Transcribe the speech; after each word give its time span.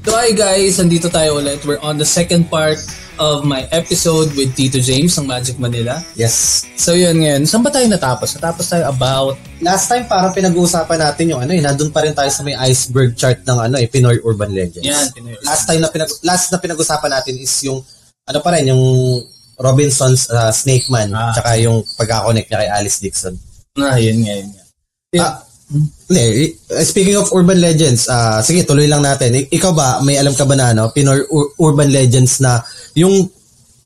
So 0.00 0.16
hi 0.16 0.32
guys, 0.32 0.80
andito 0.80 1.12
tayo 1.12 1.36
ulit. 1.36 1.60
We're 1.68 1.80
on 1.84 2.00
the 2.00 2.08
second 2.08 2.48
part 2.48 2.80
of 3.20 3.44
my 3.44 3.68
episode 3.68 4.32
with 4.32 4.56
Tito 4.56 4.80
James 4.80 5.12
ng 5.20 5.28
Magic 5.28 5.60
Manila. 5.60 6.00
Yes. 6.16 6.64
So 6.80 6.96
yun 6.96 7.20
ngayon, 7.20 7.44
saan 7.44 7.60
ba 7.60 7.68
tayo 7.68 7.84
natapos? 7.84 8.32
Natapos 8.32 8.64
tayo 8.64 8.88
about 8.88 9.36
Last 9.60 9.92
time 9.92 10.08
parang 10.08 10.32
pinag-uusapan 10.32 10.96
natin 10.96 11.36
yung 11.36 11.40
ano 11.44 11.52
eh, 11.52 11.60
nandun 11.60 11.92
pa 11.92 12.00
rin 12.00 12.16
tayo 12.16 12.32
sa 12.32 12.40
may 12.40 12.56
iceberg 12.56 13.12
chart 13.12 13.44
ng 13.44 13.58
ano 13.60 13.76
eh, 13.76 13.92
Pinoy 13.92 14.16
Urban 14.24 14.48
Legends. 14.56 14.88
Yan, 14.88 15.12
Pinoy 15.12 15.36
Urban 15.36 15.44
Last 15.44 15.64
time 15.68 15.80
na 15.84 15.92
pinag 15.92 16.10
last 16.24 16.48
na 16.48 16.56
pinag-usapan 16.56 17.10
natin 17.12 17.34
is 17.36 17.52
yung 17.60 17.84
ano 18.24 18.38
pa 18.40 18.56
rin 18.56 18.72
yung 18.72 18.80
Robinson's 19.60 20.32
uh, 20.32 20.48
Snake 20.48 20.88
Man 20.88 21.12
Ah. 21.12 21.36
tsaka 21.36 21.60
yung 21.60 21.84
pagka-connect 22.00 22.48
niya 22.48 22.58
kay 22.64 22.70
Alice 22.72 23.04
Dixon. 23.04 23.36
na 23.76 24.00
yun 24.00 24.24
nga 24.24 24.32
yun 24.32 24.48
nga. 24.48 24.62
Yeah. 25.12 25.28
Ah, 25.28 25.44
hindi, 25.70 26.20
eh, 26.50 26.82
speaking 26.82 27.14
of 27.14 27.30
urban 27.30 27.62
legends, 27.62 28.10
ah 28.10 28.42
sige, 28.42 28.66
tuloy 28.66 28.90
lang 28.90 29.00
natin. 29.00 29.34
Ik- 29.34 29.54
ikaw 29.54 29.70
ba, 29.70 30.02
may 30.02 30.18
alam 30.18 30.34
ka 30.34 30.42
ba 30.42 30.58
na 30.58 30.74
ano, 30.74 30.90
Pinoy 30.90 31.22
ur- 31.30 31.54
urban 31.62 31.86
legends 31.88 32.42
na 32.42 32.58
yung 32.94 33.30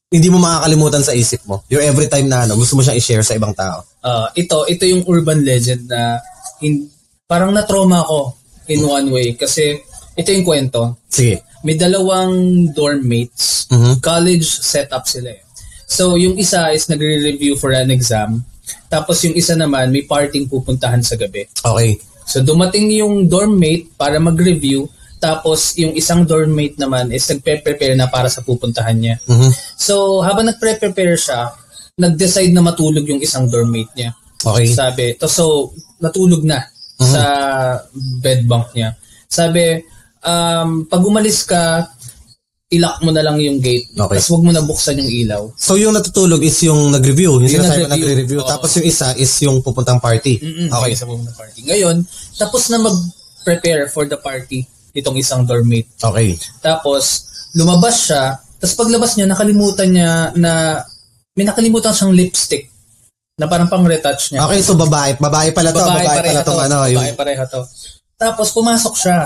hindi 0.08 0.28
mo 0.30 0.38
makakalimutan 0.38 1.02
sa 1.02 1.12
isip 1.12 1.42
mo? 1.44 1.60
Yung 1.68 1.82
every 1.82 2.06
time 2.06 2.30
na 2.30 2.46
ano, 2.46 2.54
gusto 2.54 2.78
mo 2.78 2.80
siyang 2.80 2.96
i-share 2.96 3.26
sa 3.26 3.34
ibang 3.34 3.52
tao? 3.52 3.84
Ah, 4.00 4.30
ito, 4.32 4.64
ito 4.64 4.86
yung 4.86 5.04
urban 5.04 5.42
legend 5.42 5.90
na 5.90 6.22
hin- 6.62 6.88
parang 7.26 7.50
na-trauma 7.50 8.00
ko 8.06 8.32
in 8.70 8.80
one 8.80 9.10
way 9.10 9.34
kasi 9.34 9.76
ito 10.14 10.28
yung 10.30 10.46
kwento. 10.46 11.02
Sige. 11.10 11.42
May 11.66 11.74
dalawang 11.74 12.32
dorm 12.72 13.02
mates. 13.02 13.66
Mhm. 13.68 13.98
College 14.00 14.46
setup 14.46 15.04
sila 15.04 15.32
eh. 15.34 15.42
So, 15.84 16.16
yung 16.16 16.38
isa 16.38 16.72
is 16.72 16.86
nagre-review 16.86 17.56
for 17.56 17.74
an 17.74 17.90
exam. 17.90 18.44
Tapos 18.88 19.20
yung 19.24 19.34
isa 19.36 19.54
naman, 19.54 19.90
may 19.90 20.04
parting 20.04 20.48
pupuntahan 20.48 21.02
sa 21.04 21.16
gabi. 21.18 21.48
Okay. 21.62 22.00
So, 22.24 22.40
dumating 22.40 22.88
yung 22.96 23.28
dorm 23.28 23.60
mate 23.60 23.92
para 24.00 24.16
mag-review. 24.16 24.88
Tapos, 25.20 25.76
yung 25.76 25.92
isang 25.92 26.24
dorm 26.24 26.52
mate 26.52 26.80
naman 26.80 27.12
is 27.12 27.24
nagpe-prepare 27.28 27.96
na 27.96 28.08
para 28.08 28.32
sa 28.32 28.40
pupuntahan 28.40 28.96
niya. 28.96 29.16
Mhm. 29.28 29.50
So, 29.76 30.24
habang 30.24 30.48
nagpre-prepare 30.48 31.16
siya, 31.20 31.52
nag-decide 32.00 32.50
na 32.50 32.64
matulog 32.64 33.04
yung 33.06 33.20
isang 33.20 33.46
dorm 33.46 33.70
mate 33.70 33.92
niya. 33.94 34.10
Okay. 34.44 34.68
Sabi, 34.72 35.16
to 35.16 35.28
so 35.28 35.72
natulog 36.00 36.44
na 36.44 36.60
sa 37.00 37.22
bed 38.20 38.44
bunk 38.44 38.76
niya. 38.76 38.92
Sabi, 39.28 39.80
um, 40.20 40.84
pag 40.84 41.02
umalis 41.04 41.44
ka, 41.48 41.88
ilock 42.70 42.96
mo 43.00 43.12
na 43.12 43.20
lang 43.20 43.36
yung 43.36 43.60
gate. 43.60 43.86
Okay. 43.88 43.98
Tapos 44.16 44.26
huwag 44.28 44.42
mo 44.42 44.50
na 44.50 44.60
buksan 44.60 44.96
yung 44.96 45.06
ilaw. 45.06 45.42
So 45.54 45.76
yung 45.76 45.92
natutulog 45.92 46.40
is 46.40 46.56
yung 46.62 46.88
nag-review, 46.88 47.38
yung 47.38 47.44
Yung 47.44 47.60
sinasabi 47.60 47.84
nag-review. 47.84 48.00
nagre-review. 48.00 48.40
Oo. 48.40 48.48
Tapos 48.48 48.70
yung 48.74 48.86
isa 48.86 49.08
is 49.14 49.30
yung 49.40 49.60
pupuntang 49.60 50.00
party. 50.00 50.40
Mm-mm, 50.40 50.68
Okay. 50.72 50.92
Sa 50.94 51.04
pumunta 51.04 51.32
party. 51.32 51.60
Ngayon, 51.62 51.96
tapos 52.34 52.62
na 52.68 52.78
mag-prepare 52.80 53.86
for 53.86 54.04
the 54.04 54.16
party 54.16 54.64
itong 54.92 55.14
isang 55.14 55.42
dormmate. 55.42 55.90
Okay. 55.98 56.38
Tapos, 56.60 57.26
lumabas 57.52 58.06
siya. 58.06 58.38
Tapos 58.56 58.74
paglabas 58.74 59.12
niya, 59.14 59.26
nakalimutan 59.26 59.90
niya 59.90 60.12
na 60.34 60.80
may 61.34 61.42
nakalimutan 61.42 61.90
siyang 61.90 62.14
lipstick 62.14 62.70
na 63.34 63.44
parang 63.44 63.66
pang 63.66 63.82
retouch 63.82 64.30
niya. 64.30 64.46
Okay, 64.46 64.62
so 64.62 64.72
babae. 64.72 65.18
Babae 65.18 65.50
pala 65.50 65.68
to. 65.68 65.78
Babae, 65.78 65.98
pala 66.00 66.14
pareha 66.16 66.40
tong 66.40 66.58
to. 66.58 66.64
ano. 66.64 66.78
Yung, 66.86 67.02
Babae 67.02 67.14
pareha 67.14 67.44
to. 67.44 67.60
Tapos 68.14 68.54
pumasok 68.54 68.94
siya. 68.94 69.18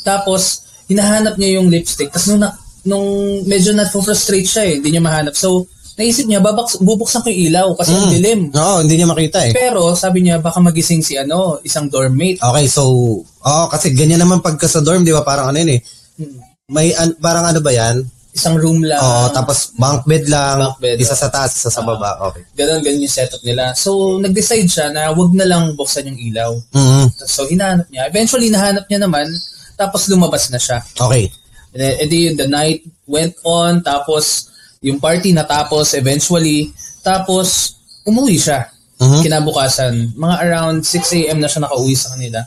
Tapos 0.00 0.64
hinahanap 0.88 1.36
niya 1.36 1.60
yung 1.60 1.68
lipstick. 1.68 2.08
Tapos 2.08 2.26
nung, 2.26 2.40
na, 2.40 2.56
nung 2.84 3.08
medyo 3.44 3.72
na-frustrate 3.72 4.48
siya 4.48 4.62
eh, 4.66 4.74
hindi 4.80 4.94
niya 4.94 5.04
mahanap. 5.04 5.34
So 5.34 5.66
naisip 6.00 6.24
niya, 6.24 6.40
babaks, 6.40 6.80
bubuksan 6.80 7.20
ko 7.20 7.28
yung 7.28 7.52
ilaw 7.52 7.68
kasi 7.76 7.92
ang 7.92 8.08
Mm. 8.08 8.14
dilim. 8.16 8.40
Oo, 8.56 8.76
hindi 8.80 8.94
niya 8.96 9.04
makita 9.04 9.38
eh. 9.44 9.52
Pero 9.52 9.92
sabi 9.92 10.24
niya, 10.24 10.40
baka 10.40 10.56
magising 10.56 11.04
si 11.04 11.20
ano, 11.20 11.60
isang 11.60 11.92
dormmate. 11.92 12.40
Okay, 12.40 12.64
so, 12.64 12.88
oh, 13.20 13.66
kasi 13.68 13.92
ganyan 13.92 14.24
naman 14.24 14.40
pagka 14.40 14.64
sa 14.64 14.80
dorm, 14.80 15.04
di 15.04 15.12
ba? 15.12 15.20
Parang 15.20 15.52
ano 15.52 15.60
yun 15.60 15.76
eh. 15.76 15.80
Hmm. 16.16 16.40
May, 16.72 16.96
an, 16.96 17.12
parang 17.20 17.44
ano 17.44 17.60
ba 17.60 17.68
yan? 17.68 18.00
Isang 18.32 18.56
room 18.56 18.80
lang. 18.80 18.96
Oo, 18.96 19.28
tapos 19.34 19.76
bunk 19.76 20.08
bed 20.08 20.24
lang. 20.30 20.72
Bunk 20.72 20.80
bed, 20.80 20.96
isa 21.04 21.12
sa 21.12 21.28
taas, 21.28 21.52
isa 21.52 21.68
sa 21.68 21.84
baba. 21.84 22.16
Okay. 22.32 22.48
Ganon, 22.56 22.80
ganon 22.80 23.04
yung 23.04 23.10
setup 23.10 23.42
nila. 23.44 23.74
So, 23.76 24.16
nag-decide 24.22 24.70
siya 24.70 24.86
na 24.88 25.12
wag 25.12 25.36
na 25.36 25.44
lang 25.44 25.76
buksan 25.76 26.08
yung 26.08 26.16
ilaw. 26.32 26.50
Mhm. 26.72 27.12
So, 27.28 27.44
hinahanap 27.44 27.90
niya. 27.92 28.08
Eventually, 28.08 28.48
nahanap 28.48 28.88
niya 28.88 29.04
naman. 29.04 29.28
Tapos, 29.76 30.08
lumabas 30.08 30.48
na 30.48 30.56
siya. 30.56 30.80
Okay. 30.96 31.28
And 31.74 31.78
then, 31.80 31.94
edi 32.02 32.30
yun, 32.30 32.34
the 32.36 32.48
night 32.50 32.82
went 33.06 33.34
on, 33.46 33.82
tapos 33.82 34.50
yung 34.80 34.98
party 34.98 35.30
natapos 35.30 35.94
eventually, 35.94 36.72
tapos 37.04 37.76
umuwi 38.06 38.36
siya. 38.40 38.70
Mhm. 39.00 39.20
Kinabukasan, 39.24 39.94
mga 40.12 40.36
around 40.44 40.78
6 40.84 41.24
a.m. 41.24 41.40
na 41.40 41.48
siya 41.48 41.64
nakauwi 41.64 41.96
sa 41.96 42.12
kanila. 42.16 42.40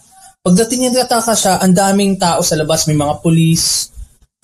Pagdating 0.43 0.79
niya, 0.85 1.07
nataka 1.07 1.33
siya, 1.33 1.53
ang 1.63 1.71
daming 1.71 2.19
tao 2.19 2.43
sa 2.43 2.59
labas, 2.59 2.85
may 2.85 2.99
mga 2.99 3.23
police. 3.23 3.89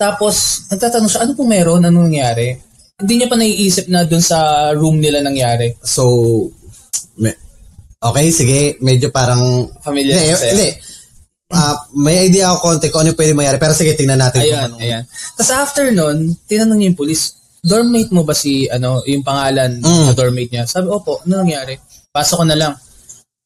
Tapos, 0.00 0.64
nagtatanong 0.72 1.10
siya, 1.12 1.22
ano 1.28 1.36
pong 1.36 1.50
meron? 1.52 1.84
Ano 1.84 2.08
nangyari? 2.08 2.56
Hindi 2.96 3.14
niya 3.20 3.28
pa 3.28 3.36
naiisip 3.36 3.86
na 3.92 4.08
dun 4.08 4.24
sa 4.24 4.72
room 4.72 4.96
nila 4.96 5.20
nangyari. 5.20 5.76
So, 5.84 6.48
me, 7.20 7.36
okay, 8.00 8.32
sige. 8.32 8.60
Medyo 8.80 9.12
parang... 9.12 9.68
Familiar 9.84 10.16
Hindi, 10.16 10.40
hindi. 10.40 10.70
Ah, 11.50 11.74
may 11.92 12.30
idea 12.30 12.46
ako 12.46 12.58
konti 12.62 12.88
kung 12.88 13.02
ano 13.02 13.10
pwede 13.12 13.34
mangyari. 13.34 13.58
Pero 13.58 13.74
sige, 13.74 13.98
tingnan 13.98 14.22
natin. 14.22 14.38
kung 14.38 14.54
Ayan, 14.54 14.70
ano. 14.70 14.76
ayan. 14.78 15.02
Tapos 15.34 15.50
after 15.50 15.90
nun, 15.90 16.38
tinanong 16.46 16.78
niya 16.78 16.88
yung 16.94 16.98
police, 16.98 17.34
dormmate 17.58 18.14
mo 18.14 18.22
ba 18.22 18.32
si, 18.32 18.70
ano, 18.70 19.02
yung 19.04 19.26
pangalan 19.26 19.82
Mm. 19.82 20.06
sa 20.06 20.14
dormmate 20.14 20.48
niya? 20.48 20.64
Sabi, 20.64 20.86
opo, 20.88 21.18
ano 21.26 21.42
nangyari? 21.42 21.74
Pasok 22.08 22.42
ko 22.42 22.46
na 22.46 22.54
lang. 22.54 22.72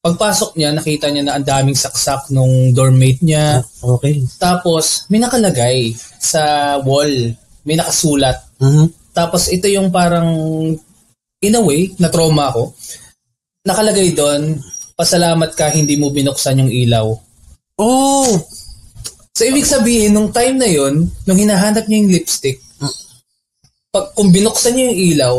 Pagpasok 0.05 0.53
niya, 0.55 0.77
nakita 0.77 1.09
niya 1.09 1.25
na 1.25 1.33
ang 1.35 1.49
daming 1.49 1.75
saksak 1.75 2.29
nung 2.29 2.77
dormmate 2.77 3.25
niya. 3.25 3.65
Okay. 3.81 4.21
Tapos, 4.37 5.09
may 5.09 5.17
nakalagay 5.17 5.97
sa 6.21 6.77
wall. 6.85 7.33
May 7.65 7.81
nakasulat. 7.81 8.37
Mhm. 8.61 9.17
Tapos, 9.17 9.49
ito 9.49 9.65
yung 9.65 9.89
parang, 9.89 10.29
in 11.41 11.57
a 11.57 11.63
way, 11.65 11.89
na 11.97 12.13
trauma 12.13 12.53
ako. 12.53 12.77
Nakalagay 13.65 14.13
doon, 14.13 14.61
pasalamat 14.93 15.57
ka, 15.57 15.73
hindi 15.73 15.97
mo 15.97 16.13
binuksan 16.13 16.61
yung 16.61 16.69
ilaw. 16.69 17.09
Oh! 17.79 18.39
So, 19.35 19.43
ibig 19.43 19.67
sabihin, 19.67 20.15
nung 20.15 20.31
time 20.31 20.55
na 20.63 20.71
yon 20.71 21.11
nung 21.27 21.39
hinahanap 21.39 21.91
niya 21.91 21.99
yung 22.07 22.13
lipstick, 22.15 22.63
pag, 23.91 24.15
kung 24.15 24.31
binuksan 24.31 24.75
niya 24.75 24.85
yung 24.91 24.99
ilaw, 25.15 25.35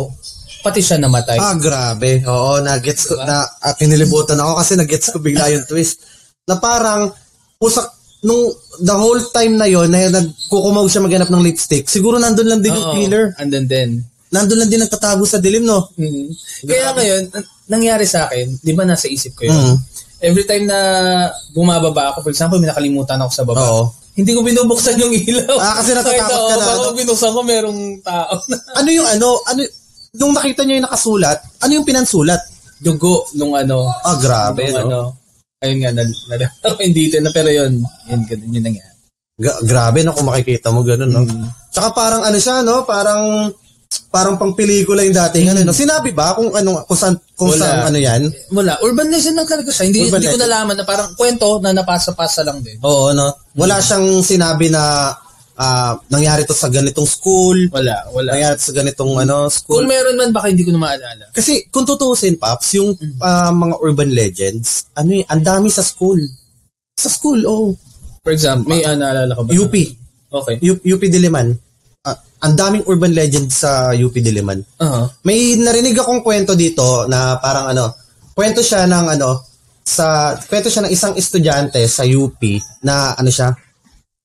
pati 0.64 0.84
siya 0.84 1.00
namatay. 1.00 1.40
Ah, 1.40 1.56
grabe. 1.56 2.24
Oo, 2.28 2.60
na-gets 2.60 3.08
ko, 3.08 3.16
Diba? 3.16 3.28
na, 3.28 3.36
ah, 3.48 3.76
kinilibutan 3.76 4.40
ako 4.40 4.52
kasi 4.60 4.72
na-gets 4.76 5.12
ko 5.16 5.20
bigla 5.24 5.48
yung 5.52 5.64
twist. 5.64 6.04
Na 6.48 6.60
parang, 6.60 7.12
pusak, 7.56 7.88
nung 8.26 8.52
the 8.84 8.96
whole 8.96 9.22
time 9.32 9.56
na 9.56 9.70
yon 9.70 9.88
na 9.88 10.12
nagkukumaw 10.12 10.84
siya 10.92 11.04
maghanap 11.06 11.32
ng 11.32 11.46
lipstick, 11.46 11.88
siguro 11.88 12.20
nandun 12.20 12.52
lang 12.52 12.60
din 12.60 12.76
yung 12.76 12.90
Oo, 12.92 12.96
killer. 13.00 13.26
Andun 13.40 13.68
din. 13.68 14.04
Nandun 14.34 14.60
lang 14.60 14.70
din 14.72 14.82
nagtatago 14.84 15.24
sa 15.24 15.40
dilim, 15.40 15.64
no? 15.64 15.88
Mm. 15.96 16.36
Kaya 16.68 16.92
ngayon, 17.00 17.24
nangyari 17.72 18.04
sa 18.04 18.28
akin, 18.28 18.60
di 18.60 18.76
ba 18.76 18.84
nasa 18.84 19.08
isip 19.08 19.40
ko 19.40 19.48
yun? 19.48 19.56
Mm. 19.56 19.78
Every 20.24 20.46
time 20.48 20.66
na 20.70 20.80
bumababa 21.52 22.16
ako, 22.16 22.28
for 22.28 22.32
example, 22.32 22.60
may 22.60 22.72
nakalimutan 22.72 23.20
ako 23.20 23.32
sa 23.32 23.44
baba. 23.44 23.62
Oo. 23.62 23.84
Hindi 24.16 24.32
ko 24.32 24.42
binubuksan 24.48 24.96
yung 24.96 25.12
ilaw. 25.12 25.60
Ah, 25.60 25.76
kasi 25.84 25.92
natatakot 25.92 26.24
Kahit, 26.24 26.48
ka 26.48 26.56
na? 26.56 26.66
Baka 26.80 26.92
binuksan 26.96 27.32
ko, 27.36 27.40
merong 27.44 27.80
tao 28.00 28.34
na. 28.48 28.58
Ano 28.80 28.90
yung 28.90 29.08
ano, 29.12 29.28
ano, 29.44 29.62
nung 30.16 30.32
nakita 30.32 30.64
niyo 30.64 30.80
yung 30.80 30.88
nakasulat, 30.88 31.38
ano 31.60 31.72
yung 31.76 31.88
pinansulat? 31.88 32.42
Dugo 32.80 33.28
nung 33.36 33.60
ano. 33.60 33.92
Ah, 34.08 34.16
grabe, 34.16 34.72
nung 34.72 34.76
no? 34.76 34.80
ano. 34.88 35.00
Ayun 35.60 35.78
nga, 35.84 35.92
nal- 35.92 36.22
nal- 36.32 36.80
hindi 36.88 37.12
din 37.12 37.24
na, 37.28 37.32
pero 37.36 37.52
yun, 37.52 37.84
yun, 38.08 38.22
ganun 38.24 38.56
yun 38.56 38.64
nangyari. 38.64 38.96
Ga- 39.36 39.62
grabe, 39.68 40.00
no, 40.08 40.16
kung 40.16 40.32
makikita 40.32 40.72
mo 40.72 40.80
ganun, 40.80 41.12
no? 41.12 41.22
Mm. 41.28 41.48
Tsaka 41.76 41.92
parang 41.92 42.24
ano 42.24 42.38
siya, 42.40 42.64
no? 42.64 42.88
Parang, 42.88 43.52
parang 44.08 44.36
pang 44.36 44.54
pelikula 44.54 45.04
yung 45.04 45.14
dating, 45.14 45.52
ano, 45.52 45.60
no? 45.64 45.76
Sinabi 45.76 46.12
ba 46.12 46.36
kung 46.36 46.52
ano, 46.52 46.84
kung 46.84 46.96
saan, 46.96 47.16
kung 47.34 47.52
Wala. 47.52 47.60
saan, 47.60 47.80
ano 47.90 47.98
yan? 48.00 48.22
Wala. 48.50 48.80
Urban 48.80 49.08
legend 49.10 49.36
lang 49.36 49.48
talaga 49.48 49.70
siya. 49.70 49.86
Hindi, 49.88 50.08
Urban 50.08 50.20
hindi 50.20 50.32
ko 50.32 50.40
nalaman 50.40 50.76
na 50.76 50.84
parang 50.84 51.10
kwento 51.14 51.60
na 51.60 51.72
napasa-pasa 51.72 52.42
lang 52.44 52.60
din. 52.60 52.80
Oo, 52.82 53.12
no? 53.12 53.32
Wala 53.54 53.80
siyang 53.80 54.24
sinabi 54.24 54.72
na 54.72 55.12
ah, 55.56 55.96
nangyari 56.08 56.44
to 56.44 56.52
sa 56.52 56.68
ganitong 56.68 57.08
school, 57.08 57.56
Wala, 57.72 58.08
wala. 58.12 58.36
nangyari 58.36 58.60
to 58.60 58.68
sa 58.72 58.76
ganitong 58.76 59.16
ano, 59.16 59.48
Kung 59.48 59.56
school. 59.56 59.84
meron 59.88 60.16
man, 60.16 60.32
baka 60.32 60.52
hindi 60.52 60.68
ko 60.68 60.72
na 60.76 60.84
maalala. 60.84 61.32
Kasi 61.32 61.68
kung 61.72 61.88
tutuusin, 61.88 62.36
Paps, 62.36 62.76
yung 62.76 62.92
ah, 63.20 63.52
mga 63.52 63.76
urban 63.80 64.12
legends, 64.12 64.92
ano 64.96 65.16
eh, 65.16 65.24
ang 65.28 65.44
dami 65.44 65.72
sa 65.72 65.84
school. 65.84 66.20
Sa 66.96 67.08
school, 67.08 67.44
oh. 67.44 67.76
For 68.24 68.34
example, 68.34 68.68
may 68.68 68.82
uh, 68.82 68.98
naalala 68.98 69.36
ka 69.36 69.42
ba? 69.46 69.52
UP. 69.54 69.76
Okay. 70.36 70.56
U- 70.66 70.84
UP 70.84 71.04
Diliman. 71.06 71.54
Ah, 72.06 72.14
ang 72.42 72.54
daming 72.54 72.86
urban 72.86 73.12
legends 73.12 73.58
sa 73.58 73.90
UP 73.92 74.14
Diliman. 74.14 74.62
Uh-huh. 74.78 75.10
May 75.26 75.58
narinig 75.58 75.98
akong 75.98 76.22
kwento 76.22 76.54
dito 76.54 77.10
na 77.10 77.42
parang 77.42 77.74
ano, 77.74 77.98
kwento 78.32 78.62
siya 78.62 78.86
ng 78.86 79.18
ano, 79.18 79.42
sa, 79.82 80.38
kwento 80.40 80.70
siya 80.70 80.86
ng 80.86 80.94
isang 80.94 81.14
estudyante 81.14 81.82
sa 81.86 82.06
UP 82.06 82.38
na 82.82 83.14
ano 83.14 83.30
siya, 83.30 83.54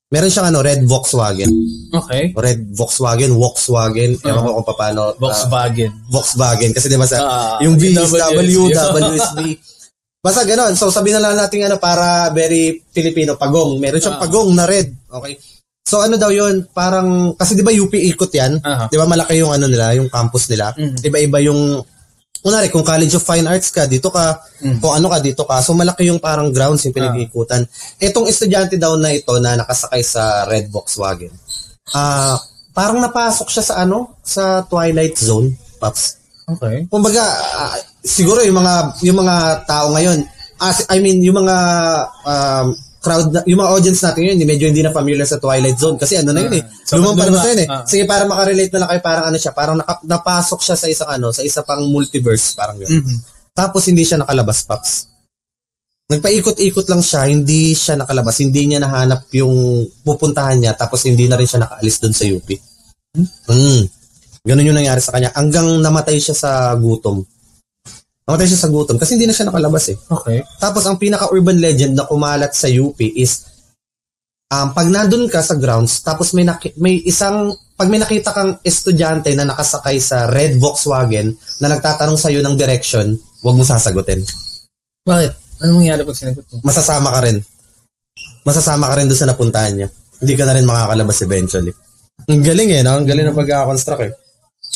meron 0.08 0.28
siyang 0.28 0.52
ano, 0.52 0.60
red 0.60 0.84
Volkswagen. 0.84 1.48
Okay. 1.92 2.36
Red 2.36 2.68
Volkswagen, 2.72 3.32
Volkswagen, 3.32 4.20
ewan 4.20 4.40
ko 4.42 4.60
kung 4.60 4.68
paano. 4.76 5.00
ah, 5.08 5.16
Volkswagen. 5.16 5.90
Volkswagen. 6.08 6.70
Kasi 6.72 6.88
di 6.88 7.00
ba 7.00 7.08
sa, 7.08 7.16
Ah, 7.20 7.56
yung 7.60 7.80
V 7.80 7.92
is 7.92 8.12
WSB. 8.12 8.36
W, 8.36 8.60
WSB. 8.68 9.40
Basta 10.20 10.44
ganon. 10.44 10.76
So 10.76 10.92
sabi 10.92 11.16
na 11.16 11.24
lang 11.24 11.32
natin 11.32 11.64
ano, 11.64 11.80
para 11.80 12.28
very 12.32 12.84
Filipino, 12.92 13.40
pagong. 13.40 13.80
Meron 13.80 13.96
siyang 13.96 14.20
Ah. 14.20 14.22
pagong 14.24 14.52
na 14.52 14.68
red. 14.68 14.92
Okay. 15.08 15.40
So 15.90 15.98
ano 15.98 16.14
daw 16.14 16.30
yun, 16.30 16.70
parang, 16.70 17.34
kasi 17.34 17.58
di 17.58 17.66
ba 17.66 17.74
UP 17.74 17.90
ikot 17.90 18.30
yan? 18.30 18.62
Aha. 18.62 18.86
Di 18.86 18.94
ba 18.94 19.10
malaki 19.10 19.42
yung 19.42 19.50
ano 19.50 19.66
nila, 19.66 19.90
yung 19.98 20.06
campus 20.06 20.46
nila? 20.46 20.70
Mhm. 20.78 21.02
Iba-iba 21.02 21.42
yung, 21.42 21.82
kunwari, 22.38 22.70
kung 22.70 22.86
College 22.86 23.18
of 23.18 23.26
Fine 23.26 23.50
Arts 23.50 23.74
ka, 23.74 23.90
dito 23.90 24.06
ka, 24.06 24.38
Mhm. 24.62 24.78
kung 24.78 24.94
ano 24.94 25.10
ka, 25.10 25.18
dito 25.18 25.42
ka. 25.42 25.58
So 25.58 25.74
malaki 25.74 26.06
yung 26.06 26.22
parang 26.22 26.54
grounds 26.54 26.86
yung 26.86 26.94
pinag-iikutan. 26.94 27.66
Itong 27.98 28.30
estudyante 28.30 28.78
daw 28.78 28.94
na 28.94 29.10
ito 29.10 29.34
na 29.42 29.58
nakasakay 29.58 30.06
sa 30.06 30.46
red 30.46 30.70
Volkswagen, 30.70 31.34
ah, 31.90 32.38
parang 32.70 33.02
napasok 33.02 33.50
siya 33.50 33.64
sa 33.66 33.74
ano, 33.82 34.14
sa 34.22 34.62
Twilight 34.70 35.18
Zone, 35.18 35.58
Paps. 35.82 36.22
Okay. 36.46 36.86
Kumbaga, 36.86 37.18
ah, 37.58 37.74
siguro 37.98 38.46
yung 38.46 38.62
mga 38.62 38.74
yung 39.02 39.18
mga 39.26 39.36
tao 39.66 39.90
ngayon, 39.90 40.22
as 40.62 40.86
I 40.86 41.02
mean, 41.02 41.18
yung 41.18 41.42
mga 41.42 41.56
um, 42.22 42.66
crowd, 43.00 43.32
na, 43.32 43.40
yung 43.48 43.64
mga 43.64 43.70
audience 43.72 44.00
natin 44.04 44.22
yun, 44.28 44.36
medyo 44.44 44.68
hindi 44.68 44.84
na 44.84 44.92
familiar 44.92 45.24
sa 45.24 45.40
Twilight 45.40 45.80
Zone 45.80 45.96
kasi 45.96 46.20
ano 46.20 46.36
na 46.36 46.44
yun 46.44 46.54
eh. 46.60 46.64
So, 46.84 47.00
lumang 47.00 47.16
luma. 47.16 47.22
palabas 47.24 47.40
na 47.42 47.50
yun 47.50 47.62
eh. 47.64 47.68
Ah. 47.68 47.82
Sige, 47.88 48.04
para 48.04 48.22
makarelate 48.28 48.72
na 48.76 48.78
lang 48.84 48.88
kayo, 48.92 49.00
parang 49.00 49.24
ano 49.32 49.36
siya, 49.40 49.52
parang 49.56 49.76
naka, 49.80 49.94
napasok 50.04 50.60
siya 50.60 50.76
sa 50.76 50.86
isang 50.86 51.08
ano, 51.08 51.32
sa 51.32 51.42
isa 51.42 51.64
pang 51.64 51.80
multiverse, 51.88 52.52
parang 52.52 52.76
yun. 52.76 53.00
Mhm. 53.00 53.16
Tapos 53.56 53.82
hindi 53.88 54.04
siya 54.04 54.20
nakalabas, 54.20 54.62
Paps. 54.68 55.10
Nagpaikot-ikot 56.10 56.86
lang 56.90 57.02
siya, 57.02 57.30
hindi 57.30 57.72
siya 57.72 57.96
nakalabas, 57.96 58.36
hindi 58.42 58.66
niya 58.66 58.82
nahanap 58.82 59.30
yung 59.32 59.86
pupuntahan 60.02 60.58
niya, 60.60 60.76
tapos 60.76 61.06
hindi 61.06 61.24
na 61.30 61.38
rin 61.38 61.46
siya 61.46 61.64
nakaalis 61.64 61.96
doon 62.02 62.14
sa 62.14 62.24
UP. 62.26 62.48
Hmm. 63.48 63.82
Ganun 64.40 64.68
yung 64.72 64.78
nangyari 64.78 65.00
sa 65.04 65.12
kanya. 65.12 65.30
Hanggang 65.36 65.68
namatay 65.80 66.16
siya 66.16 66.34
sa 66.34 66.50
gutom. 66.76 67.22
Namatay 68.30 68.46
siya 68.46 68.62
sa 68.62 68.70
gutom 68.70 68.94
kasi 68.94 69.18
hindi 69.18 69.26
na 69.26 69.34
siya 69.34 69.50
nakalabas 69.50 69.90
eh. 69.90 69.98
Okay. 69.98 70.38
Tapos 70.62 70.86
ang 70.86 71.02
pinaka-urban 71.02 71.58
legend 71.58 71.98
na 71.98 72.06
kumalat 72.06 72.54
sa 72.54 72.70
UP 72.70 72.94
is 73.02 73.50
um, 74.54 74.70
pag 74.70 74.86
nandun 74.86 75.26
ka 75.26 75.42
sa 75.42 75.58
grounds, 75.58 76.02
tapos 76.06 76.30
may, 76.30 76.46
naki- 76.46 76.78
may 76.78 77.02
isang, 77.02 77.50
pag 77.74 77.90
may 77.90 77.98
nakita 77.98 78.30
kang 78.30 78.58
estudyante 78.62 79.34
na 79.34 79.50
nakasakay 79.50 79.98
sa 79.98 80.30
red 80.30 80.62
Volkswagen 80.62 81.34
na 81.58 81.74
nagtatanong 81.74 82.14
sa'yo 82.14 82.38
ng 82.38 82.54
direction, 82.54 83.18
huwag 83.42 83.56
mo 83.58 83.66
sasagutin. 83.66 84.22
Bakit? 85.02 85.32
Ano 85.66 85.80
mangyari 85.80 86.06
pag 86.06 86.18
sinagot 86.18 86.44
mo? 86.54 86.62
Masasama 86.62 87.10
ka 87.10 87.20
rin. 87.24 87.36
Masasama 88.46 88.88
ka 88.88 88.94
rin 89.00 89.06
doon 89.10 89.20
sa 89.20 89.28
napuntahan 89.28 89.74
niya. 89.74 89.88
Hindi 90.20 90.34
ka 90.36 90.44
na 90.44 90.54
rin 90.56 90.68
makakalabas 90.68 91.18
eventually. 91.24 91.72
Ang 92.28 92.44
galing 92.44 92.70
eh, 92.76 92.80
no? 92.84 93.00
Ang 93.00 93.08
galing 93.08 93.26
ng 93.32 93.36
pagkakakonstruct 93.36 94.02
eh. 94.04 94.12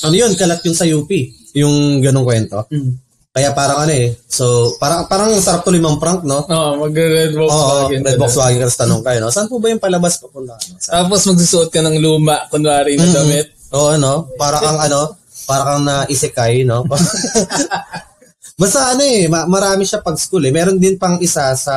Ano 0.04 0.14
yun? 0.16 0.32
Kalat 0.32 0.60
yun 0.64 0.76
sa 0.76 0.88
UP. 0.88 1.08
Yung 1.54 2.00
ganong 2.00 2.26
kwento. 2.26 2.64
Mhm. 2.72 3.03
Kaya 3.34 3.50
parang 3.50 3.82
ano 3.82 3.90
eh. 3.90 4.14
So, 4.30 4.78
parang 4.78 5.10
parang 5.10 5.34
sarap 5.42 5.66
tuloy 5.66 5.82
mang 5.82 5.98
prank, 5.98 6.22
no? 6.22 6.46
Oo, 6.46 6.86
mag-red 6.86 7.34
Oo, 7.34 7.42
Volkswagen. 7.42 8.00
Red 8.06 8.14
Volkswagen 8.14 8.62
ka 8.62 8.86
tanong 8.86 9.02
kayo, 9.02 9.18
no? 9.26 9.34
Saan 9.34 9.50
po 9.50 9.58
ba 9.58 9.74
yung 9.74 9.82
palabas 9.82 10.22
papunta? 10.22 10.54
Tapos 10.78 11.26
magsusuot 11.26 11.66
ka 11.74 11.82
ng 11.82 11.98
luma, 11.98 12.46
kunwari 12.46 12.94
na 12.94 13.10
damit. 13.10 13.50
Oo, 13.74 13.98
no? 13.98 14.30
Para 14.38 14.62
kang 14.62 14.78
ano, 14.78 15.18
para 15.50 15.62
kang 15.66 15.82
na 15.82 16.06
isekay, 16.06 16.62
no? 16.62 16.86
Basta 18.62 18.94
ano 18.94 19.02
eh, 19.02 19.26
ma- 19.26 19.50
marami 19.50 19.82
siya 19.82 19.98
pag 19.98 20.14
school 20.14 20.46
eh. 20.46 20.54
Meron 20.54 20.78
din 20.78 20.94
pang 20.94 21.18
isa 21.18 21.58
sa, 21.58 21.74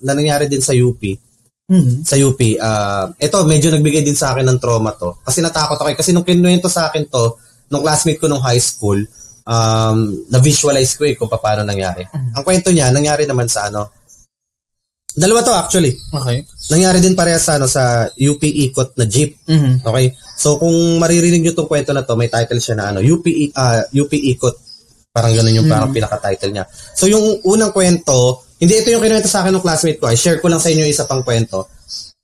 na 0.00 0.16
nangyari 0.16 0.48
din 0.48 0.64
sa 0.64 0.72
UP. 0.72 1.04
Mhm. 1.68 2.00
Sa 2.00 2.16
UP, 2.16 2.40
ah, 2.56 3.12
ito 3.20 3.36
medyo 3.44 3.68
nagbigay 3.68 4.00
din 4.00 4.16
sa 4.16 4.32
akin 4.32 4.48
ng 4.48 4.56
trauma 4.56 4.96
to. 4.96 5.20
Kasi 5.20 5.44
natakot 5.44 5.76
ako 5.76 5.88
eh. 5.92 5.96
Kasi 6.00 6.16
nung 6.16 6.24
kinuwento 6.24 6.72
sa 6.72 6.88
akin 6.88 7.04
to, 7.12 7.36
nung 7.68 7.84
classmate 7.84 8.16
ko 8.16 8.24
nung 8.24 8.40
high 8.40 8.60
school, 8.60 9.04
um, 9.44 9.98
na-visualize 10.32 10.96
ko 10.96 11.04
eh 11.04 11.14
kung 11.14 11.28
paano 11.28 11.62
nangyari. 11.62 12.04
Ang 12.10 12.44
kwento 12.44 12.72
niya, 12.72 12.90
nangyari 12.90 13.28
naman 13.28 13.46
sa 13.48 13.68
ano, 13.68 13.92
dalawa 15.14 15.46
to 15.46 15.54
actually. 15.54 15.94
Okay. 16.10 16.42
Nangyari 16.74 16.98
din 16.98 17.14
pareha 17.14 17.38
sa 17.38 17.60
ano 17.60 17.70
sa 17.70 18.08
UP 18.10 18.42
Ikot 18.42 18.98
na 18.98 19.06
jeep. 19.06 19.38
Mhm. 19.46 19.86
Okay? 19.86 20.06
So 20.34 20.58
kung 20.58 20.98
maririnig 20.98 21.44
niyo 21.44 21.54
tong 21.54 21.70
kwento 21.70 21.94
na 21.94 22.02
to, 22.02 22.18
may 22.18 22.26
title 22.26 22.58
siya 22.58 22.74
na 22.74 22.84
ano, 22.90 22.98
UP 22.98 23.22
ah, 23.54 23.86
UP 23.94 24.10
Ikot. 24.10 24.56
Parang 25.14 25.30
ganun 25.30 25.54
yung 25.54 25.70
parang 25.70 25.94
pinaka-title 25.94 26.50
niya. 26.50 26.66
So 26.98 27.06
yung 27.06 27.38
unang 27.46 27.70
kwento, 27.70 28.42
hindi 28.58 28.82
ito 28.82 28.90
yung 28.90 28.98
kinuwento 28.98 29.30
sa 29.30 29.46
akin 29.46 29.54
ng 29.54 29.62
classmate 29.62 30.02
ko. 30.02 30.10
I 30.10 30.18
share 30.18 30.42
ko 30.42 30.50
lang 30.50 30.58
sa 30.58 30.74
inyo 30.74 30.82
isa 30.90 31.06
pang 31.06 31.22
kwento. 31.22 31.70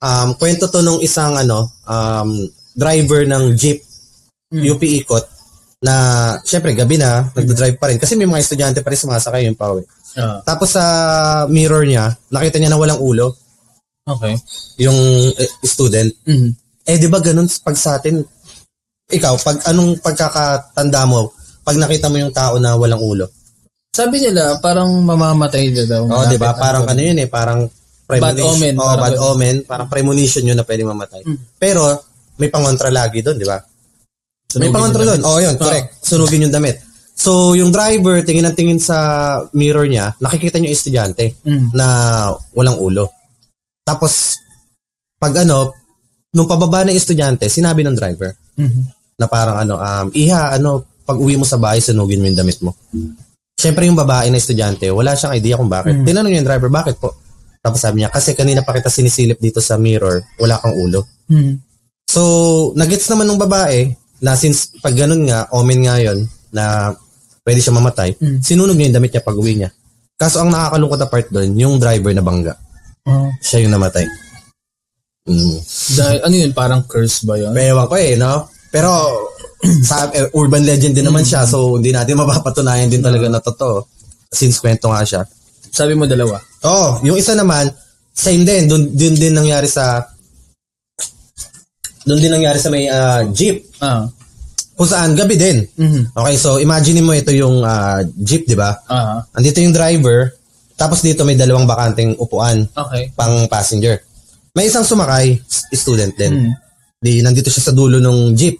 Um, 0.03 0.35
kwento 0.35 0.67
to 0.67 0.83
nung 0.83 0.99
isang 0.99 1.39
ano, 1.39 1.71
um, 1.87 2.43
driver 2.75 3.23
ng 3.23 3.55
jeep 3.55 3.79
UP 4.51 4.83
Ikot 4.83 5.40
na 5.81 5.95
syempre 6.45 6.77
gabi 6.77 7.01
na, 7.01 7.25
nagdo-drive 7.33 7.77
pa 7.81 7.89
rin 7.89 7.97
kasi 7.97 8.13
may 8.13 8.29
mga 8.29 8.41
estudyante 8.45 8.79
pa 8.85 8.93
rin 8.93 9.01
sumasakay 9.01 9.49
yung 9.49 9.57
pauwi. 9.57 9.81
Ah, 10.13 10.45
Tapos 10.45 10.77
sa 10.77 10.85
mirror 11.49 11.81
niya, 11.83 12.13
nakita 12.29 12.61
niya 12.61 12.69
na 12.69 12.77
walang 12.77 13.01
ulo 13.01 13.33
okay. 14.05 14.37
yung 14.77 14.97
eh, 15.33 15.49
student. 15.65 16.13
Mhm. 16.29 16.49
Eh, 16.85 16.97
di 16.97 17.07
ba 17.09 17.17
ganun 17.21 17.49
pag 17.65 17.77
sa 17.77 17.97
atin, 17.97 18.21
ikaw, 19.09 19.37
pag 19.41 19.57
anong 19.69 19.97
pagkakatanda 20.01 21.01
mo, 21.09 21.33
pag 21.61 21.77
nakita 21.77 22.09
mo 22.09 22.17
yung 22.17 22.33
tao 22.33 22.57
na 22.61 22.77
walang 22.77 23.01
ulo? 23.01 23.25
Sabi 23.91 24.23
nila, 24.23 24.57
parang 24.63 24.87
mamamatay 25.03 25.67
na 25.75 25.83
daw. 25.83 26.03
Oo, 26.07 26.25
di 26.31 26.39
ba? 26.39 26.55
Parang 26.55 26.87
ano 26.87 27.01
yun 27.01 27.19
eh, 27.19 27.27
parang 27.27 27.67
Bad 28.19 28.43
omen, 28.43 28.75
Oo, 28.75 28.83
parang 28.83 29.03
bad 29.07 29.17
omen. 29.23 29.55
Parang 29.63 29.87
premonition 29.87 30.43
yun 30.43 30.57
na 30.59 30.67
pwede 30.67 30.83
mamatay. 30.83 31.23
Mm. 31.23 31.37
Pero, 31.55 31.95
may 32.35 32.51
pangontra 32.51 32.91
lagi 32.91 33.23
doon, 33.23 33.39
di 33.39 33.47
ba? 33.47 33.55
May 34.59 34.67
Sunugin 34.67 34.73
pangontra 34.75 35.01
yung 35.03 35.09
doon. 35.15 35.21
Oo, 35.23 35.39
yun, 35.39 35.55
correct. 35.55 35.87
Sunugin 36.03 36.43
yung 36.49 36.55
damit. 36.55 36.77
So, 37.15 37.53
yung 37.53 37.69
driver, 37.69 38.19
tingin 38.25 38.49
ng 38.49 38.57
tingin 38.57 38.79
sa 38.81 38.97
mirror 39.53 39.85
niya, 39.85 40.17
nakikita 40.17 40.57
niyo 40.57 40.73
yung 40.73 40.77
estudyante 40.79 41.37
Mm. 41.45 41.69
na 41.71 41.87
walang 42.51 42.81
ulo. 42.81 43.13
Tapos, 43.85 44.41
pag 45.21 45.45
ano, 45.45 45.71
nung 46.33 46.49
pababa 46.49 46.81
na 46.81 46.95
estudyante, 46.95 47.45
sinabi 47.45 47.85
ng 47.85 47.93
driver, 47.93 48.33
Mhm. 48.57 48.81
na 49.21 49.25
parang 49.29 49.61
ano, 49.61 49.77
um, 49.77 50.07
iha, 50.17 50.57
ano, 50.57 50.81
pag 51.05 51.19
uwi 51.21 51.37
mo 51.37 51.45
sa 51.45 51.61
bahay, 51.61 51.77
sunugin 51.77 52.19
mo 52.19 52.25
yung 52.25 52.39
damit 52.41 52.57
mo. 52.65 52.73
Siyempre 53.53 53.85
yung 53.85 53.99
babae 53.99 54.33
na 54.33 54.41
estudyante, 54.41 54.89
wala 54.89 55.13
siyang 55.13 55.37
idea 55.37 55.59
kung 55.61 55.69
bakit. 55.69 55.93
Mm. 55.93 56.05
Tinanong 56.07 56.29
niya 56.33 56.39
yung 56.41 56.49
driver, 56.49 56.69
bakit 56.73 56.97
po? 56.97 57.13
Tapos 57.61 57.77
sabi 57.77 58.01
niya, 58.01 58.09
kasi 58.09 58.33
kanina 58.33 58.65
pa 58.65 58.73
kita 58.73 58.89
sinisilip 58.89 59.37
dito 59.37 59.61
sa 59.61 59.77
mirror, 59.77 60.25
wala 60.41 60.57
kang 60.57 60.73
ulo. 60.73 61.05
Mhm. 61.29 61.53
So, 62.09 62.21
nagets 62.73 63.05
naman 63.07 63.29
ng 63.29 63.37
babae 63.37 63.93
na 64.21 64.37
since 64.37 64.69
pag 64.79 64.93
ganun 64.93 65.25
nga, 65.25 65.49
omen 65.49 65.81
nga 65.81 65.97
yun, 65.97 66.29
na 66.53 66.93
pwede 67.41 67.59
siya 67.59 67.73
mamatay, 67.73 68.13
Mm. 68.21 68.39
sinunog 68.39 68.77
niya 68.77 68.87
yung 68.93 68.97
damit 69.01 69.11
niya 69.11 69.25
pag 69.25 69.37
uwi 69.37 69.53
niya. 69.57 69.69
Kaso 70.13 70.45
ang 70.45 70.53
nakakalungkot 70.53 70.99
na 71.01 71.09
part 71.09 71.27
doon, 71.33 71.49
yung 71.57 71.75
driver 71.81 72.13
na 72.13 72.21
bangga. 72.21 72.53
Ah. 73.09 73.33
Siya 73.41 73.65
yung 73.65 73.73
namatay. 73.73 74.05
Mm. 75.25 75.57
Dahil, 75.97 76.19
ano 76.21 76.35
yun, 76.37 76.51
parang 76.53 76.85
curse 76.85 77.25
ba 77.25 77.37
yun? 77.41 77.53
Ewan 77.57 77.89
ko 77.89 77.95
eh, 77.97 78.13
no? 78.13 78.45
Pero, 78.69 78.89
sa 79.89 80.09
eh, 80.13 80.29
urban 80.37 80.61
legend 80.61 80.93
din 80.93 81.05
naman 81.05 81.25
siya, 81.25 81.49
so 81.49 81.77
hindi 81.81 81.89
natin 81.89 82.17
mapapatunayan 82.21 82.93
din 82.93 83.01
talaga 83.01 83.25
na 83.25 83.41
totoo. 83.41 83.89
Since 84.29 84.61
kwento 84.61 84.93
nga 84.93 85.01
siya. 85.01 85.21
Sabi 85.73 85.97
mo 85.97 86.05
dalawa. 86.05 86.37
Oh, 86.61 87.01
yung 87.01 87.17
isa 87.17 87.33
naman, 87.33 87.73
same 88.13 88.45
din, 88.45 88.69
dun 88.69 88.91
din 88.93 89.33
nangyari 89.33 89.65
sa 89.65 90.05
dun 92.01 92.17
din 92.17 92.31
nangyari 92.31 92.57
sa 92.57 92.69
may 92.69 92.87
ah, 92.87 93.23
jeep. 93.29 93.65
Ah. 93.77 94.09
Kung 94.73 94.89
saan, 94.89 95.13
gabi 95.13 95.37
din. 95.37 95.61
Mhm. 95.77 96.15
Okay, 96.15 96.35
so 96.35 96.57
imagine 96.57 97.01
mo 97.01 97.13
ito 97.13 97.29
yung 97.29 97.61
ah, 97.61 98.01
jeep, 98.17 98.45
di 98.45 98.57
ba? 98.57 98.73
Ah. 98.85 99.21
Andito 99.31 99.61
yung 99.61 99.71
driver, 99.71 100.33
tapos 100.73 101.05
dito 101.05 101.21
may 101.21 101.37
dalawang 101.37 101.69
bakanteng 101.69 102.17
upuan, 102.17 102.65
Okay. 102.73 103.13
pang 103.13 103.45
passenger. 103.45 104.01
May 104.51 104.67
isang 104.67 104.81
sumakay, 104.81 105.37
s- 105.37 105.69
student 105.71 106.11
din. 106.13 106.33
Mhm. 106.33 106.51
Di 106.97 107.21
nandito 107.21 107.49
siya 107.49 107.69
sa 107.69 107.73
dulo 107.73 107.97
ng 107.97 108.33
jeep. 108.33 108.57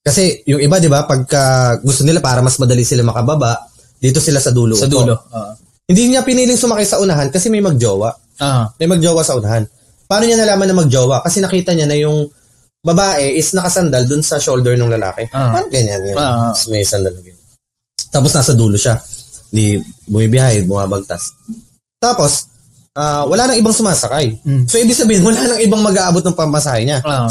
Kasi 0.00 0.42
yung 0.46 0.62
iba, 0.62 0.80
di 0.80 0.88
ba, 0.88 1.04
pagka 1.04 1.76
gusto 1.82 2.06
nila 2.06 2.22
para 2.22 2.40
mas 2.40 2.56
madali 2.56 2.82
sila 2.82 3.04
makababa, 3.04 3.68
dito 4.00 4.16
sila 4.16 4.40
sa 4.40 4.48
dulo. 4.48 4.72
Sa 4.78 4.88
upo. 4.88 5.04
dulo. 5.04 5.14
Ah. 5.28 5.52
Hindi 5.84 6.14
niya 6.14 6.22
piniling 6.22 6.56
sumakay 6.56 6.86
sa 6.86 7.02
unahan 7.02 7.28
kasi 7.28 7.50
may 7.50 7.60
magjowa. 7.60 8.14
Ah. 8.38 8.70
May 8.78 8.86
magjowa 8.86 9.20
sa 9.20 9.34
unahan. 9.36 9.66
Paano 10.06 10.24
niya 10.24 10.38
nalaman 10.38 10.70
na 10.70 10.76
magjowa? 10.78 11.20
Kasi 11.20 11.42
nakita 11.42 11.74
niya 11.74 11.84
na 11.84 11.98
yung 11.98 12.30
babae 12.80 13.36
is 13.36 13.52
nakasandal 13.52 14.04
dun 14.08 14.24
sa 14.24 14.40
shoulder 14.40 14.74
ng 14.76 14.88
lalaki. 14.88 15.28
Ah. 15.32 15.56
Parang 15.56 15.70
ganyan. 15.72 16.00
ganyan. 16.00 16.16
Ah. 16.16 16.50
Tapos 16.52 16.64
may 16.72 16.84
sandal 16.84 17.12
na 17.12 17.22
ganyan. 17.22 17.46
Tapos 18.10 18.30
nasa 18.34 18.52
dulo 18.56 18.76
siya. 18.80 18.96
Di 19.50 19.76
bumibiyahe, 20.08 20.64
bumabagtas. 20.64 21.36
Tapos, 22.00 22.48
ah, 22.96 23.28
wala 23.28 23.50
nang 23.50 23.60
ibang 23.60 23.76
sumasakay. 23.76 24.40
Mm. 24.40 24.64
So, 24.64 24.80
ibig 24.80 24.96
sabihin, 24.96 25.22
wala 25.26 25.42
nang 25.44 25.60
ibang 25.60 25.84
mag-aabot 25.84 26.24
ng 26.24 26.38
pamasahe 26.38 26.88
niya. 26.88 27.04
Ah. 27.04 27.28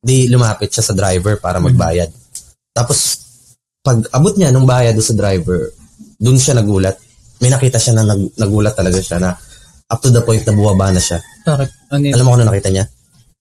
Di 0.00 0.30
lumapit 0.32 0.72
siya 0.72 0.86
sa 0.86 0.96
driver 0.96 1.36
para 1.38 1.60
magbayad. 1.60 2.08
Tapos, 2.72 2.98
pag 3.82 3.98
abot 4.14 4.34
niya 4.34 4.54
nung 4.54 4.66
bayad 4.66 4.94
doon 4.94 5.08
sa 5.08 5.18
driver, 5.18 5.74
doon 6.18 6.38
siya 6.38 6.56
nagulat. 6.56 6.96
May 7.38 7.50
nakita 7.50 7.78
siya 7.78 7.98
na 7.98 8.04
nag- 8.06 8.34
nagulat 8.38 8.74
talaga 8.74 8.98
siya 8.98 9.18
na 9.22 9.34
up 9.88 9.98
to 10.02 10.10
the 10.10 10.22
point 10.22 10.42
na 10.44 10.54
buwaba 10.54 10.90
na 10.90 11.00
siya. 11.02 11.18
Bakit? 11.46 11.68
Ano 11.94 12.02
yun? 12.04 12.14
Alam 12.14 12.24
mo 12.26 12.30
kung 12.34 12.38
ano 12.42 12.48
nakita 12.50 12.70
niya? 12.70 12.84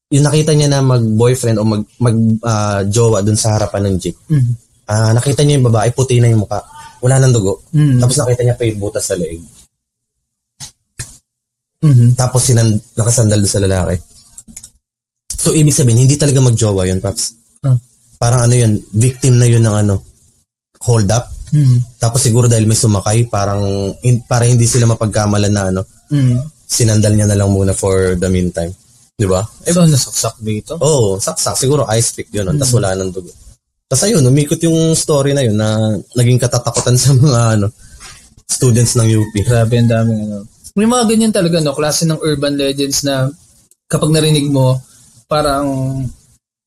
Yung 0.08 0.24
nakita 0.24 0.56
niya 0.56 0.72
na 0.72 0.80
mag-boyfriend 0.80 1.60
o 1.60 1.68
mag, 1.68 1.84
mag 2.00 2.18
ah, 2.48 2.82
jowa 2.88 3.20
doon 3.20 3.36
sa 3.36 3.60
harapan 3.60 3.92
ng 3.92 3.96
jeep. 4.00 4.16
Mhm. 4.32 4.52
Ah, 4.88 5.12
nakita 5.12 5.44
niya 5.44 5.60
yung 5.60 5.68
babae, 5.68 5.92
puti 5.92 6.24
na 6.24 6.32
yung 6.32 6.48
mukha. 6.48 6.64
Wala 7.04 7.20
nang 7.20 7.36
dugo. 7.36 7.68
Mhm. 7.76 8.00
Tapos 8.00 8.16
nakita 8.16 8.42
niya 8.48 8.56
pa 8.56 8.64
yung 8.64 8.80
butas 8.80 9.04
sa 9.04 9.20
leeg. 9.20 9.44
Mhm. 11.84 12.16
Tapos 12.16 12.42
sinan, 12.48 12.72
nakasandal 12.96 13.44
doon 13.44 13.52
sa 13.52 13.62
lalaki. 13.62 13.96
So, 15.38 15.54
ibig 15.54 15.76
sabihin, 15.76 16.08
hindi 16.08 16.18
talaga 16.18 16.42
magjowa 16.42 16.90
yun, 16.90 17.00
Paps. 17.00 17.24
Hmm. 17.62 17.78
Parang 18.18 18.50
ano 18.50 18.56
yun, 18.58 18.82
victim 18.98 19.38
na 19.38 19.46
yun 19.46 19.62
ng 19.62 19.76
ano, 19.86 20.02
hold 20.82 21.08
up. 21.14 21.30
Mm. 21.54 21.80
Tapos 22.02 22.26
siguro 22.26 22.50
dahil 22.50 22.66
may 22.68 22.76
sumakay, 22.76 23.30
parang 23.30 23.94
in, 24.04 24.26
para 24.26 24.44
hindi 24.50 24.66
sila 24.68 24.90
mapagkamalan 24.90 25.54
na 25.54 25.64
ano, 25.72 25.82
Mm. 26.12 26.36
sinandal 26.66 27.14
niya 27.14 27.28
na 27.30 27.38
lang 27.38 27.54
muna 27.54 27.72
for 27.72 28.18
the 28.20 28.28
meantime. 28.28 28.74
Di 29.18 29.26
ba? 29.26 29.42
Eh, 29.66 29.74
so, 29.74 29.82
nasaksak 29.82 30.38
dito? 30.46 30.78
Oo, 30.78 31.18
oh, 31.18 31.20
saksak. 31.20 31.58
Siguro 31.58 31.90
ice 31.90 32.14
pick 32.14 32.30
yun. 32.30 32.54
Tapos 32.54 32.78
wala 32.78 32.94
nang 32.94 33.10
dugo. 33.10 33.34
Tapos 33.90 34.06
ayun, 34.06 34.22
umikot 34.22 34.62
yung 34.62 34.94
story 34.94 35.34
na 35.34 35.42
yun 35.42 35.58
na 35.58 35.98
naging 36.14 36.38
katatakutan 36.38 36.94
sa 37.02 37.18
mga 37.18 37.42
ano 37.58 37.68
students 38.46 38.94
ng 38.94 39.10
UP. 39.18 39.34
Grabe, 39.42 39.82
ang 39.82 39.90
daming 39.90 40.22
ano. 40.30 40.46
May 40.78 40.86
mga 40.86 41.04
ganyan 41.10 41.34
talaga, 41.34 41.58
no? 41.58 41.74
Klase 41.74 42.06
ng 42.06 42.22
urban 42.22 42.54
legends 42.62 43.02
na 43.02 43.26
kapag 43.90 44.14
narinig 44.14 44.54
mo, 44.54 44.78
parang 45.26 45.66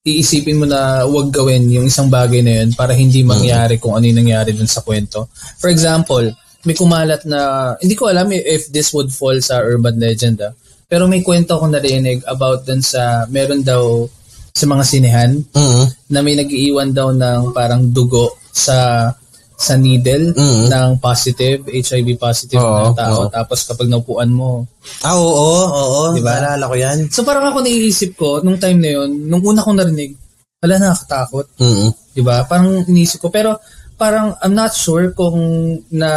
iisipin 0.02 0.59
mo 0.59 0.66
na 0.66 1.07
huwag 1.07 1.30
gawin 1.30 1.71
yung 1.71 1.87
isang 1.87 2.11
bagay 2.11 2.42
na 2.42 2.64
yun 2.64 2.75
para 2.75 2.97
hindi 2.99 3.23
mangyari 3.23 3.78
kung 3.78 3.95
ano 3.95 4.11
yung 4.11 4.26
nangyari 4.26 4.50
dun 4.50 4.66
sa 4.66 4.83
kwento. 4.83 5.30
For 5.62 5.71
example, 5.71 6.26
may 6.66 6.75
kumalat 6.75 7.23
na, 7.30 7.73
hindi 7.78 7.95
ko 7.95 8.11
alam 8.11 8.33
if 8.35 8.66
this 8.75 8.90
would 8.90 9.12
fall 9.14 9.37
sa 9.38 9.62
urban 9.62 10.00
legend 10.02 10.42
ah, 10.42 10.50
pero 10.90 11.06
may 11.06 11.23
kwento 11.23 11.54
ako 11.54 11.70
narinig 11.70 12.18
about 12.26 12.66
dun 12.66 12.82
sa, 12.82 13.23
meron 13.30 13.62
daw 13.62 14.11
sa 14.50 14.66
mga 14.66 14.82
sinehan 14.82 15.30
Mhm. 15.54 16.11
na 16.11 16.18
may 16.20 16.35
nag-iiwan 16.35 16.90
daw 16.90 17.14
ng 17.14 17.54
parang 17.54 17.87
dugo 17.88 18.35
sa 18.50 19.09
sa 19.54 19.76
needle 19.76 20.32
Mhm. 20.35 20.66
ng 20.73 20.88
positive, 20.99 21.68
HIV 21.68 22.16
positive 22.16 22.59
Oo, 22.59 22.90
na 22.90 22.97
tao. 22.97 23.16
oo. 23.23 23.30
Tapos 23.30 23.61
kapag 23.62 23.87
naupuan 23.87 24.32
mo. 24.32 24.64
Ah, 25.04 25.14
oo, 25.14 25.28
oo, 25.28 25.62
oo. 25.68 26.02
Diba? 26.16 26.32
Naalala 26.32 26.64
ko 26.64 26.75
yan. 26.75 26.99
So 27.12 27.23
parang 27.23 27.44
ako 27.47 27.61
naiisip 27.61 28.16
ko, 28.16 28.40
nung 28.40 28.56
time 28.56 28.80
na 28.80 28.90
yun, 28.99 29.28
nung 29.28 29.44
una 29.44 29.61
kong 29.61 29.76
narinig, 29.78 30.16
wala 30.64 30.75
nakakatakot. 30.80 31.47
Mhm. 31.61 31.88
Di 32.16 32.23
ba? 32.25 32.42
Parang 32.49 32.82
iniisip 32.88 33.20
ko. 33.20 33.28
Pero 33.28 33.61
parang 33.94 34.32
I'm 34.40 34.56
not 34.56 34.73
sure 34.73 35.12
kung 35.12 35.38
na 35.92 36.11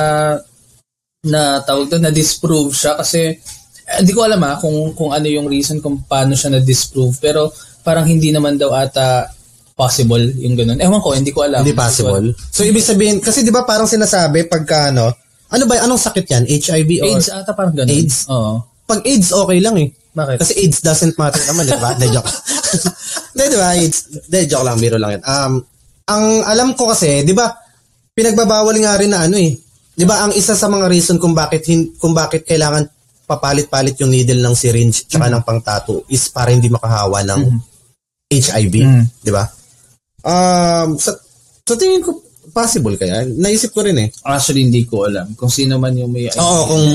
na 1.24 1.60
tawag 1.62 1.92
doon, 1.92 2.03
na 2.03 2.15
disprove 2.15 2.72
siya 2.72 2.96
kasi 2.96 3.38
hindi 3.84 4.12
ko 4.16 4.24
alam 4.24 4.42
ha 4.44 4.56
kung 4.58 4.96
kung 4.96 5.12
ano 5.12 5.28
yung 5.28 5.52
reason 5.52 5.84
kung 5.84 6.02
paano 6.08 6.34
siya 6.34 6.56
na 6.56 6.62
disprove 6.63 7.20
pero 7.20 7.52
parang 7.84 8.08
hindi 8.08 8.32
naman 8.32 8.56
daw 8.56 8.72
ata 8.72 9.28
possible 9.74 10.24
yung 10.40 10.56
ganun. 10.56 10.78
Ewan 10.80 11.02
ko, 11.02 11.18
hindi 11.18 11.34
ko 11.34 11.44
alam. 11.44 11.66
Hindi 11.66 11.74
possible. 11.74 12.32
So, 12.54 12.62
ibig 12.62 12.86
sabihin, 12.86 13.20
kasi 13.20 13.42
di 13.42 13.50
ba 13.50 13.66
parang 13.66 13.90
sinasabi 13.90 14.46
pagka 14.46 14.94
ano, 14.94 15.10
ano 15.54 15.63
ba, 15.66 15.82
anong 15.82 16.02
sakit 16.02 16.25
yan? 16.30 16.44
HIV 16.46 16.90
or? 17.02 17.06
AIDS 17.13 17.30
ata 17.34 17.52
parang 17.54 17.74
ganun. 17.74 17.90
AIDS? 17.90 18.30
Oo. 18.30 18.62
Pag 18.86 19.02
AIDS, 19.06 19.34
okay 19.34 19.60
lang 19.62 19.75
eh. 19.82 19.90
Bakit? 20.13 20.38
Kasi 20.42 20.54
AIDS 20.62 20.80
doesn't 20.86 21.18
matter 21.18 21.42
naman, 21.50 21.66
di 21.66 21.78
ba? 21.78 21.90
Hindi, 21.98 22.08
joke. 22.13 22.30
Hindi, 23.34 23.44
di 23.50 23.58
ba? 23.58 23.68
AIDS, 23.74 23.98
hindi, 24.30 24.40
joke 24.46 24.66
lang, 24.66 24.78
biro 24.78 24.98
lang 25.02 25.12
yun. 25.18 25.24
Um, 25.25 25.54
ang 26.06 26.25
alam 26.46 26.70
ko 26.78 26.94
kasi, 26.94 27.25
di 27.25 27.34
ba, 27.34 27.50
pinagbabawal 28.13 28.78
nga 28.78 28.94
rin 29.02 29.10
na 29.10 29.25
ano 29.25 29.38
eh. 29.42 29.58
Di 29.94 30.06
ba, 30.06 30.25
ang 30.25 30.34
isa 30.34 30.54
sa 30.54 30.70
mga 30.70 30.86
reason 30.90 31.18
kung 31.18 31.34
bakit, 31.34 31.66
hin, 31.66 31.98
kung 31.98 32.13
bakit 32.13 32.46
kailangan 32.46 32.86
papalit-palit 33.24 33.96
yung 34.03 34.12
needle 34.12 34.44
ng 34.44 34.56
syringe 34.56 35.08
tsaka 35.08 35.32
ng 35.32 35.44
pang-tattoo 35.44 36.03
is 36.12 36.27
para 36.30 36.51
hindi 36.51 36.68
makahawa 36.68 37.24
ng 37.24 37.42
HIV. 38.27 38.75
Mm. 38.84 39.03
Di 39.24 39.32
ba? 39.32 39.44
Um, 40.24 40.96
sa, 41.00 41.15
sa 41.63 41.75
tingin 41.75 42.03
ko, 42.03 42.20
possible 42.51 42.96
kaya. 43.00 43.24
Naisip 43.25 43.72
ko 43.72 43.82
rin 43.84 43.98
eh. 43.98 44.10
Actually, 44.27 44.68
hindi 44.68 44.84
ko 44.84 45.08
alam 45.08 45.34
kung 45.34 45.50
sino 45.50 45.80
man 45.80 45.96
yung 45.96 46.12
may 46.12 46.27
Oo, 46.36 46.62
kung 46.68 46.86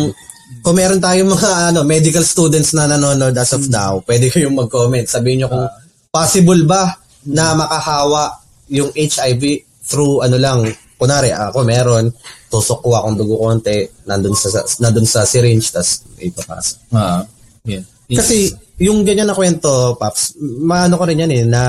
kung 0.64 0.74
meron 0.76 1.00
tayong 1.00 1.28
mga 1.28 1.50
ano, 1.72 1.84
medical 1.84 2.24
students 2.24 2.72
na 2.72 2.88
nanonood 2.88 3.36
as 3.36 3.52
of 3.52 3.68
now, 3.68 4.00
pwede 4.08 4.32
kayong 4.32 4.56
mag-comment. 4.56 5.04
Sabihin 5.04 5.44
nyo 5.44 5.48
kung 5.52 5.66
possible 6.08 6.64
ba 6.64 6.96
na 7.28 7.52
makahawa 7.52 8.32
yung 8.72 8.88
HIV 8.96 9.64
through 9.84 10.24
ano 10.24 10.36
lang, 10.40 10.64
kunari 10.98 11.30
ako 11.30 11.62
meron, 11.62 12.10
tusok 12.50 12.82
ko 12.82 12.98
akong 12.98 13.16
dugo 13.16 13.38
konti, 13.38 13.86
nandun 14.04 14.34
sa, 14.34 14.50
sa 14.50 14.60
nandun 14.82 15.06
sa 15.06 15.22
syringe, 15.22 15.70
tas 15.70 16.02
ipapasa. 16.18 16.82
Ah, 16.90 17.22
yeah. 17.62 17.86
Kasi 18.10 18.50
yung 18.82 19.06
ganyan 19.06 19.30
na 19.30 19.36
kwento, 19.38 19.94
Paps, 19.98 20.38
maano 20.40 20.98
ko 20.98 21.04
rin 21.06 21.22
yan 21.22 21.32
eh, 21.34 21.44
na 21.46 21.62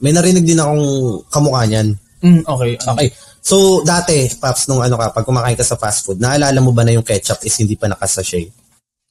may 0.00 0.12
narinig 0.12 0.44
din 0.44 0.60
akong 0.60 0.84
kamukha 1.32 1.64
niyan. 1.68 1.88
Mm, 2.24 2.42
okay. 2.48 2.72
Okay. 2.80 3.08
So, 3.44 3.86
dati, 3.86 4.26
Paps, 4.40 4.66
nung 4.66 4.82
ano 4.82 4.98
ka, 4.98 5.12
pag 5.14 5.24
kumakain 5.28 5.54
ka 5.54 5.62
sa 5.62 5.78
fast 5.78 6.02
food, 6.02 6.18
naalala 6.18 6.58
mo 6.58 6.74
ba 6.74 6.82
na 6.82 6.96
yung 6.96 7.06
ketchup 7.06 7.44
is 7.46 7.54
hindi 7.60 7.76
pa 7.78 7.86
nakasachet? 7.86 8.50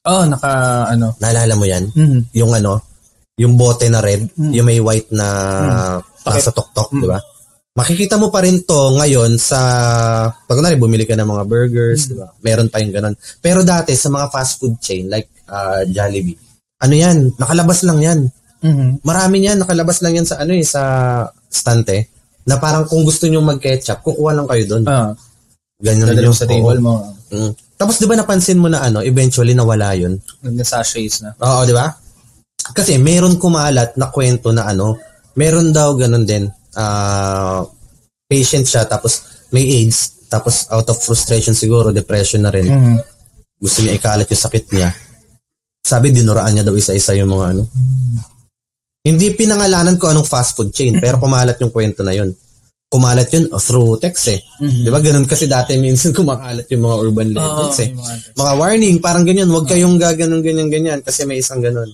Oh, 0.06 0.26
naka 0.28 0.86
ano. 0.92 1.16
Naalala 1.18 1.54
mo 1.56 1.66
yan? 1.66 1.90
Mhm. 1.94 2.20
Yung 2.38 2.52
ano, 2.54 2.82
yung 3.40 3.56
bote 3.56 3.88
na 3.88 4.04
red, 4.04 4.28
yung 4.38 4.68
may 4.68 4.82
white 4.82 5.10
na 5.14 5.28
nasa 6.26 6.52
tuktok, 6.52 6.92
di 6.98 7.08
ba? 7.08 7.20
Makikita 7.76 8.16
mo 8.16 8.32
pa 8.32 8.40
rin 8.40 8.64
to 8.64 8.96
ngayon 8.96 9.36
sa, 9.36 9.60
pag 10.32 10.56
kunwari, 10.56 10.80
bumili 10.80 11.04
ka 11.04 11.12
ng 11.20 11.28
mga 11.28 11.44
burgers, 11.44 12.08
di 12.08 12.16
ba? 12.16 12.32
Meron 12.40 12.72
pa 12.72 12.80
yung 12.80 12.96
ganun. 12.96 13.16
Pero 13.44 13.68
dati, 13.68 13.92
sa 14.00 14.08
mga 14.08 14.32
fast 14.32 14.64
food 14.64 14.80
chain, 14.80 15.12
like 15.12 15.28
uh, 15.52 15.84
Jollibee, 15.84 16.40
ano 16.80 16.96
yan, 16.96 17.36
nakalabas 17.36 17.84
lang 17.84 18.00
yan. 18.00 18.20
Mhm. 18.64 19.04
Marami 19.04 19.44
yan, 19.44 19.60
nakalabas 19.60 20.00
lang 20.00 20.16
yan 20.16 20.24
sa 20.24 20.40
ano 20.40 20.56
eh, 20.56 20.64
sa 20.64 20.82
stante, 21.52 22.16
na 22.48 22.56
parang 22.64 22.88
kung 22.88 23.04
gusto 23.04 23.28
nyo 23.28 23.44
mag-ketchup, 23.44 24.00
kukuha 24.08 24.32
lang 24.32 24.48
kayo 24.48 24.64
doon. 24.72 24.84
Ah, 24.88 25.12
Ganyan 25.76 26.08
dadalo 26.08 26.32
yung 26.32 26.38
sa 26.38 26.48
table 26.48 26.80
mo. 26.80 27.04
Mm. 27.28 27.52
Tapos 27.76 28.00
'di 28.00 28.08
ba 28.08 28.16
napansin 28.16 28.56
mo 28.56 28.72
na 28.72 28.80
ano, 28.88 29.04
eventually 29.04 29.52
nawala 29.52 29.92
'yun. 29.92 30.16
Nag-sachets 30.40 31.20
na. 31.20 31.36
Oo, 31.44 31.68
'di 31.68 31.76
ba? 31.76 31.92
Kasi 32.72 32.96
meron 32.96 33.36
kumalat 33.36 34.00
na 34.00 34.08
kwento 34.08 34.56
na 34.56 34.72
ano, 34.72 34.96
meron 35.36 35.76
daw 35.76 35.92
ganun 36.00 36.24
din. 36.24 36.48
Ah 36.76 37.64
patient 38.26 38.66
siya 38.66 38.84
tapos 38.86 39.22
may 39.50 39.64
AIDS, 39.82 40.28
tapos 40.28 40.68
out 40.74 40.90
of 40.90 41.00
frustration 41.00 41.54
siguro, 41.54 41.94
depression 41.94 42.44
na 42.44 42.52
rin. 42.52 42.68
Mhm. 42.68 42.96
Gusto 43.56 43.82
niya 43.82 43.96
ikalat 43.96 44.28
yung 44.28 44.44
sakit 44.44 44.66
niya. 44.74 44.90
Sabi 45.86 46.12
dinuraan 46.12 46.52
niya 46.52 46.66
daw 46.66 46.76
isa-isa 46.76 47.14
yung 47.16 47.32
mga 47.32 47.46
ano. 47.56 47.64
Hindi 49.06 49.32
pinangalanan 49.38 50.02
ko 50.02 50.10
anong 50.10 50.26
fast 50.26 50.58
food 50.58 50.74
chain, 50.74 50.98
pero 50.98 51.22
kumalat 51.22 51.62
yung 51.62 51.70
kwento 51.70 52.02
na 52.02 52.12
'yun. 52.12 52.34
Kumalat 52.90 53.30
yun 53.34 53.46
oh, 53.54 53.62
through 53.62 54.02
text 54.02 54.34
eh. 54.34 54.40
Mhm. 54.62 54.82
Di 54.86 54.90
ba 54.90 55.00
ganun 55.02 55.26
kasi 55.30 55.46
dati 55.46 55.78
minsan 55.78 56.10
kumakalat 56.18 56.66
yung 56.74 56.84
mga 56.90 56.96
urban 57.00 57.30
legends 57.32 57.80
eh. 57.86 57.90
yung 57.94 58.02
mga- 58.38 58.58
warning, 58.58 58.98
parang 58.98 59.24
ganyan, 59.24 59.50
huwag 59.50 59.70
kayong 59.70 59.98
gaganon, 60.02 60.42
ganyan, 60.42 60.70
ganyan, 60.70 61.00
kasi 61.06 61.26
may 61.26 61.38
isang 61.38 61.62
ganon. 61.62 61.88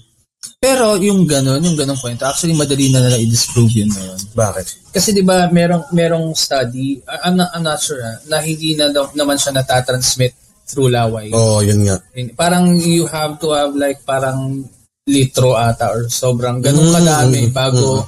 Pero 0.62 0.94
yung 0.98 1.26
gano'n, 1.26 1.62
yung 1.62 1.78
gano'ng 1.78 1.98
kwento, 1.98 2.26
actually 2.26 2.54
madali 2.54 2.94
na 2.94 3.02
nila 3.02 3.18
i-disprove 3.18 3.82
yun 3.82 3.90
ngayon. 3.90 4.20
Bakit? 4.34 4.94
Kasi 4.94 5.10
'di 5.14 5.26
ba, 5.26 5.50
merong 5.50 5.90
merong 5.90 6.34
study, 6.38 7.02
I'm 7.26 7.38
not, 7.38 7.50
I'm 7.54 7.66
not 7.66 7.82
sure 7.82 8.02
ah, 8.02 8.22
na 8.30 8.42
hindi 8.42 8.78
na 8.78 8.94
daw, 8.94 9.10
naman 9.18 9.42
siya 9.42 9.58
natatransmit 9.58 10.34
through 10.70 10.94
laway. 10.94 11.34
Oo, 11.34 11.58
oh, 11.58 11.60
yun 11.66 11.82
nga. 11.86 11.98
In- 12.14 12.34
Parang 12.38 12.78
you 12.78 13.10
have 13.10 13.42
to 13.42 13.54
have 13.54 13.74
like 13.74 14.06
parang 14.06 14.66
litro 15.10 15.58
ata 15.58 15.94
or 15.94 16.06
sobrang 16.14 16.62
ganun 16.62 16.90
Mm, 16.90 16.94
kadami 16.94 17.42
mm, 17.50 17.54
bago 17.54 18.06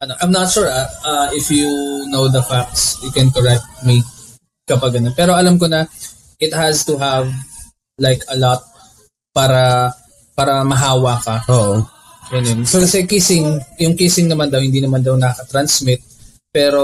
ano, 0.00 0.12
I'm 0.24 0.32
not 0.32 0.48
sure 0.48 0.68
ah, 0.72 0.88
ah, 1.04 1.28
if 1.36 1.52
you 1.52 1.68
know 2.08 2.32
the 2.32 2.40
facts, 2.40 2.96
you 3.04 3.12
can 3.12 3.28
correct 3.28 3.64
me 3.84 4.00
kapag 4.64 4.96
ganun. 5.00 5.12
Pero 5.12 5.36
alam 5.36 5.60
ko 5.60 5.68
na 5.68 5.84
it 6.40 6.52
has 6.56 6.84
to 6.88 6.96
have 6.96 7.28
like 8.00 8.24
a 8.32 8.36
lot 8.40 8.64
para 9.36 9.92
para 10.40 10.64
mahawa 10.64 11.20
ka. 11.20 11.44
Oo. 11.52 11.84
Yun. 12.32 12.64
So, 12.64 12.80
kasi 12.80 13.04
kissing, 13.04 13.60
yung 13.76 13.92
kissing 13.92 14.24
naman 14.24 14.48
daw, 14.48 14.56
hindi 14.56 14.80
naman 14.80 15.04
daw 15.04 15.20
nakatransmit. 15.20 16.00
Pero, 16.48 16.80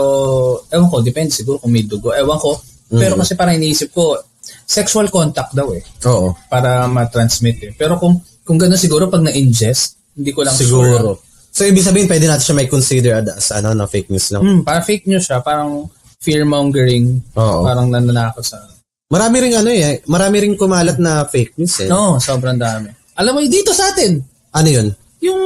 ewan 0.69 0.93
ko, 0.93 1.01
depende 1.01 1.33
siguro 1.33 1.57
kung 1.57 1.73
may 1.73 1.89
dugo. 1.89 2.13
Ewan 2.13 2.37
ko. 2.37 2.61
Pero 2.93 3.17
kasi 3.17 3.33
parang 3.33 3.57
iniisip 3.57 3.97
ko, 3.97 4.21
sexual 4.67 5.11
contact 5.11 5.57
daw 5.57 5.73
eh, 5.75 5.83
Oo. 6.07 6.37
para 6.47 6.87
ma-transmit 6.87 7.57
eh. 7.67 7.73
Pero 7.75 7.99
kung, 7.99 8.21
kung 8.47 8.61
gano'n 8.61 8.79
siguro 8.79 9.11
pag 9.11 9.25
na-ingest, 9.25 10.15
hindi 10.15 10.31
ko 10.31 10.47
lang 10.47 10.55
Siguro. 10.55 11.19
So, 11.51 11.65
ibig 11.65 11.83
sabihin, 11.83 12.07
pwede 12.07 12.29
natin 12.29 12.53
siya 12.53 12.59
may 12.61 12.69
consider 12.69 13.25
as 13.25 13.49
ano, 13.57 13.73
na 13.73 13.89
fake 13.89 14.13
news 14.13 14.29
lang. 14.31 14.45
Hmm, 14.45 14.61
parang 14.63 14.85
fake 14.85 15.09
news 15.09 15.25
siya, 15.25 15.41
parang 15.41 15.89
fear-mongering, 16.21 17.23
Oo. 17.33 17.65
parang 17.65 17.89
nananakot 17.89 18.45
sa... 18.45 18.61
Marami 19.07 19.37
ring 19.39 19.55
ano 19.55 19.71
eh, 19.71 20.03
marami 20.11 20.37
ring 20.43 20.59
kumalat 20.59 20.99
na 20.99 21.23
fake 21.25 21.55
news 21.57 21.87
eh. 21.87 21.89
No, 21.89 22.19
sobrang 22.19 22.59
dami. 22.59 22.91
Alam 23.17 23.33
mo, 23.33 23.41
dito 23.43 23.73
sa 23.73 23.91
atin, 23.91 24.21
Ano 24.53 24.69
yun? 24.69 24.89
yung 25.17 25.41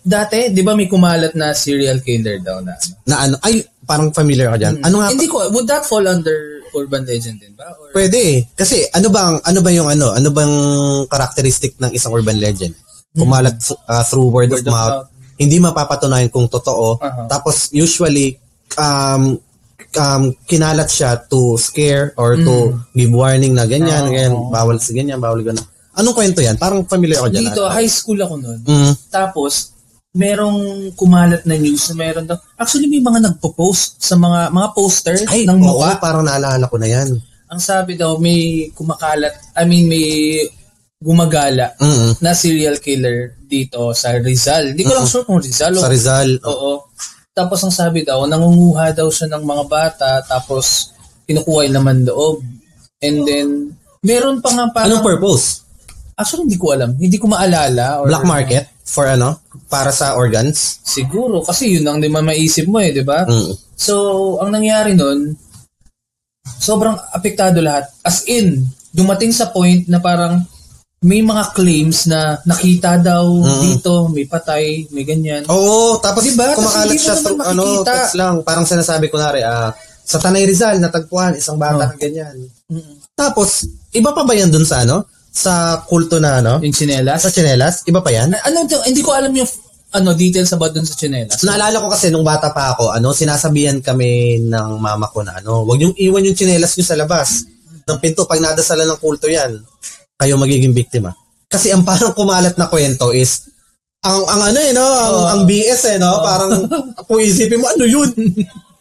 dati, 0.00 0.48
di 0.54 0.62
ba 0.62 0.72
may 0.72 0.86
kumalat 0.86 1.34
na 1.34 1.50
serial 1.52 1.98
killer 2.00 2.38
daw 2.40 2.62
na 2.62 2.72
ano? 2.72 2.94
Na 3.04 3.16
ano, 3.20 3.34
ay, 3.42 3.60
parang 3.84 4.14
familiar 4.14 4.48
ka 4.54 4.58
dyan. 4.58 4.74
Ano 4.80 5.02
nga, 5.02 5.10
Hindi 5.10 5.26
ko, 5.26 5.42
would 5.50 5.66
that 5.66 5.82
fall 5.82 6.06
under 6.06 6.62
urban 6.72 7.02
legend 7.04 7.42
din 7.42 7.52
ba? 7.58 7.66
Or, 7.74 7.90
pwede 7.92 8.16
eh. 8.16 8.38
Kasi, 8.54 8.86
ano 8.94 9.10
bang, 9.10 9.42
ano 9.42 9.58
ba 9.60 9.70
yung 9.74 9.90
ano, 9.90 10.14
ano 10.14 10.28
bang 10.30 10.54
characteristic 11.10 11.74
ng 11.76 11.90
isang 11.90 12.14
urban 12.14 12.38
legend? 12.38 12.72
Kumalat 13.10 13.58
uh, 13.90 14.06
through 14.06 14.30
word, 14.30 14.54
Word 14.54 14.62
of 14.62 14.70
of 14.70 14.72
mouth, 14.72 14.94
mouth. 15.02 15.08
hindi 15.36 15.58
mapapatunayan 15.58 16.30
kung 16.30 16.46
totoo. 16.46 17.02
Aha. 17.02 17.26
Tapos, 17.26 17.68
usually, 17.74 18.38
um, 18.78 19.34
um, 19.98 20.22
kinalat 20.46 20.86
siya 20.86 21.18
to 21.26 21.58
scare 21.58 22.14
or 22.14 22.38
to 22.38 22.78
give 22.94 23.10
warning 23.10 23.58
na 23.58 23.66
ganyan, 23.66 24.06
Oo. 24.06 24.14
ganyan, 24.14 24.34
bawal 24.48 24.78
sa 24.78 24.94
ganyan, 24.94 25.18
bawal 25.18 25.42
ganyan. 25.42 25.66
Anong 25.96 26.16
kwento 26.16 26.40
yan? 26.42 26.56
Parang 26.60 26.86
familiar 26.86 27.22
ako 27.24 27.28
dyan. 27.34 27.42
dito, 27.50 27.62
high 27.66 27.90
school 27.90 28.18
ako 28.22 28.34
noon. 28.38 28.60
Mm. 28.62 28.92
Tapos, 29.10 29.74
merong 30.10 30.90
kumalat 30.98 31.46
na 31.46 31.54
news 31.54 31.86
na 31.90 31.96
meron 31.98 32.26
daw. 32.26 32.38
Actually, 32.58 32.90
may 32.90 33.02
mga 33.02 33.30
nagpo-post 33.30 34.02
sa 34.02 34.18
mga 34.18 34.50
mga 34.50 34.68
poster 34.74 35.16
Ay, 35.30 35.46
ng 35.46 35.58
oo, 35.62 35.78
mukha. 35.78 36.02
parang 36.02 36.26
naalala 36.26 36.66
ko 36.66 36.76
na 36.78 36.88
yan. 36.90 37.14
Ang 37.50 37.60
sabi 37.62 37.94
daw, 37.98 38.18
may 38.18 38.70
kumakalat, 38.74 39.34
I 39.58 39.66
mean, 39.66 39.90
may 39.90 40.06
gumagala 41.00 41.72
Mm 41.80 42.20
na 42.20 42.36
serial 42.36 42.76
killer 42.76 43.32
dito 43.48 43.96
sa 43.96 44.12
Rizal. 44.20 44.76
Hindi 44.76 44.84
ko 44.84 44.92
lang 44.92 45.08
sure 45.08 45.24
kung 45.24 45.40
Rizal 45.40 45.72
o 45.72 45.80
Sa 45.80 45.88
Rizal. 45.88 46.36
Oo. 46.44 46.92
Tapos 47.32 47.64
ang 47.64 47.72
sabi 47.72 48.04
daw, 48.04 48.28
nangunguha 48.28 48.92
daw 48.92 49.08
siya 49.08 49.32
ng 49.32 49.40
mga 49.40 49.64
bata, 49.64 50.20
tapos 50.28 50.92
kinukuha 51.24 51.64
yung 51.66 51.76
laman 51.80 51.98
loob. 52.04 52.44
And 53.00 53.24
then, 53.24 53.48
meron 54.04 54.44
pa 54.44 54.52
nga 54.52 54.68
parang... 54.68 55.00
Anong 55.00 55.06
purpose? 55.06 55.64
Actually, 56.20 56.52
hindi 56.52 56.60
ko 56.60 56.76
alam. 56.76 56.92
Hindi 57.00 57.16
ko 57.16 57.32
maalala. 57.32 58.04
Or, 58.04 58.12
Black 58.12 58.28
market? 58.28 58.64
For 58.84 59.08
ano? 59.08 59.40
Para 59.72 59.88
sa 59.88 60.20
organs? 60.20 60.84
Siguro. 60.84 61.40
Kasi 61.40 61.80
yun 61.80 61.88
ang 61.88 61.96
di 61.96 62.12
man 62.12 62.28
maisip 62.28 62.68
mo 62.68 62.76
eh, 62.76 62.92
di 62.92 63.00
ba? 63.00 63.24
Mm. 63.24 63.56
So, 63.72 64.36
ang 64.44 64.52
nangyari 64.52 64.92
nun, 64.92 65.32
sobrang 66.60 67.00
apektado 67.16 67.64
lahat. 67.64 67.88
As 68.04 68.28
in, 68.28 68.68
dumating 68.92 69.32
sa 69.32 69.48
point 69.48 69.88
na 69.88 69.96
parang 69.96 70.44
may 71.00 71.24
mga 71.24 71.56
claims 71.56 72.04
na 72.04 72.36
nakita 72.44 73.00
daw 73.00 73.24
dito, 73.64 74.12
may 74.12 74.28
patay, 74.28 74.84
may 74.92 75.08
ganyan. 75.08 75.48
Oo, 75.48 75.96
tapos 75.96 76.28
Diba? 76.28 76.52
Kumakalat 76.52 77.00
siya 77.00 77.16
naman 77.24 77.56
through, 77.56 77.80
ano, 77.80 77.88
text 77.88 78.14
lang. 78.20 78.34
Parang 78.44 78.68
sinasabi 78.68 79.08
ko 79.08 79.16
na 79.16 79.32
rin, 79.32 79.44
ah, 79.48 79.72
sa 80.04 80.20
Tanay 80.20 80.44
Rizal, 80.44 80.76
natagpuan, 80.76 81.40
isang 81.40 81.56
bata 81.56 81.88
na 81.88 81.96
ganyan. 81.96 82.36
Mm-mm. 82.68 83.00
Tapos, 83.16 83.64
iba 83.96 84.12
pa 84.12 84.28
ba 84.28 84.36
yan 84.36 84.52
dun 84.52 84.68
sa 84.68 84.84
ano? 84.84 85.08
Sa 85.30 85.82
kulto 85.86 86.18
na 86.18 86.42
ano? 86.42 86.58
Yung 86.60 86.74
chinelas. 86.74 87.22
Sa 87.22 87.30
chinelas? 87.30 87.86
Iba 87.86 88.02
pa 88.02 88.10
yan? 88.10 88.34
ano, 88.34 88.66
hindi 88.66 89.02
ko 89.02 89.14
alam 89.14 89.30
yung 89.30 89.48
ano 89.90 90.14
details 90.14 90.50
about 90.54 90.70
dun 90.70 90.86
sa 90.86 90.94
chinelas. 90.94 91.42
Naalala 91.42 91.82
ko 91.82 91.90
kasi 91.90 92.14
nung 92.14 92.22
bata 92.22 92.54
pa 92.54 92.74
ako, 92.74 92.94
ano, 92.94 93.10
sinasabihan 93.10 93.82
kami 93.82 94.38
ng 94.46 94.78
mama 94.78 95.10
ko 95.10 95.26
na 95.26 95.42
ano, 95.42 95.66
wag 95.66 95.82
niyong 95.82 95.98
iwan 95.98 96.26
yung 96.26 96.36
tsinelas 96.38 96.78
niyo 96.78 96.86
sa 96.86 96.98
labas 96.98 97.46
ng 97.86 97.98
pinto 97.98 98.22
pag 98.26 98.38
nadasala 98.38 98.86
ng 98.86 99.00
kulto 99.02 99.26
yan. 99.26 99.58
Kayo 100.14 100.38
magiging 100.38 100.70
biktima. 100.70 101.10
Kasi 101.50 101.74
ang 101.74 101.82
parang 101.82 102.14
kumalat 102.14 102.54
na 102.54 102.70
kwento 102.70 103.10
is 103.10 103.50
ang 104.00 104.22
ang 104.30 104.54
ano 104.54 104.58
eh 104.62 104.72
no, 104.72 104.86
ang, 104.86 105.16
Oo. 105.16 105.26
ang 105.28 105.40
BS 105.44 105.82
eh 105.92 105.98
no, 105.98 106.22
parang 106.22 106.52
kung 107.10 107.18
isipin 107.18 107.58
mo 107.58 107.66
ano 107.66 107.84
yun? 107.84 108.08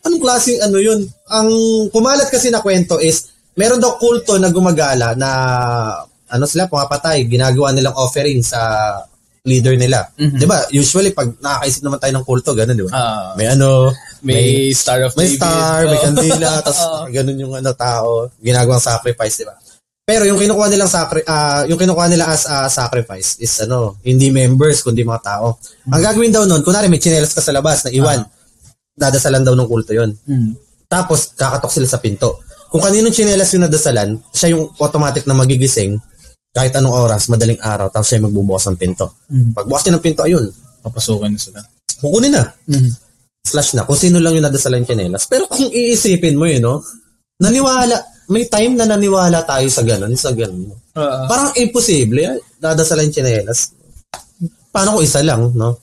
Anong 0.05 0.21
klaseng 0.21 0.61
ano 0.61 0.77
yun? 0.77 1.01
Ang 1.27 1.49
kumalat 1.89 2.29
kasi 2.29 2.53
na 2.53 2.61
kwento 2.61 3.01
is 3.01 3.33
meron 3.57 3.81
daw 3.81 3.97
kulto 3.97 4.37
na 4.37 4.53
gumagala 4.53 5.17
na 5.17 5.29
ano 6.29 6.45
sila 6.45 6.65
pumapatay, 6.65 7.25
ginagawa 7.25 7.73
nilang 7.73 7.93
offering 7.93 8.41
sa 8.41 8.59
leader 9.41 9.73
nila. 9.73 10.05
Mhm. 10.15 10.37
'Di 10.37 10.45
ba? 10.45 10.59
Usually 10.69 11.09
pag 11.09 11.31
nakakaisip 11.39 11.81
naman 11.81 11.97
tayo 11.97 12.13
ng 12.15 12.25
kulto, 12.27 12.51
ganun, 12.53 12.75
'di 12.75 12.85
ba? 12.85 12.91
Ah, 12.91 13.27
May 13.33 13.47
ano, 13.47 13.89
may, 14.21 14.69
Star 14.71 15.01
of 15.03 15.15
may 15.15 15.31
David. 15.31 15.39
star, 15.39 15.79
may 15.85 15.95
Oo. 15.95 16.05
kandila, 16.05 16.49
tapos 16.65 16.81
Oo. 16.81 17.03
ganun 17.07 17.37
yung 17.39 17.53
ano 17.55 17.71
tao, 17.73 18.27
ginagawang 18.37 18.83
sacrifice, 18.83 19.41
di 19.41 19.47
ba? 19.47 19.55
Pero 20.03 20.25
yung 20.25 20.41
kinukuha 20.41 20.67
nilang 20.67 20.89
sacri 20.89 21.21
ah, 21.23 21.63
yung 21.65 21.77
kinukuha 21.77 22.09
nila 22.09 22.27
as 22.27 22.43
a 22.45 22.65
sacrifice 22.67 23.37
is 23.37 23.53
ano, 23.61 23.95
hindi 24.01 24.29
members 24.29 24.81
kundi 24.81 25.05
mga 25.05 25.21
tao. 25.23 25.61
Ang 25.87 26.01
gagawin 26.01 26.33
daw 26.33 26.43
noon, 26.43 26.61
kunwari 26.61 26.89
may 26.89 26.97
chinelas 26.97 27.29
ka 27.31 27.39
sa 27.39 27.53
labas 27.53 27.85
na 27.85 27.93
iwan, 27.93 28.25
dadasalan 28.91 29.45
daw 29.45 29.53
ng 29.53 29.69
kulto 29.69 29.93
'yon. 29.93 30.11
Hmm. 30.25 30.57
Tapos 30.85 31.31
kakatok 31.31 31.69
sila 31.71 31.87
sa 31.87 32.01
pinto. 32.01 32.41
Kung 32.67 32.81
kaninong 32.81 33.13
chinelas 33.13 33.49
yung 33.53 33.65
nadasalan, 33.65 34.17
siya 34.29 34.53
yung 34.53 34.73
automatic 34.77 35.25
na 35.25 35.33
magigising 35.33 35.97
kahit 36.49 36.73
anong 36.73 36.95
oras, 36.95 37.29
madaling 37.29 37.61
araw, 37.61 37.87
tapos 37.87 38.09
siya 38.09 38.25
magbubukas 38.25 38.67
ng 38.69 38.77
pinto. 38.77 39.05
Hmm. 39.29 39.53
Pagbukas 39.53 39.85
niya 39.85 39.93
ng 39.95 40.03
pinto, 40.03 40.21
ayun, 40.25 40.45
Papasukan 40.79 41.29
na 41.29 41.39
sila. 41.39 41.59
kukunin 41.99 42.31
na. 42.31 42.43
Hmm. 42.65 42.89
slash 43.39 43.73
na 43.73 43.83
kung 43.83 43.97
sino 43.97 44.19
lang 44.19 44.35
yung 44.35 44.45
nadasalan 44.45 44.83
chinelas. 44.83 45.25
Pero 45.25 45.47
kung 45.47 45.67
iisipin 45.67 46.37
mo 46.37 46.45
yun, 46.45 46.61
no? 46.61 46.83
Naniwala, 47.39 47.95
may 48.29 48.45
time 48.45 48.75
na 48.75 48.85
naniwala 48.85 49.41
tayo 49.41 49.65
sa 49.71 49.81
ganun, 49.81 50.13
sa 50.13 50.29
ganun. 50.35 50.69
Ah, 50.93 51.25
Parang 51.25 51.51
imposible, 51.55 52.39
dadasalan 52.59 53.09
chinelas. 53.09 53.73
Paano 54.69 54.99
kung 54.99 55.05
isa 55.07 55.23
lang, 55.23 55.49
no? 55.55 55.79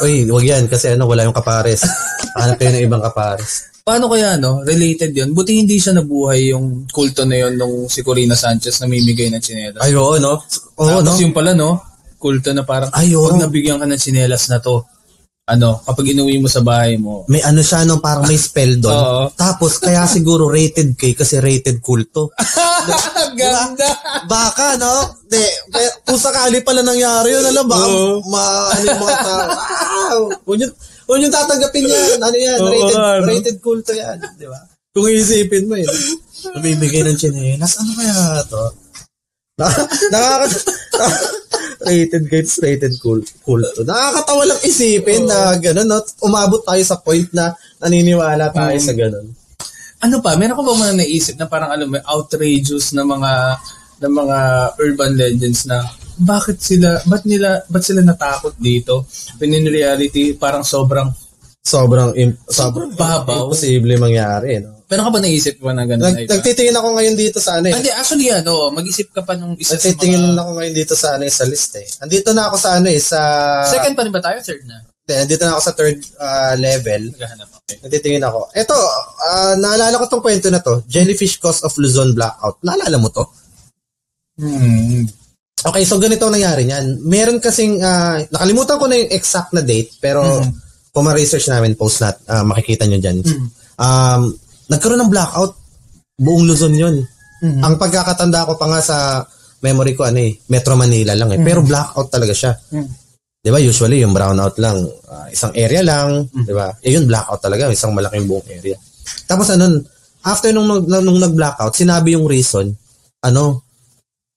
Uy, 0.00 0.28
wag 0.28 0.44
yan 0.44 0.64
kasi 0.68 0.92
ano, 0.92 1.08
wala 1.08 1.24
yung 1.24 1.36
kapares. 1.36 1.82
Hanap 2.40 2.56
kayo 2.56 2.72
ng 2.72 2.84
ibang 2.84 3.02
kapares. 3.02 3.68
Paano 3.90 4.06
kaya, 4.06 4.38
no? 4.38 4.62
Related 4.62 5.10
yun. 5.10 5.34
Buti 5.34 5.58
hindi 5.58 5.82
siya 5.82 5.98
nabuhay 5.98 6.54
yung 6.54 6.86
kulto 6.94 7.26
na 7.26 7.42
yun 7.42 7.58
nung 7.58 7.90
si 7.90 8.06
Corina 8.06 8.38
Sanchez 8.38 8.78
na 8.78 8.86
mimigay 8.86 9.34
ng 9.34 9.42
chinelas. 9.42 9.82
Ay, 9.82 9.98
oo, 9.98 10.14
no? 10.22 10.38
Oo, 10.78 11.02
no? 11.02 11.10
Tapos 11.10 11.18
yung 11.18 11.34
pala, 11.34 11.58
no? 11.58 11.82
Kulto 12.14 12.54
na 12.54 12.62
parang, 12.62 12.94
Ay, 12.94 13.18
oo. 13.18 13.26
pag 13.26 13.42
nabigyan 13.42 13.82
ka 13.82 13.90
ng 13.90 13.98
chinelas 13.98 14.46
na 14.46 14.62
to, 14.62 14.86
ano, 15.50 15.82
kapag 15.82 16.14
inuwi 16.14 16.38
mo 16.38 16.46
sa 16.46 16.62
bahay 16.62 16.94
mo, 16.94 17.26
May 17.26 17.42
ano 17.42 17.58
siya, 17.58 17.82
no? 17.82 17.98
Parang 17.98 18.30
may 18.30 18.38
spell 18.38 18.78
doon. 18.78 18.94
Oo. 18.94 19.24
Tapos, 19.34 19.82
kaya 19.82 20.06
siguro 20.06 20.46
rated 20.46 20.94
kay 20.94 21.18
kasi 21.18 21.42
rated 21.42 21.82
kulto. 21.82 22.30
Ganda! 23.40 23.90
Baka, 24.30 24.78
no? 24.78 25.18
De, 25.26 25.42
kung 26.06 26.18
sakali 26.22 26.62
pala 26.62 26.86
nangyari 26.86 27.34
yun, 27.34 27.42
alam 27.42 27.66
ba? 27.66 27.78
Oo. 27.82 28.22
Ma, 28.30 28.70
ano 28.70 28.84
yung 28.86 29.00
mga 29.02 29.16
tao? 29.26 29.42
Wow! 29.50 30.20
Huwag 30.46 30.58
yun, 30.62 30.70
huwag 31.10 31.18
yun 31.18 31.32
tatanggapin 31.34 31.84
yan. 31.90 32.18
Ano 32.22 32.36
yan? 32.38 32.58
Oo, 32.62 32.70
rated, 32.70 32.96
ano? 32.96 33.26
rated 33.26 33.56
kulto 33.58 33.90
yan. 33.90 34.16
Di 34.38 34.46
ba? 34.46 34.60
Kung 34.94 35.06
iisipin 35.10 35.66
mo 35.66 35.74
yun. 35.74 35.98
Namimigay 36.54 37.02
ng 37.02 37.18
chinelas. 37.18 37.74
Ano 37.82 37.90
kaya 37.98 38.38
to? 38.46 38.64
Na, 39.58 39.66
nakaka... 40.14 40.46
rated 41.82 42.24
guys, 42.26 42.58
rated 42.58 42.92
cool, 42.98 43.18
kulto. 43.40 43.80
Nakakatawa 43.80 44.42
lang 44.46 44.60
isipin 44.62 45.24
na 45.24 45.54
gano'n, 45.54 45.84
no? 45.84 45.98
Umabot 46.20 46.60
tayo 46.60 46.80
sa 46.80 46.96
point 46.96 47.28
na 47.30 47.50
naniniwala 47.78 48.48
tayo 48.50 48.76
Mm. 48.76 48.82
sa 48.82 48.92
gano'n. 48.92 49.26
Ano 50.00 50.16
pa, 50.18 50.32
meron 50.32 50.54
ka 50.54 50.62
ba 50.62 50.72
mga 50.78 50.96
naisip 50.96 51.34
na 51.34 51.44
parang 51.44 51.68
alam 51.68 51.88
mo, 51.88 52.00
outrageous 52.02 52.92
na 52.92 53.02
mga 53.02 53.32
na 54.00 54.08
mga 54.08 54.38
urban 54.78 55.12
legends 55.12 55.64
na 55.64 55.84
bakit 56.16 56.56
sila, 56.58 57.00
ba't 57.04 57.24
nila, 57.24 57.60
ba't 57.66 57.80
sila 57.80 58.00
natakot 58.00 58.56
dito? 58.56 59.04
When 59.36 59.52
in 59.52 59.64
reality, 59.64 60.32
parang 60.34 60.64
sobrang, 60.64 61.12
Sobrang, 61.60 62.16
im- 62.16 62.40
Sobrang 62.48 62.88
sobrang 62.88 62.92
babaw. 62.96 63.52
imposible 63.52 64.00
mangyari, 64.00 64.56
no? 64.58 64.79
Meron 64.90 65.06
ka 65.06 65.12
ba 65.14 65.22
naisip 65.22 65.54
ba 65.62 65.70
na 65.70 65.86
gano'n? 65.86 66.02
Nag, 66.02 66.26
nagtitingin 66.26 66.74
ako 66.74 66.88
ngayon 66.98 67.14
dito 67.14 67.38
sa 67.38 67.62
ano 67.62 67.70
eh. 67.70 67.74
Hindi, 67.78 67.94
actually 67.94 68.26
yan, 68.26 68.42
oo, 68.50 68.74
mag-isip 68.74 69.14
ka 69.14 69.22
pa 69.22 69.38
nung 69.38 69.54
isa 69.54 69.78
sa 69.78 69.86
Nagtitingin 69.86 70.34
mga... 70.34 70.40
ako 70.42 70.50
ngayon 70.58 70.74
dito 70.74 70.94
sa 70.98 71.08
ano 71.14 71.22
eh, 71.22 71.32
sa 71.32 71.44
list 71.46 71.72
eh. 71.78 71.86
Andito 72.02 72.30
na 72.34 72.50
ako 72.50 72.56
sa 72.58 72.70
ano 72.74 72.88
eh, 72.90 72.98
sa... 72.98 73.20
Second 73.70 73.94
pa 73.94 74.02
rin 74.02 74.10
ba 74.10 74.18
tayo? 74.18 74.42
Third 74.42 74.66
na? 74.66 74.82
Hindi, 74.82 75.14
Nandito 75.14 75.42
na 75.46 75.52
ako 75.54 75.62
sa 75.62 75.74
third 75.78 75.98
ah, 76.18 76.54
level. 76.58 77.02
Naghahanap, 77.14 77.48
okay. 77.62 77.76
Nagtitingin 77.86 78.24
ako. 78.26 78.40
Ito, 78.50 78.76
ah, 79.22 79.54
naalala 79.54 79.98
ko 80.02 80.04
tong 80.10 80.24
kwento 80.26 80.50
na 80.50 80.58
to. 80.58 80.82
Jellyfish 80.90 81.38
cause 81.38 81.62
of 81.62 81.74
Luzon 81.78 82.10
blackout. 82.10 82.58
Naalala 82.66 82.98
mo 82.98 83.14
to? 83.14 83.24
Hmm. 84.42 85.06
Okay, 85.60 85.84
so 85.84 86.00
ganito 86.00 86.24
ang 86.26 86.34
nangyari 86.34 86.66
niyan. 86.66 87.04
Meron 87.06 87.38
kasing, 87.38 87.78
ah, 87.78 88.18
nakalimutan 88.26 88.74
ko 88.74 88.90
na 88.90 88.98
yung 88.98 89.12
exact 89.14 89.54
na 89.54 89.62
date, 89.62 89.94
pero 90.02 90.22
kung 90.90 91.06
ma-research 91.06 91.46
namin, 91.46 91.78
post 91.78 92.02
na, 92.02 92.10
ah, 92.26 92.42
makikita 92.42 92.86
nyo 92.86 92.98
dyan. 92.98 93.22
Um, 93.78 94.34
nagkaroon 94.70 95.00
ng 95.04 95.12
blackout. 95.12 95.52
Buong 96.20 96.46
Luzon 96.46 96.74
yun. 96.76 96.96
Mhm. 97.42 97.60
Ang 97.64 97.74
pagkakatanda 97.80 98.46
ko 98.46 98.54
pa 98.54 98.66
nga 98.70 98.80
sa 98.80 98.96
memory 99.60 99.92
ko, 99.98 100.06
ano 100.08 100.20
eh, 100.22 100.32
Metro 100.48 100.78
Manila 100.78 101.12
lang 101.12 101.34
eh. 101.36 101.40
Pero 101.42 101.60
blackout 101.60 102.08
talaga 102.08 102.32
siya. 102.32 102.52
Mhm. 102.72 102.88
Di 103.40 103.48
ba? 103.48 103.56
Usually, 103.56 104.04
yung 104.04 104.12
brownout 104.12 104.56
lang, 104.60 104.84
ah, 105.08 105.24
isang 105.32 105.52
area 105.56 105.80
lang, 105.80 106.28
di 106.28 106.52
ba? 106.52 106.68
Eh, 106.84 106.92
yun, 106.92 107.08
blackout 107.08 107.40
talaga, 107.40 107.72
isang 107.72 107.96
malaking 107.96 108.28
buong 108.28 108.44
area. 108.52 108.76
Tapos, 109.24 109.48
ano, 109.48 109.80
after 110.28 110.52
nung, 110.52 110.68
nung, 110.68 110.84
nung 111.00 111.16
nag-blackout, 111.16 111.72
sinabi 111.72 112.12
yung 112.12 112.28
reason, 112.28 112.68
ano, 113.24 113.64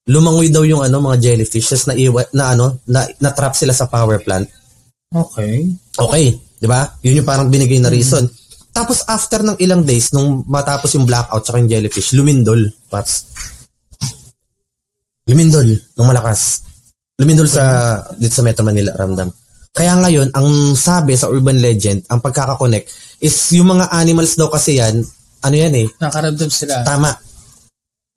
lumangoy 0.08 0.52
daw 0.52 0.68
yung 0.68 0.84
ano 0.84 1.00
mga 1.00 1.32
jellyfish 1.32 1.72
tas 1.72 1.88
na 1.88 1.96
iwa, 1.96 2.24
na 2.36 2.52
ano 2.56 2.84
na, 2.88 3.08
na 3.24 3.32
trap 3.32 3.56
sila 3.56 3.72
sa 3.72 3.88
power 3.88 4.20
plant. 4.20 4.48
Okay. 5.14 5.70
Okay, 5.96 6.26
'di 6.60 6.68
ba? 6.68 6.90
Yun 7.06 7.24
yung 7.24 7.28
parang 7.28 7.48
binigay 7.48 7.80
na 7.80 7.94
reason. 7.94 8.28
Tapos 8.74 9.06
after 9.06 9.46
ng 9.46 9.62
ilang 9.62 9.86
days 9.86 10.10
nung 10.12 10.42
matapos 10.50 10.98
yung 10.98 11.06
blackout 11.06 11.46
sa 11.46 11.56
yung 11.62 11.70
jellyfish, 11.70 12.18
lumindol, 12.18 12.58
Pats. 12.90 13.30
Lumindol 15.30 15.70
ng 15.78 16.08
malakas. 16.10 16.66
Lumindol 17.22 17.46
sa 17.46 17.96
dito 18.18 18.34
sa 18.34 18.42
Metro 18.42 18.66
Manila, 18.66 18.92
Ramdam. 18.98 19.30
Kaya 19.74 19.98
ngayon, 20.02 20.34
ang 20.34 20.74
sabi 20.74 21.18
sa 21.18 21.30
urban 21.30 21.58
legend, 21.58 22.06
ang 22.10 22.22
pagkakakonect 22.22 22.90
is 23.22 23.34
yung 23.54 23.74
mga 23.74 23.90
animals 23.94 24.38
daw 24.38 24.50
kasi 24.50 24.78
yan, 24.82 25.02
ano 25.44 25.56
yan 25.56 25.74
eh, 25.74 25.88
Nakaramdam 25.98 26.50
sila. 26.50 26.82
tama. 26.86 27.10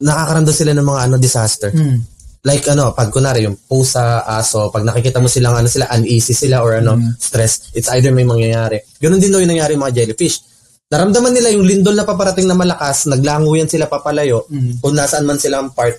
Nakakaramdam 0.00 0.52
sila 0.52 0.72
ng 0.76 0.84
mga 0.84 1.00
ano 1.08 1.14
disaster. 1.16 1.72
Hmm. 1.72 2.00
Like 2.46 2.62
ano, 2.70 2.94
pag 2.94 3.10
kunwari 3.10 3.42
yung 3.42 3.58
pusa, 3.58 4.22
aso, 4.22 4.70
pag 4.70 4.86
nakikita 4.86 5.18
mo 5.18 5.26
silang 5.26 5.56
ano 5.56 5.66
sila, 5.66 5.90
uneasy 5.90 6.30
sila 6.30 6.62
or 6.62 6.78
ano, 6.78 6.94
stress, 7.18 7.74
it's 7.74 7.90
either 7.90 8.14
may 8.14 8.22
mangyayari. 8.22 8.78
Ganun 9.02 9.18
din 9.18 9.34
daw 9.34 9.42
yung 9.42 9.50
nangyari 9.50 9.74
mga 9.74 10.04
jellyfish. 10.04 10.45
Naramdaman 10.86 11.34
nila 11.34 11.50
yung 11.50 11.66
lindol 11.66 11.98
na 11.98 12.06
paparating 12.06 12.46
na 12.46 12.54
malakas, 12.54 13.10
naglanguyan 13.10 13.66
sila 13.66 13.90
papalayo, 13.90 14.46
Mhm. 14.46 14.78
kung 14.78 14.94
nasaan 14.94 15.26
man 15.26 15.34
sila 15.34 15.58
ang 15.58 15.74
part. 15.74 15.98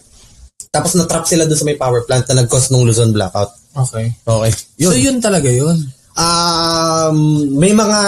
Tapos 0.71 0.95
na-trap 0.95 1.27
sila 1.27 1.43
doon 1.43 1.59
sa 1.59 1.67
may 1.67 1.75
power 1.75 2.07
plant 2.07 2.23
na 2.31 2.43
nag-cause 2.43 2.71
nung 2.71 2.87
Luzon 2.87 3.11
blackout. 3.11 3.51
Okay. 3.75 4.15
Okay. 4.23 4.51
Yun. 4.79 4.91
So 4.91 4.95
yun 4.95 5.17
talaga 5.19 5.51
yun. 5.51 5.75
Um, 6.17 7.17
may 7.53 7.77
mga, 7.77 7.99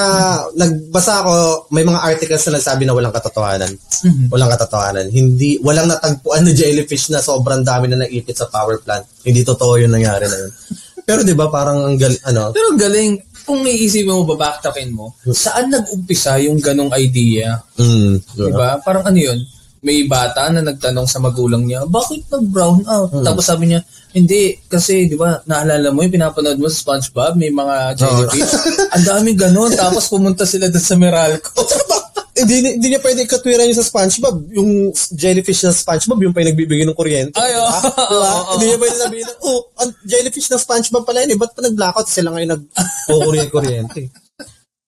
nagbasa 0.58 1.22
ako, 1.22 1.34
may 1.70 1.86
mga 1.86 2.00
articles 2.02 2.42
na 2.48 2.58
nagsabi 2.58 2.88
na 2.88 2.96
walang 2.96 3.14
katotohanan. 3.14 3.70
Mhm. 4.02 4.34
Walang 4.34 4.50
katotohanan. 4.50 5.08
Hindi, 5.12 5.60
walang 5.62 5.92
natagpuan 5.92 6.42
na 6.42 6.56
jellyfish 6.56 7.12
na 7.12 7.22
sobrang 7.22 7.62
dami 7.62 7.86
na 7.86 8.02
naipit 8.02 8.34
sa 8.34 8.50
power 8.50 8.80
plant. 8.82 9.06
Hindi 9.22 9.44
totoo 9.44 9.78
yung 9.78 9.94
nangyari 9.94 10.26
na 10.26 10.48
yun. 10.48 10.52
Pero 11.08 11.22
di 11.22 11.34
ba 11.34 11.50
parang 11.50 11.86
ang 11.86 11.98
gal, 11.98 12.14
ano, 12.26 12.50
Pero 12.50 12.74
galing, 12.74 13.18
kung 13.50 13.66
iisipin 13.66 14.14
mo, 14.14 14.30
babacktrackin 14.30 14.94
mo, 14.94 15.18
saan 15.34 15.74
nag-umpisa 15.74 16.38
yung 16.38 16.62
ganong 16.62 16.94
idea? 16.94 17.58
mm, 17.76 18.38
Di 18.38 18.54
ba? 18.54 18.78
Parang 18.78 19.10
ano 19.10 19.18
yun? 19.18 19.42
May 19.80 20.06
bata 20.06 20.52
na 20.52 20.62
nagtanong 20.62 21.08
sa 21.08 21.18
magulang 21.18 21.66
niya, 21.66 21.88
bakit 21.90 22.22
nag-brown 22.30 22.86
out? 22.86 23.10
Tapos 23.24 23.48
sabi 23.48 23.72
niya, 23.72 23.82
hindi, 24.10 24.58
kasi 24.68 25.06
di 25.06 25.16
ba, 25.16 25.40
naalala 25.46 25.90
mo 25.90 26.02
yung 26.02 26.12
pinapanood 26.12 26.58
mo 26.58 26.68
sa 26.68 26.82
SpongeBob, 26.82 27.34
may 27.34 27.50
mga 27.50 27.96
jellyfish. 27.96 28.54
Ang 28.92 29.06
daming 29.06 29.40
ganon. 29.40 29.72
Tapos 29.72 30.10
pumunta 30.10 30.44
sila 30.44 30.68
doon 30.68 30.82
sa 30.84 30.98
Meralco. 30.98 31.50
hindi, 32.42 32.56
ni- 32.60 32.74
hindi 32.80 32.88
niya 32.90 33.02
pwede 33.02 33.24
katwiran 33.24 33.68
yung 33.68 33.80
sa 33.80 33.88
SpongeBob. 33.88 34.36
Yung 34.52 34.70
jellyfish 35.14 35.62
na 35.64 35.72
SpongeBob, 35.72 36.20
yung 36.24 36.34
pa 36.34 36.42
yung 36.42 36.52
nagbibigay 36.52 36.86
ng 36.88 36.98
kuryente. 36.98 37.36
Ay, 37.36 37.54
oo. 37.54 37.68
Diba? 37.68 37.80
Oo, 38.10 38.24
oo. 38.24 38.52
Hindi 38.56 38.66
niya 38.68 38.80
pwede 38.80 38.96
sabihin, 38.98 39.28
oh, 39.44 39.60
ang 39.76 39.90
jellyfish 40.04 40.48
na 40.50 40.58
SpongeBob 40.58 41.04
pala 41.04 41.24
yun 41.24 41.36
eh. 41.36 41.40
Ba't 41.40 41.52
pa 41.52 41.62
nag-blackout 41.62 42.08
sila 42.08 42.32
ngayon 42.34 42.50
nag-kuryente? 42.56 44.02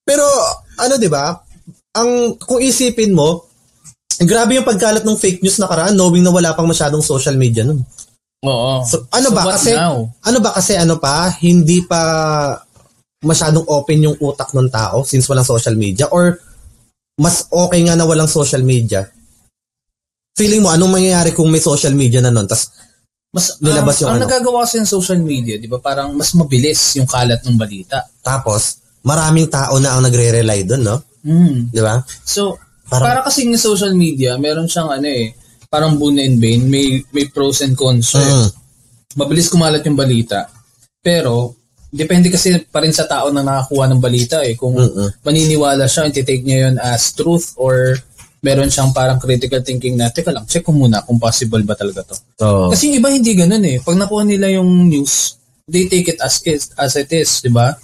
Pero, 0.02 0.26
ano 0.78 0.94
di 0.98 1.10
ba? 1.12 1.36
Ang, 1.96 2.40
kung 2.40 2.64
isipin 2.64 3.12
mo, 3.12 3.46
grabe 4.22 4.58
yung 4.58 4.68
pagkalat 4.68 5.04
ng 5.04 5.18
fake 5.18 5.42
news 5.42 5.58
nakaraan 5.58 5.94
knowing 5.94 6.22
na 6.22 6.34
wala 6.34 6.54
pang 6.54 6.70
masyadong 6.70 7.02
social 7.02 7.34
media 7.36 7.66
nun. 7.66 7.82
Oo. 8.42 8.82
So, 8.86 9.06
ano 9.14 9.30
So 9.30 9.36
ba 9.38 9.42
kasi 9.54 9.72
now? 9.78 10.10
ano 10.26 10.38
ba 10.42 10.52
kasi 10.58 10.74
ano 10.74 10.98
pa 10.98 11.30
hindi 11.42 11.86
pa 11.86 12.02
masyadong 13.22 13.70
open 13.70 14.10
yung 14.10 14.18
utak 14.18 14.50
ng 14.50 14.66
tao 14.74 15.06
since 15.06 15.30
walang 15.30 15.46
social 15.46 15.78
media 15.78 16.10
or 16.10 16.42
mas 17.22 17.46
okay 17.48 17.86
nga 17.86 17.94
na 17.94 18.04
walang 18.04 18.26
social 18.26 18.66
media. 18.66 19.06
Feeling 20.34 20.66
mo 20.66 20.74
anong 20.74 20.98
mangyayari 20.98 21.32
kung 21.32 21.48
may 21.48 21.62
social 21.62 21.94
media 21.94 22.18
na 22.20 22.34
nun? 22.34 22.50
Tas 22.50 22.72
Mas, 23.32 23.56
Nilabas 23.64 23.96
ang, 23.96 24.02
yung 24.04 24.10
ang 24.12 24.18
ano. 24.20 24.26
nagagawa 24.28 24.68
ng 24.68 24.84
social 24.84 25.22
media, 25.24 25.56
di 25.56 25.72
ba, 25.72 25.80
parang 25.80 26.12
mas 26.12 26.36
mabilis 26.36 27.00
yung 27.00 27.08
kalat 27.08 27.40
ng 27.48 27.56
balita. 27.56 28.04
tapos 28.20 28.84
maraming 29.08 29.48
tao 29.48 29.80
na 29.80 29.96
ang 29.96 30.04
nagre-rely 30.04 30.68
doon, 30.68 30.84
no? 30.84 30.98
Mm. 31.24 31.72
Di 31.72 31.80
ba? 31.80 32.04
So, 32.28 32.60
Parang- 32.92 33.08
para 33.08 33.20
kasi 33.24 33.48
yung 33.48 33.56
social 33.56 33.96
media, 33.96 34.36
meron 34.36 34.68
siyang 34.68 34.92
ano 34.92 35.08
eh, 35.08 35.32
parang 35.72 35.96
boon 35.96 36.20
and 36.20 36.44
bane, 36.44 36.68
may, 36.68 37.00
may 37.16 37.26
pros 37.32 37.64
and 37.64 37.80
cons. 37.80 38.14
eh. 38.14 38.20
Mm. 38.20 38.48
Mabilis 39.16 39.48
kumalat 39.48 39.80
yung 39.88 39.96
balita. 39.96 40.52
Pero, 41.00 41.56
depende 41.92 42.32
kasi 42.32 42.56
pa 42.66 42.80
rin 42.80 42.96
sa 42.96 43.04
tao 43.04 43.30
na 43.30 43.44
nakakuha 43.44 43.86
ng 43.86 44.00
balita 44.00 44.40
eh. 44.42 44.56
Kung 44.56 44.74
Mm-mm. 44.74 45.22
maniniwala 45.22 45.86
siya, 45.86 46.08
take 46.10 46.42
niya 46.42 46.72
yun 46.72 46.76
as 46.80 47.12
truth 47.12 47.52
or 47.56 48.00
meron 48.42 48.72
siyang 48.72 48.90
parang 48.90 49.22
critical 49.22 49.62
thinking 49.62 49.94
na, 49.94 50.10
teka 50.10 50.34
lang, 50.34 50.48
check 50.50 50.66
ko 50.66 50.74
muna 50.74 51.06
kung 51.06 51.22
possible 51.22 51.62
ba 51.62 51.78
talaga 51.78 52.02
to. 52.02 52.16
So, 52.40 52.48
Kasi 52.74 52.90
yung 52.90 52.98
iba 52.98 53.10
hindi 53.12 53.38
ganun 53.38 53.62
eh. 53.62 53.78
Pag 53.78 54.00
nakuha 54.00 54.26
nila 54.26 54.50
yung 54.50 54.90
news, 54.90 55.38
they 55.70 55.86
take 55.86 56.10
it 56.10 56.20
as, 56.20 56.42
is- 56.42 56.74
as 56.74 56.98
it 56.98 57.12
is, 57.14 57.38
di 57.40 57.54
ba? 57.54 57.76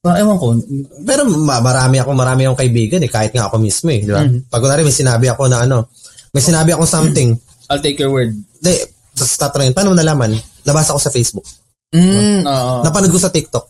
Pa, 0.00 0.16
ewan 0.16 0.38
ko. 0.38 0.56
pero 1.02 1.28
ma- 1.28 1.60
marami 1.60 2.00
ako, 2.00 2.10
marami 2.14 2.46
akong 2.46 2.62
kaibigan 2.62 3.04
eh, 3.04 3.10
kahit 3.10 3.36
nga 3.36 3.50
ako 3.50 3.60
mismo 3.60 3.92
eh, 3.92 4.00
di 4.00 4.12
ba? 4.14 4.24
Mhm. 4.24 4.48
Pag 4.48 4.62
kunwari 4.62 4.80
may 4.80 4.94
sinabi 4.94 5.26
ako 5.28 5.42
na 5.50 5.66
ano, 5.66 5.90
may 6.32 6.40
sinabi 6.40 6.72
ako 6.72 6.88
something, 6.88 7.36
I'll 7.68 7.82
take 7.82 7.98
your 7.98 8.14
word. 8.14 8.32
di, 8.56 8.72
tapos 9.12 9.34
tatanungin, 9.36 9.74
paano 9.74 9.92
mo 9.92 9.98
nalaman? 9.98 10.38
Nabasa 10.62 10.94
ko 10.94 11.00
sa 11.02 11.10
Facebook. 11.10 11.44
Mm, 11.96 12.40
oo. 12.44 12.74
Napanood 12.84 13.10
ko 13.10 13.18
sa 13.18 13.32
TikTok. 13.32 13.64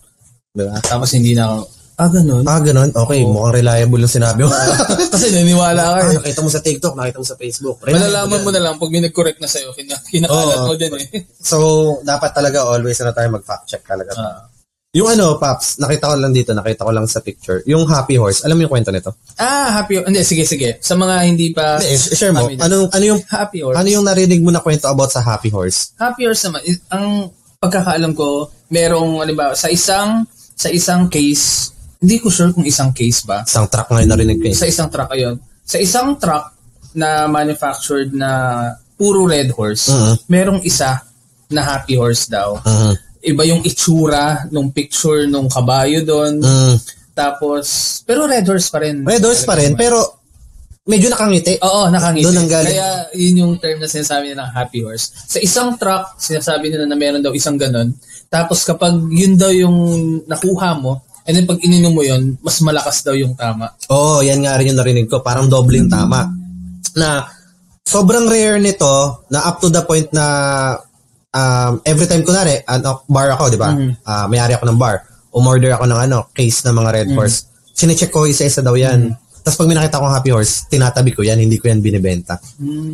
Di 0.50 0.64
ba? 0.64 0.74
Tapos 0.80 1.12
hindi 1.12 1.32
na 1.32 1.46
ako, 1.46 1.58
ah, 1.96 2.10
ganun. 2.10 2.44
Ah, 2.44 2.60
ganun. 2.60 2.90
Okay, 2.90 3.20
mukhang 3.22 3.56
reliable 3.56 4.00
yung 4.00 4.10
sinabi 4.10 4.40
mo. 4.42 4.50
Kasi 5.12 5.30
naniniwala 5.30 5.80
ka 5.80 5.96
ah, 5.96 6.10
eh. 6.10 6.16
nakita 6.18 6.40
mo 6.40 6.50
sa 6.50 6.60
TikTok, 6.60 6.92
nakita 6.92 7.18
mo 7.20 7.26
sa 7.26 7.36
Facebook. 7.36 7.76
Malalaman 7.80 7.96
mo 7.96 8.04
Reliable 8.04 8.42
yan. 8.42 8.52
na 8.52 8.62
lang 8.62 8.74
pag 8.76 8.90
may 8.90 9.02
nag-correct 9.02 9.38
na 9.38 9.48
sa'yo, 9.48 9.70
kina- 9.72 10.02
kinakalat 10.02 10.58
Oo. 10.58 10.66
mo 10.66 10.74
din 10.74 10.92
eh. 10.92 11.06
So, 11.50 11.56
dapat 12.02 12.32
talaga 12.32 12.66
always 12.66 12.98
na 12.98 13.12
tayo 13.12 13.30
mag-fact 13.30 13.64
check 13.66 13.84
talaga. 13.86 14.12
Ah. 14.12 14.44
Yung 14.92 15.12
ano, 15.12 15.36
Paps, 15.36 15.76
nakita 15.76 16.08
ko 16.08 16.16
lang 16.16 16.32
dito, 16.32 16.56
nakita 16.56 16.88
ko 16.88 16.92
lang 16.92 17.04
sa 17.04 17.20
picture. 17.20 17.60
Yung 17.68 17.84
Happy 17.84 18.16
Horse, 18.16 18.48
alam 18.48 18.56
mo 18.56 18.64
yung 18.64 18.72
kwento 18.72 18.88
nito? 18.88 19.12
Ah, 19.36 19.68
happy, 19.74 20.00
hindi, 20.00 20.24
sige, 20.24 20.48
sige. 20.48 20.80
Sa 20.80 20.96
mga 20.96 21.20
hindi 21.22 21.52
pa, 21.52 21.76
Hindi, 21.76 21.92
eh, 21.92 22.16
share 22.16 22.32
mo. 22.32 22.48
Ano, 22.48 22.88
ano 22.88 23.04
yung 23.04 23.20
happy 23.22 23.60
horse. 23.60 23.76
ano 23.76 23.88
yung 23.92 24.08
narinig 24.08 24.40
mo 24.40 24.48
na 24.48 24.64
kwento 24.64 24.88
about 24.88 25.12
sa 25.12 25.20
Happy 25.20 25.52
Horse? 25.52 25.92
Happy 25.96 26.24
horse 26.24 26.48
naman, 26.48 26.64
is- 26.64 26.80
ang 26.88 27.28
pagkakaalam 27.58 28.12
ko, 28.12 28.50
merong, 28.68 29.22
ano 29.22 29.32
ba, 29.32 29.52
sa 29.52 29.68
isang, 29.68 30.24
sa 30.54 30.68
isang 30.68 31.08
case, 31.08 31.72
hindi 31.98 32.20
ko 32.20 32.28
sure 32.28 32.52
kung 32.52 32.64
isang 32.64 32.92
case 32.92 33.24
ba, 33.24 33.42
Isang 33.42 33.68
truck 33.68 33.88
ngayon 33.88 34.08
narinig 34.08 34.38
ko 34.38 34.46
eh. 34.52 34.54
sa 34.54 34.68
isang 34.68 34.88
truck 34.88 35.10
ayun. 35.10 35.36
Sa 35.64 35.80
isang 35.80 36.14
truck 36.16 36.52
na 36.94 37.24
manufactured 37.26 38.12
na 38.12 38.30
puro 38.96 39.24
red 39.24 39.50
horse, 39.52 39.88
Mhm. 39.90 40.14
merong 40.28 40.60
isa 40.62 41.00
na 41.48 41.62
happy 41.62 41.96
horse 41.96 42.28
daw. 42.28 42.56
Mhm. 42.60 42.92
Iba 43.26 43.42
yung 43.44 43.62
itsura 43.62 44.46
nung 44.48 44.70
picture 44.70 45.26
nung 45.26 45.50
kabayo 45.50 45.98
doon. 46.00 46.38
Mm. 46.38 46.76
Tapos, 47.10 47.66
pero 48.06 48.22
red 48.22 48.46
horse 48.46 48.70
pa 48.70 48.78
rin. 48.78 49.02
Red 49.02 49.18
Horse 49.18 49.42
pa 49.42 49.58
rin, 49.58 49.74
pero 49.74 49.98
medyo 50.86 51.10
nakangiti. 51.10 51.58
Oo, 51.60 51.90
nakangiti. 51.90 52.24
Doon 52.30 52.38
ang 52.46 52.50
galing. 52.50 52.72
Kaya 52.78 52.88
yun 53.18 53.34
yung 53.42 53.52
term 53.58 53.82
na 53.82 53.90
sinasabi 53.90 54.32
nila 54.32 54.46
ng 54.46 54.52
happy 54.54 54.80
horse. 54.86 55.10
Sa 55.26 55.42
isang 55.42 55.74
truck, 55.74 56.14
sinasabi 56.16 56.70
nila 56.70 56.86
na 56.86 56.94
meron 56.94 57.20
daw 57.20 57.34
isang 57.34 57.58
ganun. 57.58 57.92
Tapos 58.30 58.62
kapag 58.62 58.94
yun 59.10 59.34
daw 59.34 59.50
yung 59.50 59.76
nakuha 60.24 60.78
mo, 60.78 61.02
and 61.26 61.34
then 61.34 61.46
pag 61.46 61.58
ininom 61.58 61.90
mo 61.90 62.06
yun, 62.06 62.38
mas 62.38 62.62
malakas 62.62 63.02
daw 63.02 63.18
yung 63.18 63.34
tama. 63.34 63.74
Oo, 63.90 64.22
yan 64.22 64.46
nga 64.46 64.54
rin 64.54 64.70
yung 64.70 64.78
narinig 64.78 65.10
ko. 65.10 65.20
Parang 65.26 65.50
dobling 65.50 65.90
tama. 65.90 66.30
Na 66.94 67.26
sobrang 67.82 68.30
rare 68.30 68.62
nito 68.62 69.26
na 69.30 69.42
up 69.42 69.58
to 69.58 69.66
the 69.66 69.82
point 69.82 70.06
na 70.14 70.24
um, 71.34 71.82
every 71.82 72.06
time 72.06 72.22
kunwari, 72.22 72.62
ano, 72.62 73.02
bar 73.10 73.34
ako, 73.34 73.50
di 73.50 73.58
ba? 73.58 73.74
Mhm. 73.74 74.06
Ah, 74.06 74.26
may-ari 74.30 74.54
ako 74.54 74.70
ng 74.70 74.78
bar. 74.78 75.02
Umorder 75.34 75.74
ako 75.74 75.84
ng 75.90 75.98
ano, 75.98 76.30
case 76.30 76.62
ng 76.62 76.74
mga 76.78 76.90
Red 76.94 77.08
Horse. 77.12 77.50
Sinecheck 77.76 78.08
ko 78.08 78.24
isa-isa 78.24 78.64
daw 78.64 78.72
yan. 78.72 79.12
Tapos 79.46 79.62
pag 79.62 79.70
may 79.70 79.78
nakita 79.78 80.02
akong 80.02 80.10
Happy 80.10 80.30
Horse, 80.34 80.66
tinatabi 80.66 81.14
ko 81.14 81.22
yan, 81.22 81.38
hindi 81.38 81.54
ko 81.62 81.70
yan 81.70 81.78
binibenta. 81.78 82.34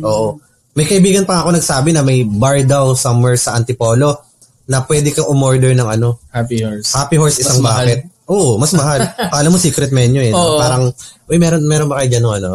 Oo. 0.05 0.37
May 0.77 0.85
kaibigan 0.85 1.25
pa 1.25 1.41
ako 1.41 1.57
nagsabi 1.57 1.97
na 1.97 2.05
may 2.05 2.21
bar 2.21 2.61
daw 2.61 2.93
somewhere 2.93 3.33
sa 3.41 3.57
Antipolo 3.57 4.21
na 4.69 4.85
pwede 4.85 5.09
kang 5.09 5.25
umorder 5.25 5.73
ng 5.73 5.89
ano, 5.89 6.21
Happy 6.29 6.61
horse. 6.61 6.93
Happy 6.93 7.17
Horse 7.17 7.41
Mas 7.41 7.45
isang 7.49 7.59
mahal. 7.65 7.85
bucket. 7.89 8.01
Oo, 8.29 8.51
mas 8.61 8.71
mahal. 8.71 9.01
Akala 9.01 9.49
mo 9.49 9.57
secret 9.57 9.89
menu 9.89 10.21
eh. 10.21 10.29
Oo. 10.29 10.61
Parang, 10.61 10.93
uy, 11.25 11.41
meron, 11.41 11.65
meron 11.65 11.89
ba 11.89 12.05
kayo 12.05 12.13
dyan 12.13 12.21
no, 12.21 12.37
ano? 12.37 12.49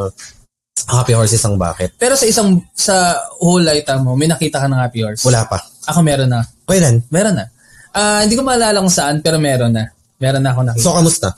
Happy 0.87 1.13
Horse 1.19 1.35
isang 1.35 1.59
bucket. 1.59 1.99
Pero 1.99 2.15
sa 2.15 2.23
isang, 2.23 2.63
sa 2.79 3.19
whole 3.43 3.67
lifetime 3.67 4.07
mo, 4.07 4.15
may 4.15 4.31
nakita 4.31 4.63
ka 4.63 4.71
ng 4.71 4.79
happy 4.79 5.03
horse? 5.03 5.27
Wala 5.27 5.43
pa. 5.51 5.59
Ako 5.91 6.07
meron 6.07 6.31
na. 6.31 6.47
Kailan? 6.71 7.03
Meron 7.11 7.35
na. 7.35 7.51
Ah, 7.91 8.23
hindi 8.23 8.39
ko 8.39 8.47
maalala 8.47 8.79
kung 8.79 8.95
saan, 8.95 9.19
pero 9.27 9.43
meron 9.43 9.75
na. 9.75 9.91
Meron 10.23 10.39
na 10.39 10.55
ako 10.55 10.61
nakita. 10.71 10.87
So, 10.87 10.95
kamusta? 10.95 11.35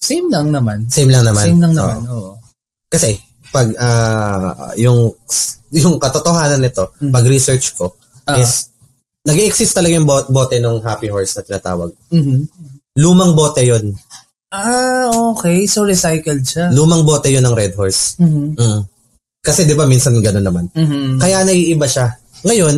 Same 0.00 0.26
lang 0.32 0.48
naman. 0.48 0.88
Same 0.88 1.12
lang 1.12 1.22
naman. 1.22 1.44
Same 1.44 1.60
lang 1.60 1.72
naman, 1.76 2.00
Oo. 2.08 2.16
oo. 2.16 2.32
Kasi, 2.88 3.20
pag, 3.52 3.68
ah, 3.76 4.72
yung, 4.74 5.12
yung 5.70 6.00
katotohanan 6.00 6.58
nito, 6.58 6.90
pag 7.12 7.22
research 7.24 7.76
ko, 7.76 7.94
Ah. 8.24 8.40
is, 8.40 8.72
nag 9.22 9.36
exist 9.38 9.76
talaga 9.76 9.94
yung 9.94 10.08
bot- 10.08 10.28
bote 10.28 10.56
ng 10.56 10.80
Happy 10.80 11.06
Horse 11.06 11.36
na 11.36 11.44
tinatawag. 11.44 11.92
Mhm. 12.10 12.48
Lumang 12.96 13.36
bote 13.36 13.60
yon 13.60 13.92
Ah, 14.50 15.06
okay. 15.30 15.62
So, 15.68 15.86
recycled 15.86 16.42
siya. 16.42 16.74
Lumang 16.74 17.06
bote 17.06 17.30
yon 17.30 17.44
ng 17.44 17.54
Red 17.54 17.76
Horse. 17.76 18.18
Mhm. 18.18 18.56
Mm. 18.56 18.82
Kasi 19.40 19.62
di 19.62 19.72
ba 19.72 19.86
minsan 19.86 20.16
gano'n 20.16 20.42
naman. 20.42 20.64
Mhm. 20.74 21.16
Kaya 21.16 21.44
naiiba 21.44 21.86
siya. 21.86 22.12
Ngayon, 22.42 22.76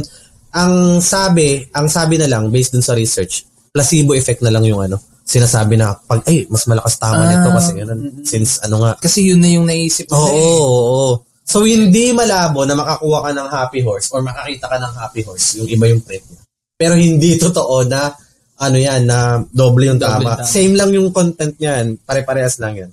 ang 0.53 1.01
sabi, 1.01 1.65
ang 1.73 1.89
sabi 1.89 2.21
na 2.21 2.29
lang 2.29 2.53
based 2.53 2.77
dun 2.77 2.85
sa 2.85 2.93
research, 2.93 3.43
placebo 3.73 4.13
effect 4.13 4.45
na 4.45 4.53
lang 4.53 4.63
yung 4.63 4.79
ano. 4.79 5.01
Sinasabi 5.23 5.75
na 5.75 5.95
pag 5.97 6.21
ay 6.27 6.45
mas 6.47 6.67
malakas 6.67 6.95
tama 6.97 7.25
nito 7.25 7.49
Ah, 7.49 7.55
kasi 7.57 7.71
ganun. 7.75 8.01
Since 8.23 8.63
ano 8.63 8.77
nga. 8.81 8.93
Kasi 8.99 9.31
yun 9.31 9.39
na 9.39 9.49
yung 9.49 9.65
naisip 9.65 10.07
Oo, 10.09 10.19
nila 10.19 10.31
oo, 10.31 10.37
eh. 10.37 10.61
oo. 10.61 11.11
So 11.43 11.63
hindi 11.63 12.11
malabo 12.11 12.63
na 12.63 12.75
makakuha 12.75 13.19
ka 13.23 13.31
ng 13.33 13.49
happy 13.49 13.81
horse 13.81 14.09
or 14.11 14.21
makakita 14.21 14.67
ka 14.67 14.77
ng 14.79 14.95
happy 14.95 15.23
horse, 15.23 15.59
yung 15.59 15.69
iba 15.69 15.87
yung 15.87 16.01
prep 16.01 16.23
niya. 16.23 16.41
Pero 16.75 16.95
hindi 16.95 17.39
totoo 17.43 17.83
na 17.85 18.11
ano 18.59 18.79
yan, 18.79 19.03
na 19.05 19.43
doble 19.51 19.91
yung 19.91 19.99
Doble 19.99 20.23
tama. 20.23 20.31
tama. 20.39 20.47
Same 20.47 20.79
lang 20.79 20.95
yung 20.95 21.11
content 21.11 21.51
niyan. 21.59 21.99
Pare-parehas 22.07 22.63
lang 22.63 22.79
yan. 22.79 22.91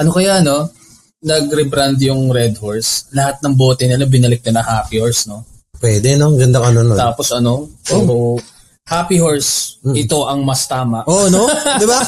Ano 0.00 0.16
kaya, 0.16 0.40
no? 0.40 0.72
Nag-rebrand 1.20 2.00
yung 2.00 2.32
Red 2.32 2.56
Horse. 2.56 3.12
Lahat 3.12 3.36
ng 3.44 3.52
bote 3.52 3.84
nila 3.84 4.08
binalik 4.08 4.40
na 4.48 4.56
na 4.56 4.62
Happy 4.64 4.96
Horse, 4.96 5.28
no? 5.28 5.44
Pwede, 5.76 6.16
no? 6.16 6.32
Ganda 6.32 6.64
ka 6.64 6.72
nun. 6.72 6.88
no? 6.88 6.96
Tapos 6.96 7.28
ano? 7.36 7.68
So, 7.84 8.00
Happy 8.90 9.22
Horse, 9.22 9.78
ito 9.94 10.26
ang 10.26 10.42
mas 10.42 10.66
tama. 10.66 11.06
Oo, 11.06 11.30
no? 11.30 11.46
Di 11.80 11.86
ba? 11.86 12.02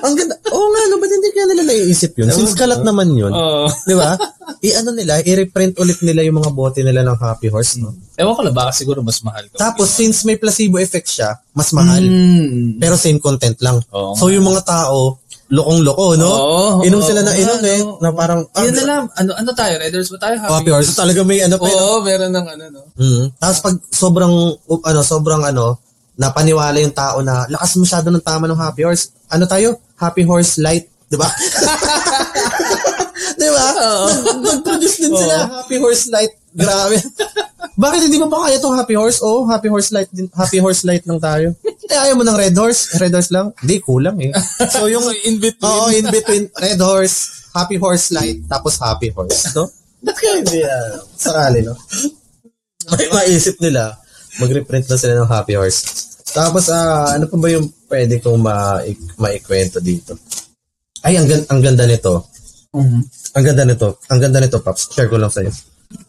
Ang 0.00 0.16
ganda. 0.16 0.32
Oo 0.48 0.66
nga, 0.72 0.82
no? 0.88 0.96
Ba't 0.96 1.12
hindi 1.12 1.28
kaya 1.28 1.46
nila 1.52 1.62
naiisip 1.68 2.16
yun? 2.16 2.32
Since 2.32 2.56
kalat 2.56 2.80
naman 2.80 3.12
yun. 3.12 3.28
Oo. 3.28 3.68
Di 3.84 3.92
ba? 3.92 4.16
i-ano 4.62 4.94
nila, 4.94 5.18
i-reprint 5.26 5.74
ulit 5.82 5.98
nila 6.06 6.22
yung 6.22 6.38
mga 6.38 6.54
bote 6.54 6.80
nila 6.86 7.02
ng 7.02 7.18
Happy 7.18 7.50
Horse, 7.50 7.82
no? 7.82 7.90
Ewan 8.14 8.34
ko 8.38 8.42
lang, 8.46 8.54
baka 8.54 8.70
siguro 8.70 9.02
mas 9.02 9.18
mahal 9.26 9.50
ko. 9.50 9.58
Tapos, 9.58 9.90
since 9.90 10.22
may 10.22 10.38
placebo 10.38 10.78
effect 10.78 11.10
siya, 11.10 11.34
mas 11.50 11.74
mahal. 11.74 11.98
Mm. 11.98 12.78
Pero 12.78 12.94
same 12.94 13.18
content 13.18 13.58
lang. 13.58 13.82
Oo 13.90 14.14
so, 14.14 14.30
yung 14.30 14.46
mga 14.46 14.62
tao, 14.62 15.18
lokong-loko, 15.50 16.14
no? 16.14 16.30
Oo, 16.30 16.62
inom 16.86 17.02
oo, 17.02 17.06
sila 17.06 17.26
ng 17.26 17.36
inom, 17.42 17.58
oo, 17.58 17.68
eh. 17.74 17.80
Na 18.00 18.08
parang, 18.14 18.40
ah, 18.54 18.62
Yun 18.62 18.74
na 18.78 18.84
lang. 18.86 19.02
Ano, 19.18 19.30
ano 19.34 19.50
tayo? 19.50 19.74
Riders 19.82 20.08
ba 20.14 20.18
tayo? 20.30 20.34
Happy 20.38 20.70
Horse. 20.70 20.94
Talaga 20.94 21.20
may 21.26 21.42
ano 21.42 21.58
pa. 21.58 21.66
yun. 21.66 21.76
Oo, 21.82 21.98
meron 22.06 22.30
ng 22.30 22.46
ano, 22.46 22.64
no? 22.70 22.82
Mm. 22.94 23.24
Tapos 23.42 23.58
pag 23.66 23.76
sobrang, 23.90 24.32
ano, 24.62 25.00
sobrang 25.02 25.42
ano, 25.42 25.76
napaniwala 26.16 26.76
yung 26.80 26.94
tao 26.94 27.24
na 27.24 27.46
lakas 27.48 27.76
masyado 27.80 28.12
ng 28.12 28.22
tama 28.22 28.44
ng 28.48 28.58
Happy 28.58 28.84
Horse. 28.84 29.08
Ano 29.32 29.48
tayo? 29.48 29.80
Happy 29.96 30.22
Horse 30.26 30.60
Light, 30.60 30.88
di 31.08 31.16
ba? 31.16 31.28
di 33.40 33.48
ba? 33.48 33.66
Nag- 34.12 34.42
Nag-produce 34.42 35.08
din 35.08 35.12
sila, 35.14 35.62
Happy 35.62 35.76
Horse 35.80 36.06
Light. 36.12 36.32
Grabe. 36.52 37.00
Bakit 37.82 38.00
hindi 38.04 38.20
mo 38.20 38.28
pa 38.28 38.44
kaya 38.44 38.60
itong 38.60 38.76
Happy 38.76 38.92
Horse? 38.92 39.24
Oh, 39.24 39.48
Happy 39.48 39.72
Horse 39.72 39.88
Light 39.96 40.10
din. 40.12 40.28
Happy 40.36 40.60
Horse 40.60 40.84
Light 40.84 41.00
lang 41.08 41.16
tayo. 41.16 41.56
Eh, 41.64 41.96
ayaw 41.96 42.20
mo 42.20 42.24
ng 42.24 42.36
Red 42.36 42.52
Horse? 42.52 42.92
Red 43.00 43.16
Horse 43.16 43.32
lang? 43.32 43.56
Hindi, 43.64 43.80
kulang 43.80 44.20
eh. 44.20 44.32
So, 44.72 44.84
yung, 44.92 45.04
in 45.24 45.40
between. 45.40 45.64
oo, 45.64 45.88
in 45.88 46.06
between, 46.12 46.52
Red 46.52 46.80
Horse, 46.80 47.48
Happy 47.56 47.80
Horse 47.80 48.12
Light, 48.12 48.44
tapos 48.44 48.76
Happy 48.76 49.08
Horse. 49.08 49.56
No? 49.56 49.72
Ba't 50.04 50.16
kaya 50.18 50.44
hindi 50.44 50.60
ah, 50.66 51.00
sakali, 51.16 51.64
no? 51.64 51.72
May 52.92 53.08
maisip 53.08 53.56
nila, 53.62 53.96
mag-reprint 54.42 54.90
na 54.90 54.98
sila 55.00 55.14
ng 55.16 55.30
Happy 55.30 55.56
Horse. 55.56 56.01
Tapos, 56.32 56.64
ah, 56.68 57.12
ano 57.12 57.28
pa 57.28 57.36
ba 57.36 57.48
yung 57.48 57.68
pwede 57.86 58.16
kong 58.18 58.40
ma 58.40 58.80
maikwento 59.18 59.78
dito? 59.78 60.16
Ay, 61.04 61.20
ang, 61.20 61.28
gan- 61.28 61.46
ang 61.46 61.60
ganda 61.60 61.84
nito. 61.84 62.26
Mhm. 62.72 63.00
Ang 63.36 63.44
ganda 63.44 63.64
nito. 63.64 63.88
Ang 64.08 64.20
ganda 64.20 64.38
nito, 64.40 64.58
Paps. 64.60 64.92
Share 64.92 65.08
ko 65.08 65.20
lang 65.20 65.28
sa'yo. 65.28 65.52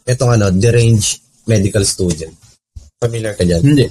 Itong 0.05 0.31
ano, 0.31 0.47
deranged 0.49 1.19
medical 1.43 1.83
student. 1.83 2.31
Familiar 2.95 3.35
ka 3.35 3.43
dyan? 3.43 3.59
Hindi. 3.59 3.83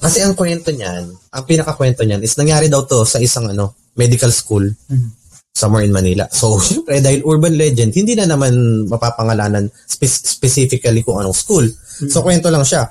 Kasi 0.00 0.24
ang 0.24 0.34
kwento 0.34 0.72
niyan, 0.72 1.06
ang 1.30 1.44
pinakakwento 1.44 2.02
niyan 2.02 2.24
is 2.24 2.34
nangyari 2.34 2.66
daw 2.66 2.82
to 2.82 3.04
sa 3.04 3.20
isang 3.20 3.46
ano, 3.46 3.78
medical 3.94 4.32
school 4.32 4.64
Mhm. 4.64 5.08
somewhere 5.52 5.86
in 5.86 5.94
Manila. 5.94 6.26
So, 6.32 6.58
syempre, 6.58 6.98
dahil 6.98 7.22
urban 7.22 7.54
legend, 7.54 7.94
hindi 7.94 8.18
na 8.18 8.26
naman 8.26 8.50
mapapangalanan 8.90 9.70
spe- 9.86 10.08
specifically 10.10 11.04
kung 11.04 11.20
anong 11.20 11.36
school. 11.36 11.62
So, 12.08 12.24
kwento 12.24 12.50
lang 12.50 12.64
siya. 12.64 12.90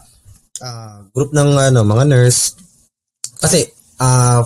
Ah, 0.62 1.04
group 1.12 1.34
ng 1.34 1.50
ano, 1.58 1.84
mga 1.84 2.06
nurse. 2.06 2.56
Kasi, 3.40 3.66
ah, 3.98 4.44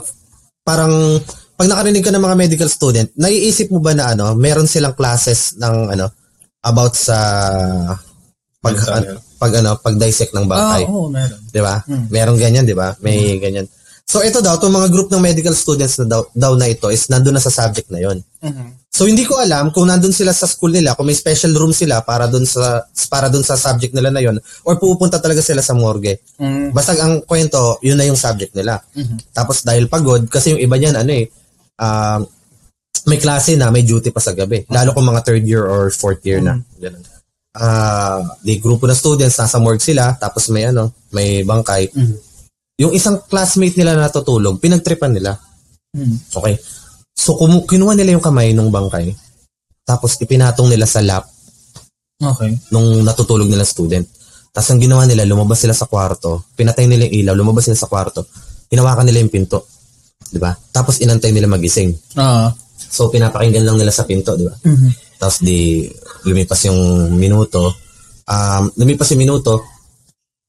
parang, 0.63 1.19
pag 1.53 1.69
nakarinig 1.69 2.01
ka 2.01 2.13
ng 2.13 2.23
mga 2.23 2.37
medical 2.37 2.69
student, 2.69 3.09
naiisip 3.13 3.69
mo 3.69 3.81
ba 3.81 3.93
na 3.93 4.13
ano, 4.13 4.33
meron 4.33 4.65
silang 4.65 4.93
classes 4.93 5.57
ng 5.57 5.93
ano, 5.93 6.09
about 6.63 6.95
sa 6.95 7.17
pag, 8.63 8.75
ano, 8.79 9.19
pag 9.37 9.51
ano, 9.59 9.71
pag 9.77 9.95
dissect 9.99 10.31
ng 10.31 10.47
Ah, 10.47 10.49
bangkay. 10.49 10.83
oo, 10.87 11.11
meron. 11.11 11.39
'di 11.51 11.61
ba? 11.61 11.75
Hmm. 11.83 12.05
Meron 12.09 12.37
ganyan, 12.39 12.63
'di 12.63 12.73
ba? 12.73 12.95
May 13.03 13.37
ganyan. 13.37 13.67
So 14.07 14.23
ito 14.23 14.39
daw, 14.39 14.55
itong 14.55 14.71
mga 14.71 14.89
group 14.89 15.11
ng 15.11 15.19
medical 15.19 15.51
students 15.53 15.99
na 15.99 16.05
daw, 16.07 16.21
daw 16.31 16.55
na 16.55 16.71
ito 16.71 16.87
is 16.87 17.05
nandun 17.11 17.35
na 17.35 17.43
sa 17.43 17.51
subject 17.51 17.91
na 17.91 17.99
'yon. 17.99 18.23
Mhm. 18.43 18.67
So 18.93 19.07
hindi 19.07 19.23
ko 19.25 19.39
alam 19.39 19.71
kung 19.71 19.87
nandun 19.87 20.11
sila 20.13 20.35
sa 20.35 20.45
school 20.45 20.75
nila, 20.75 20.93
kung 20.93 21.07
may 21.07 21.15
special 21.17 21.55
room 21.55 21.71
sila 21.71 22.03
para 22.03 22.27
dun 22.27 22.43
sa 22.45 22.83
para 23.09 23.31
dun 23.31 23.41
sa 23.41 23.55
subject 23.57 23.95
nila 23.95 24.11
na 24.11 24.19
'yon 24.21 24.37
or 24.67 24.75
pupunta 24.77 25.17
talaga 25.17 25.39
sila 25.39 25.63
sa 25.63 25.73
morgue. 25.73 26.19
Mhm. 26.37 26.75
Basta 26.75 26.91
ang 26.99 27.23
kwento, 27.23 27.79
yun 27.81 27.95
na 27.97 28.05
yung 28.05 28.19
subject 28.19 28.51
nila. 28.53 28.77
Mhm. 28.93 29.31
Tapos 29.33 29.63
dahil 29.63 29.87
pagod 29.87 30.27
kasi 30.27 30.53
yung 30.53 30.61
iba 30.61 30.75
niyan 30.77 30.99
ano 30.99 31.11
eh 31.15 31.25
ah, 31.81 32.19
may 33.09 33.17
klase 33.19 33.57
na, 33.57 33.67
may 33.73 33.83
duty 33.83 34.13
pa 34.13 34.21
sa 34.21 34.31
gabi. 34.31 34.63
Lalo 34.69 34.93
kung 34.93 35.03
mga 35.03 35.25
third 35.25 35.43
year 35.43 35.65
or 35.65 35.89
fourth 35.91 36.21
year 36.23 36.39
na. 36.39 36.55
Ganun. 36.79 37.03
Ah, 37.53 38.21
di 38.41 38.57
grupo 38.61 38.87
ng 38.87 38.95
students 38.95 39.37
nasa 39.37 39.59
morgue 39.59 39.83
sila, 39.83 40.15
tapos 40.15 40.47
may 40.53 40.69
ano, 40.69 40.93
may 41.11 41.41
bangkay. 41.43 41.89
Mhm. 41.91 42.15
Yung 42.81 42.93
isang 42.93 43.21
classmate 43.27 43.75
nila 43.77 43.93
na 43.97 44.07
natutulog, 44.07 44.57
pinagtripan 44.57 45.11
nila. 45.13 45.37
Mhm. 45.93 46.33
Okay? 46.33 46.55
So, 47.13 47.37
kumu- 47.37 47.63
kinuha 47.63 47.93
nila 47.93 48.17
yung 48.17 48.25
kamay 48.25 48.51
nung 48.51 48.69
bangkay, 48.69 49.13
tapos 49.83 50.17
ipinatong 50.17 50.67
nila 50.67 50.83
sa 50.83 50.99
lap 50.99 51.29
Okay. 52.17 52.55
nung 52.71 53.03
natutulog 53.03 53.47
nila 53.47 53.63
student. 53.63 54.07
Tapos 54.49 54.69
ang 54.69 54.79
ginawa 54.79 55.03
nila, 55.03 55.25
lumabas 55.25 55.59
sila 55.59 55.73
sa 55.73 55.89
kwarto, 55.89 56.45
pinatay 56.53 56.85
nila 56.85 57.09
yung 57.09 57.15
ilaw, 57.19 57.33
lumabas 57.35 57.65
sila 57.65 57.75
sa 57.75 57.89
kwarto, 57.89 58.23
hinawakan 58.69 59.09
nila 59.09 59.19
yung 59.19 59.33
pinto. 59.33 59.65
Di 60.29 60.37
ba? 60.37 60.53
Tapos 60.71 61.01
inantay 61.01 61.33
nila 61.33 61.49
magising. 61.49 61.91
Ah. 62.15 62.53
So, 62.77 63.09
pinapakinggan 63.09 63.65
lang 63.65 63.75
nila 63.75 63.89
sa 63.89 64.05
pinto, 64.05 64.37
di 64.37 64.45
ba? 64.45 64.53
Mhm. 64.61 64.89
Tapos 65.17 65.41
di 65.41 65.89
lumipas 66.23 66.61
yung 66.63 66.79
minuto. 67.11 67.73
Um, 68.23 68.69
lumipas 68.77 69.09
yung 69.11 69.25
minuto, 69.25 69.65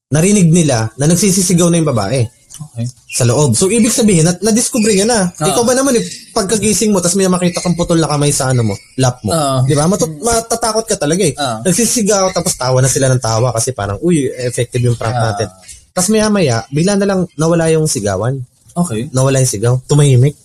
narinig 0.07 0.47
nila 0.47 0.93
na 0.95 1.05
nagsisisigaw 1.05 1.67
na 1.67 1.81
yung 1.81 1.89
babae 1.89 2.23
Okay. 2.55 2.87
sa 3.11 3.27
loob. 3.27 3.51
So, 3.55 3.67
ibig 3.67 3.91
sabihin, 3.91 4.23
na, 4.23 4.35
na-discover 4.39 4.91
niya 4.91 5.07
na. 5.07 5.31
Ah. 5.35 5.47
Ikaw 5.51 5.63
ba 5.67 5.75
naman, 5.75 5.95
eh, 5.99 6.03
pagkagising 6.31 6.95
mo, 6.95 7.03
tapos 7.03 7.19
may 7.19 7.27
makita 7.27 7.59
kang 7.59 7.75
putol 7.75 7.99
na 7.99 8.07
kamay 8.07 8.31
sa 8.31 8.51
ano 8.51 8.71
mo, 8.71 8.75
lap 8.99 9.19
mo. 9.23 9.31
Ah. 9.35 9.59
Di 9.63 9.75
ba? 9.75 9.87
Matut- 9.87 10.19
matatakot 10.19 10.87
ka 10.87 10.95
talaga 10.95 11.23
eh. 11.23 11.35
Ah. 11.35 11.59
Nagsisigaw, 11.63 12.31
tapos 12.31 12.55
tawa 12.55 12.79
na 12.79 12.87
sila 12.87 13.11
ng 13.11 13.19
tawa 13.19 13.51
kasi 13.51 13.75
parang, 13.75 13.99
uy, 13.99 14.31
effective 14.39 14.83
yung 14.83 14.95
prank 14.95 15.15
Ah. 15.15 15.31
natin. 15.31 15.47
Tapos 15.95 16.11
maya 16.11 16.27
maya, 16.27 16.57
bigla 16.71 16.99
na 16.99 17.07
lang 17.07 17.19
nawala 17.39 17.71
yung 17.71 17.87
sigawan. 17.87 18.35
Okay. 18.75 19.07
Nawala 19.15 19.39
yung 19.39 19.51
sigaw. 19.51 19.73
Tumahimik. 19.87 20.35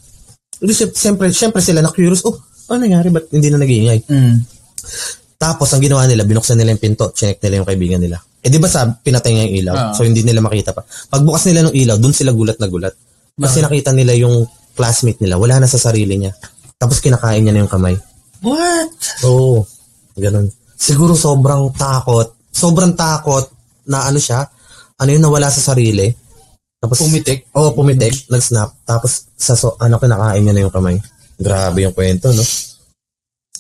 Siyempre, 0.95 1.35
siyempre 1.35 1.59
sila 1.59 1.83
na-curious, 1.83 2.23
oh, 2.23 2.39
ano 2.71 2.87
nangyari? 2.87 3.11
Ba't 3.11 3.27
hindi 3.35 3.51
na 3.51 3.59
nag-iingay? 3.59 4.07
Mm. 4.07 4.37
Tapos, 5.41 5.73
ang 5.75 5.83
ginawa 5.83 6.07
nila, 6.07 6.23
binuksan 6.23 6.55
nila 6.55 6.77
yung 6.77 6.83
pinto, 6.85 7.11
chinek 7.11 7.43
nila 7.43 7.65
yung 7.65 7.69
kaibigan 7.69 7.99
nila. 7.99 8.23
Eh, 8.41 8.49
di 8.49 8.57
ba 8.57 8.69
sa 8.73 8.89
pinatay 8.89 9.33
nga 9.37 9.45
yung 9.45 9.57
ilaw? 9.65 9.75
Ah. 9.77 9.93
So, 9.93 10.09
hindi 10.09 10.25
nila 10.25 10.41
makita 10.41 10.73
pa. 10.73 10.81
Pagbukas 10.85 11.45
nila 11.49 11.69
ng 11.69 11.75
ilaw, 11.77 11.97
dun 12.01 12.17
sila 12.17 12.33
gulat 12.33 12.57
na 12.57 12.69
gulat. 12.73 12.95
Kasi 13.41 13.61
nakita 13.61 13.93
nila 13.93 14.17
yung 14.17 14.45
classmate 14.77 15.21
nila, 15.21 15.37
wala 15.37 15.61
na 15.61 15.69
sa 15.69 15.77
sarili 15.77 16.17
niya. 16.17 16.33
Tapos, 16.81 17.05
kinakain 17.05 17.45
niya 17.45 17.53
na 17.53 17.61
yung 17.65 17.73
kamay. 17.73 17.97
What? 18.41 18.91
Oo. 19.29 19.69
ganun. 20.17 20.49
Siguro 20.81 21.13
sobrang 21.13 21.69
takot. 21.77 22.33
Sobrang 22.49 22.97
takot 22.97 23.45
na 23.89 24.09
ano 24.09 24.17
siya, 24.17 24.49
ano 25.01 25.09
yung 25.13 25.25
nawala 25.25 25.53
sa 25.53 25.73
sarili. 25.73 26.09
Tapos, 26.81 27.05
Pumitik? 27.05 27.53
Oo, 27.53 27.77
pumitik, 27.77 28.25
nag-snap. 28.33 28.73
Tapos, 28.89 29.29
sa 29.37 29.53
so, 29.53 29.77
ano, 29.77 30.01
kinakain 30.01 30.41
niya 30.41 30.57
na 30.57 30.65
yung 30.65 30.73
kamay. 30.73 30.97
Grabe 31.37 31.85
yung 31.85 31.93
kwento, 31.93 32.33
no? 32.33 32.41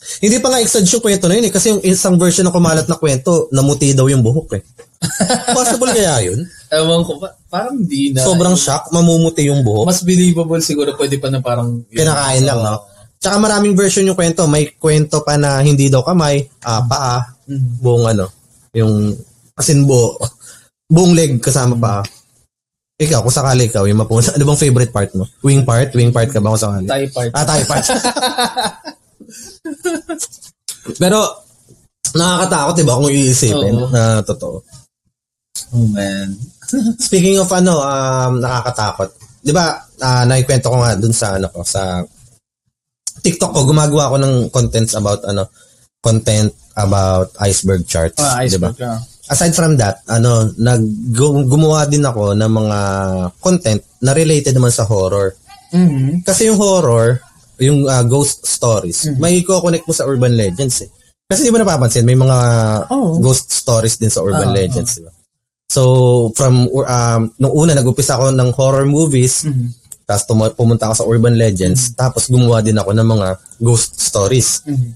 Hindi 0.00 0.40
pa 0.40 0.48
nga 0.48 0.60
exage 0.60 0.88
yung 0.88 1.04
kwento 1.04 1.28
na 1.28 1.36
yun 1.36 1.46
eh. 1.46 1.52
Kasi 1.52 1.66
yung 1.70 1.82
isang 1.82 2.16
version 2.16 2.42
ng 2.42 2.52
kumalat 2.52 2.88
na 2.88 2.96
kwento, 2.96 3.48
namuti 3.50 3.92
daw 3.92 4.08
yung 4.08 4.24
buhok 4.24 4.56
eh. 4.56 4.62
Possible 5.56 5.92
kaya 5.92 6.24
yun? 6.24 6.40
Ewan 6.68 7.04
ko, 7.04 7.16
pa- 7.16 7.36
parang 7.48 7.76
hindi 7.76 8.12
na. 8.12 8.24
Sobrang 8.24 8.56
shock, 8.56 8.88
mamumuti 8.90 9.48
yung 9.48 9.60
buhok. 9.60 9.84
Mas 9.84 10.00
believable 10.00 10.60
siguro 10.60 10.96
pwede 10.96 11.16
pa 11.16 11.28
na 11.28 11.40
parang... 11.40 11.84
Kinakain 11.88 12.44
lang, 12.44 12.60
no? 12.60 12.84
Tsaka 13.20 13.36
maraming 13.36 13.76
version 13.76 14.04
yung 14.04 14.16
kwento. 14.16 14.44
May 14.44 14.72
kwento 14.72 15.20
pa 15.20 15.36
na 15.36 15.60
hindi 15.60 15.92
daw 15.92 16.00
kamay, 16.00 16.40
ah, 16.64 16.80
paa, 16.80 17.20
Mhm. 17.44 17.70
buong 17.78 18.04
ano, 18.06 18.26
yung, 18.72 19.12
asin 19.52 19.82
buo, 19.82 20.16
buong 20.86 21.12
leg 21.12 21.42
kasama 21.42 21.74
paa. 21.74 22.00
Ikaw, 23.00 23.20
kung 23.20 23.32
sakali 23.32 23.64
ikaw, 23.66 23.88
yung 23.88 23.96
mapunta, 23.98 24.36
ano 24.36 24.44
bang 24.44 24.60
favorite 24.60 24.92
part 24.92 25.08
mo? 25.16 25.24
Wing 25.40 25.64
part? 25.64 25.88
Wing 25.96 26.12
part 26.12 26.28
ka 26.28 26.38
ba 26.38 26.52
kung 26.52 26.60
sakali? 26.60 26.84
Thai 26.86 27.08
part. 27.08 27.32
Ah, 27.32 27.44
tayo 27.44 27.64
part. 27.64 27.84
Pero, 30.96 31.18
nakakatakot, 32.14 32.74
di 32.74 32.84
ba, 32.86 32.98
kung 32.98 33.10
iisipin 33.12 33.74
Oo. 33.76 33.88
na 33.90 34.22
totoo. 34.24 34.58
Oh 35.70 35.86
man. 35.86 36.34
Speaking 37.06 37.38
of 37.38 37.50
ano, 37.54 37.78
um, 37.78 38.42
nakakatakot. 38.42 39.10
Di 39.40 39.52
ba, 39.54 39.78
ah, 40.02 40.24
naikwento 40.26 40.70
ko 40.70 40.76
nga 40.82 40.98
dun 40.98 41.14
sa, 41.14 41.38
ano 41.38 41.46
ko, 41.50 41.62
sa 41.62 42.02
TikTok 43.20 43.52
ko, 43.52 43.60
gumagawa 43.68 44.10
ako 44.10 44.16
ng 44.18 44.34
contents 44.50 44.94
about, 44.96 45.22
ano, 45.28 45.46
content 46.00 46.50
about 46.74 47.30
iceberg 47.44 47.84
charts. 47.84 48.18
Ah, 48.18 48.42
di 48.42 48.56
ba? 48.56 48.72
ka. 48.72 48.98
Aside 49.30 49.54
from 49.54 49.78
that, 49.78 50.02
ano, 50.10 50.50
nag, 50.58 50.82
gu- 51.14 51.46
gumawa 51.46 51.86
din 51.86 52.02
ako 52.02 52.34
ng 52.34 52.50
mga 52.50 52.78
content 53.38 53.80
na 54.02 54.10
related 54.10 54.56
naman 54.56 54.74
sa 54.74 54.88
horror. 54.88 55.38
Mhm. 55.70 56.26
Kasi 56.26 56.50
yung 56.50 56.58
horror, 56.58 57.22
yung 57.60 57.84
ah, 57.86 58.02
ghost 58.02 58.44
stories, 58.44 59.12
may 59.16 59.40
i-connect 59.40 59.84
mo 59.84 59.92
sa 59.92 60.08
urban 60.08 60.32
legends 60.32 60.84
eh. 60.84 60.90
Kasi 61.30 61.46
di 61.46 61.52
ba 61.54 61.62
napapansin, 61.62 62.02
may 62.02 62.18
mga 62.18 62.38
Oo. 62.90 63.22
ghost 63.22 63.54
stories 63.54 63.96
din 63.96 64.10
sa 64.10 64.24
urban 64.24 64.50
Oo, 64.50 64.56
legends, 64.56 64.98
di 64.98 65.06
ba? 65.06 65.12
So, 65.70 65.82
from, 66.34 66.66
um, 66.66 67.22
nung 67.38 67.54
una, 67.54 67.78
nag-upisa 67.78 68.18
ako 68.18 68.34
ng 68.34 68.50
horror 68.58 68.82
movies, 68.82 69.46
Mhm. 69.46 69.70
tapos 70.02 70.24
tumu- 70.26 70.54
pumunta 70.58 70.90
ako 70.90 70.94
sa 70.98 71.06
urban 71.06 71.38
legends, 71.38 71.94
tapos 71.94 72.26
gumawa 72.26 72.58
din 72.58 72.74
ako 72.74 72.90
ng 72.90 73.06
mga 73.06 73.28
ghost 73.62 74.02
stories. 74.02 74.66
Mhm. 74.66 74.90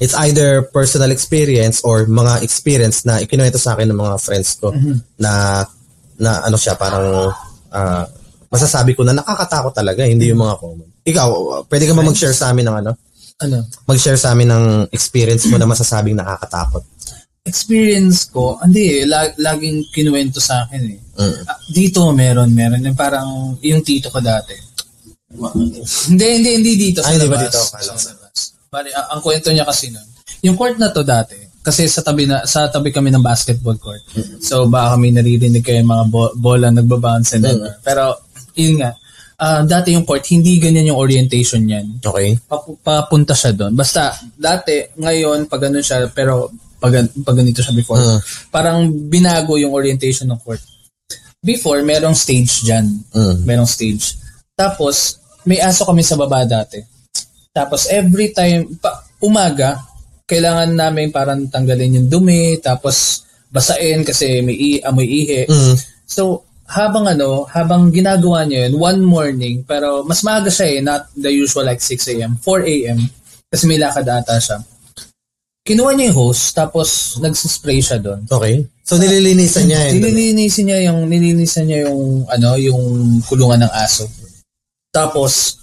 It's 0.00 0.16
either 0.24 0.64
personal 0.72 1.12
experience 1.12 1.84
or 1.84 2.08
mga 2.08 2.40
experience 2.40 3.04
na 3.04 3.20
ikinuwento 3.20 3.60
sa 3.60 3.76
akin 3.76 3.92
ng 3.92 4.00
mga 4.00 4.16
friends 4.18 4.56
ko 4.56 4.72
Mhm. 4.72 5.20
na 5.20 5.62
na 6.14 6.46
ano 6.46 6.56
siya 6.56 6.74
parang 6.74 7.30
ah, 7.74 8.06
masasabi 8.48 8.94
ko 8.94 9.02
na 9.02 9.12
nakakatakot 9.12 9.74
talaga 9.74 10.06
hindi 10.06 10.30
yung 10.30 10.40
mga 10.40 10.62
common. 10.62 10.86
Ikaw, 11.04 11.28
pwede 11.68 11.84
ka 11.84 11.92
ba 11.92 12.02
mag-share 12.02 12.32
sa 12.32 12.48
amin 12.48 12.64
ng 12.64 12.76
ano 12.80 12.92
Ano? 13.38 13.66
mag-share 13.84 14.16
sa 14.16 14.32
amin 14.32 14.48
ng 14.48 14.64
experience 14.88 15.44
mo 15.46 15.56
na 15.56 15.68
masasabing 15.68 16.16
nakakatakot. 16.16 16.80
Experience 17.44 18.32
ko, 18.32 18.56
hindi 18.64 19.02
eh, 19.02 19.04
lag- 19.04 19.36
laging 19.36 19.92
kinuwento 19.92 20.40
sa 20.40 20.64
akin 20.64 20.80
eh. 20.88 20.98
Mm. 21.20 21.36
Ah, 21.44 21.60
dito 21.68 22.08
meron, 22.10 22.48
meron. 22.50 22.80
Yung 22.80 22.96
parang 22.96 23.28
yung 23.60 23.84
tito 23.84 24.08
ko 24.08 24.16
dati. 24.18 24.56
hindi, 26.08 26.24
hindi, 26.40 26.50
hindi 26.56 26.72
dito. 26.78 27.04
Sa 27.04 27.12
Ay, 27.12 27.20
hindi 27.20 27.28
ba 27.28 27.36
labas. 27.36 27.44
dito? 27.44 27.60
Sa 27.60 27.78
labas. 27.84 28.38
Ang, 29.12 29.20
kwento 29.20 29.48
niya 29.52 29.62
kasi 29.62 29.92
nun, 29.92 30.08
yung 30.40 30.56
court 30.56 30.80
na 30.80 30.88
to 30.88 31.04
dati, 31.04 31.36
kasi 31.60 31.84
sa 31.86 32.00
tabi 32.00 32.24
na 32.24 32.42
sa 32.44 32.66
tabi 32.66 32.90
kami 32.90 33.08
ng 33.08 33.22
basketball 33.22 33.76
court. 33.76 34.02
So 34.40 34.66
baka 34.66 34.96
kami 34.96 35.12
naririnig 35.12 35.62
kayo 35.62 35.80
yung 35.80 35.92
mga 35.92 36.04
bo- 36.08 36.34
bola 36.34 36.68
nagbabounce 36.68 37.36
and 37.36 37.44
then, 37.44 37.56
pero 37.80 38.18
yun 38.52 38.80
nga, 38.80 38.92
ah, 39.38 39.62
dati 39.66 39.94
yung 39.94 40.06
court 40.06 40.24
hindi 40.30 40.58
ganyan 40.58 40.94
yung 40.94 41.00
orientation 41.00 41.62
niyan. 41.64 42.02
Okay? 42.02 42.38
Papu- 42.46 42.78
papunta 42.80 43.34
siya 43.34 43.54
doon. 43.54 43.72
Basta 43.74 44.14
dati 44.38 44.94
ngayon 44.98 45.46
pag 45.50 45.66
ganun 45.66 45.82
siya 45.84 46.06
pero 46.10 46.50
pag, 46.78 46.92
pag 47.24 47.36
ganito 47.36 47.64
siya 47.64 47.72
before. 47.72 47.96
Mm. 47.96 48.20
Parang 48.52 48.78
binago 49.08 49.56
yung 49.56 49.72
orientation 49.72 50.28
ng 50.28 50.40
court. 50.44 50.60
Before 51.40 51.80
merong 51.80 52.16
stage 52.16 52.68
diyan. 52.68 52.86
Mm. 53.12 53.36
Merong 53.48 53.68
stage. 53.68 54.20
Tapos 54.52 55.18
may 55.48 55.60
aso 55.64 55.88
kami 55.88 56.04
sa 56.04 56.16
baba 56.20 56.44
dati. 56.44 56.80
Tapos 57.54 57.88
every 57.88 58.36
time 58.36 58.76
pa, 58.76 59.00
umaga 59.24 59.80
kailangan 60.24 60.72
namin 60.72 61.12
parang 61.12 61.48
tanggalin 61.52 62.00
yung 62.00 62.08
dumi 62.08 62.56
tapos 62.60 63.24
basain 63.52 64.02
kasi 64.02 64.40
may 64.42 64.56
i- 64.56 64.82
amoy 64.82 65.06
ihi. 65.06 65.46
Mm. 65.46 65.76
So, 66.04 66.42
habang 66.64 67.04
ano, 67.04 67.44
habang 67.48 67.92
ginagawa 67.92 68.48
niya 68.48 68.68
yun, 68.68 68.80
one 68.80 69.00
morning, 69.04 69.64
pero 69.68 70.00
mas 70.04 70.24
maaga 70.24 70.48
siya 70.48 70.66
eh, 70.66 70.78
not 70.80 71.08
the 71.12 71.28
usual 71.28 71.64
like 71.64 71.80
6 71.80 72.00
a.m., 72.16 72.40
4 72.40 72.64
a.m., 72.64 72.98
kasi 73.52 73.68
may 73.68 73.76
lakad 73.76 74.08
ata 74.08 74.40
siya. 74.40 74.58
Kinuha 75.64 75.96
niya 75.96 76.12
yung 76.12 76.28
hose, 76.28 76.52
tapos 76.52 77.16
nagsispray 77.20 77.80
siya 77.80 77.96
doon. 78.00 78.20
Okay. 78.28 78.64
So, 78.84 79.00
nililinisan 79.00 79.64
niya 79.64 79.80
yun. 79.88 79.92
Nililinisin 80.00 80.64
niya 80.68 80.78
yung, 80.92 81.08
nililinisan 81.08 81.64
niya 81.64 81.88
yung, 81.88 82.28
ano, 82.28 82.60
yung 82.60 82.82
kulungan 83.24 83.64
ng 83.64 83.72
aso. 83.72 84.04
Tapos, 84.92 85.56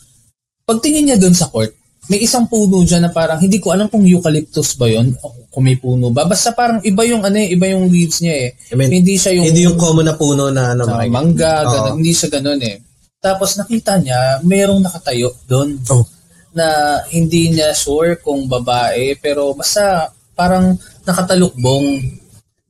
pagtingin 0.65 1.05
niya 1.05 1.21
doon 1.21 1.37
sa 1.37 1.49
court, 1.53 1.69
may 2.11 2.19
isang 2.19 2.43
puno 2.45 2.83
dyan 2.83 3.07
na 3.07 3.11
parang, 3.15 3.39
hindi 3.39 3.55
ko 3.55 3.71
alam 3.71 3.87
kung 3.87 4.03
eucalyptus 4.03 4.75
ba 4.75 4.91
yun, 4.91 5.15
o 5.23 5.31
kung 5.47 5.63
may 5.63 5.79
puno 5.79 6.11
ba. 6.11 6.27
Basta 6.27 6.51
parang 6.51 6.83
iba 6.83 7.07
yung, 7.07 7.23
ano 7.23 7.39
eh, 7.39 7.55
iba 7.55 7.71
yung 7.71 7.87
leaves 7.87 8.19
niya 8.19 8.35
eh. 8.35 8.49
I 8.67 8.75
mean, 8.75 8.91
hindi 8.91 9.15
siya 9.15 9.31
yung, 9.31 9.47
Hindi 9.47 9.63
yung 9.63 9.79
common 9.79 10.11
na 10.11 10.19
puno 10.19 10.51
na 10.51 10.75
ano, 10.75 10.83
sa 10.83 10.99
mangga, 11.07 11.63
Oo. 11.63 11.71
ganun. 11.71 11.93
Hindi 12.03 12.11
siya 12.11 12.27
ganun 12.29 12.59
eh. 12.59 12.83
Tapos 13.17 13.55
nakita 13.55 13.95
niya, 13.97 14.43
mayroong 14.43 14.83
nakatayo 14.83 15.31
doon 15.47 15.79
Oh. 15.87 16.03
na 16.51 16.67
hindi 17.07 17.47
niya 17.47 17.71
sure 17.71 18.19
kung 18.19 18.51
babae, 18.51 19.15
pero 19.15 19.55
basta 19.55 20.11
parang 20.35 20.75
nakatalukbong. 21.07 22.11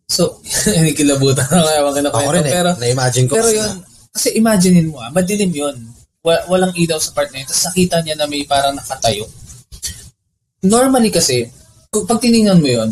So, 0.05 0.37
kilabutan 0.99 1.47
na 1.49 1.65
kaya 1.65 1.79
mga 1.81 1.87
Ako 1.87 1.97
kinakwento. 1.97 2.33
rin 2.35 2.45
eh. 2.45 2.53
Pero, 2.53 2.69
Na-imagine 2.77 3.25
ko. 3.25 3.33
pero 3.39 3.49
yun, 3.49 3.71
kasi 4.11 4.27
imaginein 4.35 4.91
mo 4.91 4.99
ah, 4.99 5.09
madilim 5.09 5.49
yun. 5.49 5.75
Wa- 6.21 6.45
walang 6.47 6.73
ilaw 6.77 7.01
sa 7.01 7.11
part 7.11 7.33
na 7.33 7.41
yun. 7.41 7.47
Tapos 7.49 7.65
nakita 7.65 7.97
niya 8.01 8.15
na 8.15 8.29
may 8.29 8.45
parang 8.45 8.77
nakatayo. 8.77 9.25
Normally 10.61 11.09
kasi, 11.09 11.49
kung 11.89 12.05
pag 12.05 12.21
tinignan 12.21 12.61
mo 12.61 12.69
yun, 12.69 12.89